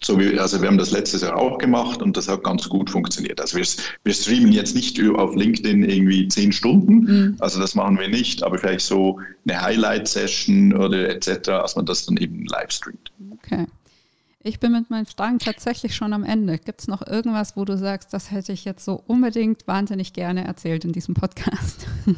So 0.00 0.18
wie, 0.18 0.38
also 0.38 0.60
wir 0.60 0.68
haben 0.68 0.78
das 0.78 0.92
letztes 0.92 1.22
Jahr 1.22 1.36
auch 1.36 1.58
gemacht 1.58 2.02
und 2.02 2.16
das 2.16 2.28
hat 2.28 2.44
ganz 2.44 2.68
gut 2.68 2.88
funktioniert. 2.88 3.40
Also 3.40 3.56
wir, 3.58 3.66
wir 4.04 4.14
streamen 4.14 4.52
jetzt 4.52 4.74
nicht 4.76 5.00
auf 5.16 5.34
LinkedIn 5.34 5.82
irgendwie 5.82 6.28
zehn 6.28 6.52
Stunden, 6.52 6.94
mhm. 7.00 7.36
also 7.40 7.58
das 7.60 7.74
machen 7.74 7.98
wir 7.98 8.08
nicht, 8.08 8.44
aber 8.44 8.58
vielleicht 8.58 8.86
so 8.86 9.20
eine 9.46 9.60
Highlight-Session 9.60 10.72
oder 10.74 11.08
etc., 11.08 11.40
dass 11.42 11.74
man 11.74 11.86
das 11.86 12.06
dann 12.06 12.16
eben 12.16 12.46
live 12.46 12.70
streamt. 12.70 13.10
Okay. 13.32 13.66
Ich 14.40 14.60
bin 14.60 14.70
mit 14.70 14.88
meinen 14.88 15.06
Fragen 15.06 15.40
tatsächlich 15.40 15.96
schon 15.96 16.12
am 16.12 16.22
Ende. 16.22 16.58
Gibt 16.58 16.80
es 16.80 16.86
noch 16.86 17.04
irgendwas, 17.04 17.56
wo 17.56 17.64
du 17.64 17.76
sagst, 17.76 18.14
das 18.14 18.30
hätte 18.30 18.52
ich 18.52 18.64
jetzt 18.64 18.84
so 18.84 19.02
unbedingt 19.06 19.66
wahnsinnig 19.66 20.12
gerne 20.12 20.44
erzählt 20.44 20.84
in 20.84 20.92
diesem 20.92 21.14
Podcast? 21.14 21.86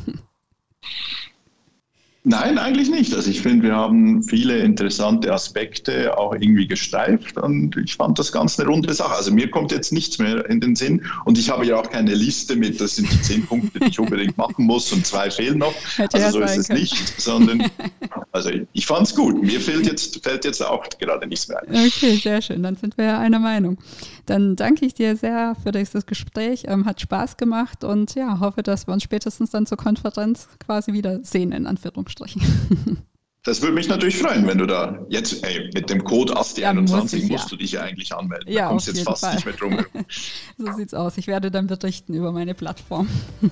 Nein, 2.22 2.58
eigentlich 2.58 2.90
nicht. 2.90 3.14
Also 3.14 3.30
ich 3.30 3.40
finde, 3.40 3.68
wir 3.68 3.74
haben 3.74 4.22
viele 4.22 4.58
interessante 4.58 5.32
Aspekte 5.32 6.18
auch 6.18 6.34
irgendwie 6.34 6.66
gestreift 6.66 7.38
und 7.38 7.78
ich 7.78 7.94
fand 7.94 8.18
das 8.18 8.30
ganz 8.30 8.60
eine 8.60 8.68
runde 8.68 8.92
Sache. 8.92 9.14
Also 9.14 9.32
mir 9.32 9.50
kommt 9.50 9.72
jetzt 9.72 9.90
nichts 9.90 10.18
mehr 10.18 10.44
in 10.50 10.60
den 10.60 10.76
Sinn 10.76 11.02
und 11.24 11.38
ich 11.38 11.48
habe 11.48 11.64
ja 11.64 11.80
auch 11.80 11.88
keine 11.88 12.14
Liste 12.14 12.56
mit, 12.56 12.78
das 12.78 12.96
sind 12.96 13.10
die 13.10 13.22
zehn 13.22 13.46
Punkte, 13.46 13.80
die 13.80 13.86
ich 13.86 13.98
unbedingt 13.98 14.36
machen 14.36 14.66
muss 14.66 14.92
und 14.92 15.06
zwei 15.06 15.30
fehlen 15.30 15.56
noch. 15.56 15.72
Hätte 15.96 16.22
also 16.22 16.40
so 16.40 16.44
ist 16.44 16.58
es 16.58 16.68
können. 16.68 16.80
nicht, 16.80 17.20
sondern 17.20 17.70
also 18.32 18.50
ich 18.74 18.84
fand 18.84 19.06
es 19.06 19.14
gut. 19.14 19.42
Mir 19.42 19.58
fällt 19.58 19.86
jetzt, 19.86 20.22
fällt 20.22 20.44
jetzt 20.44 20.62
auch 20.62 20.86
gerade 20.98 21.26
nichts 21.26 21.48
mehr 21.48 21.62
ein. 21.62 21.86
Okay, 21.86 22.16
sehr 22.16 22.42
schön. 22.42 22.62
Dann 22.62 22.76
sind 22.76 22.98
wir 22.98 23.06
ja 23.06 23.18
einer 23.18 23.38
Meinung. 23.38 23.78
Dann 24.26 24.56
danke 24.56 24.84
ich 24.84 24.92
dir 24.92 25.16
sehr 25.16 25.56
für 25.62 25.72
dieses 25.72 26.04
Gespräch. 26.04 26.64
Ähm, 26.68 26.84
hat 26.84 27.00
Spaß 27.00 27.38
gemacht 27.38 27.82
und 27.82 28.14
ja, 28.14 28.40
hoffe, 28.40 28.62
dass 28.62 28.86
wir 28.86 28.92
uns 28.92 29.04
spätestens 29.04 29.50
dann 29.50 29.64
zur 29.64 29.78
Konferenz 29.78 30.48
quasi 30.64 30.92
wieder 30.92 31.24
sehen, 31.24 31.52
in 31.52 31.66
Anführungsstrichen. 31.66 32.09
Anführungsstrichen. 32.10 33.06
Das 33.42 33.62
würde 33.62 33.72
mich 33.72 33.88
natürlich 33.88 34.18
freuen, 34.18 34.46
wenn 34.46 34.58
du 34.58 34.66
da 34.66 34.98
jetzt, 35.08 35.42
ey, 35.46 35.70
mit 35.72 35.88
dem 35.88 36.04
Code 36.04 36.36
ASTI21 36.36 36.60
ja, 36.60 36.74
muss 36.74 37.12
ich, 37.14 37.30
musst 37.30 37.44
ja. 37.44 37.48
du 37.48 37.56
dich 37.56 37.72
ja 37.72 37.80
eigentlich 37.80 38.12
anmelden. 38.12 38.52
Ja, 38.52 38.64
da 38.64 38.68
kommst 38.68 38.88
jetzt 38.88 39.02
fast 39.02 39.24
Fall. 39.24 39.34
nicht 39.34 39.46
mehr 39.46 39.54
drum. 39.54 39.78
so 40.58 40.72
sieht's 40.76 40.92
aus. 40.92 41.16
Ich 41.16 41.26
werde 41.26 41.50
dann 41.50 41.66
berichten 41.66 42.12
über 42.12 42.32
meine 42.32 42.52
Plattform. 42.52 43.08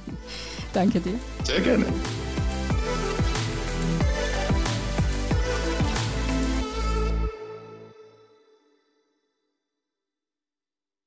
Danke 0.74 1.00
dir. 1.00 1.14
Sehr 1.44 1.62
gerne. 1.62 1.86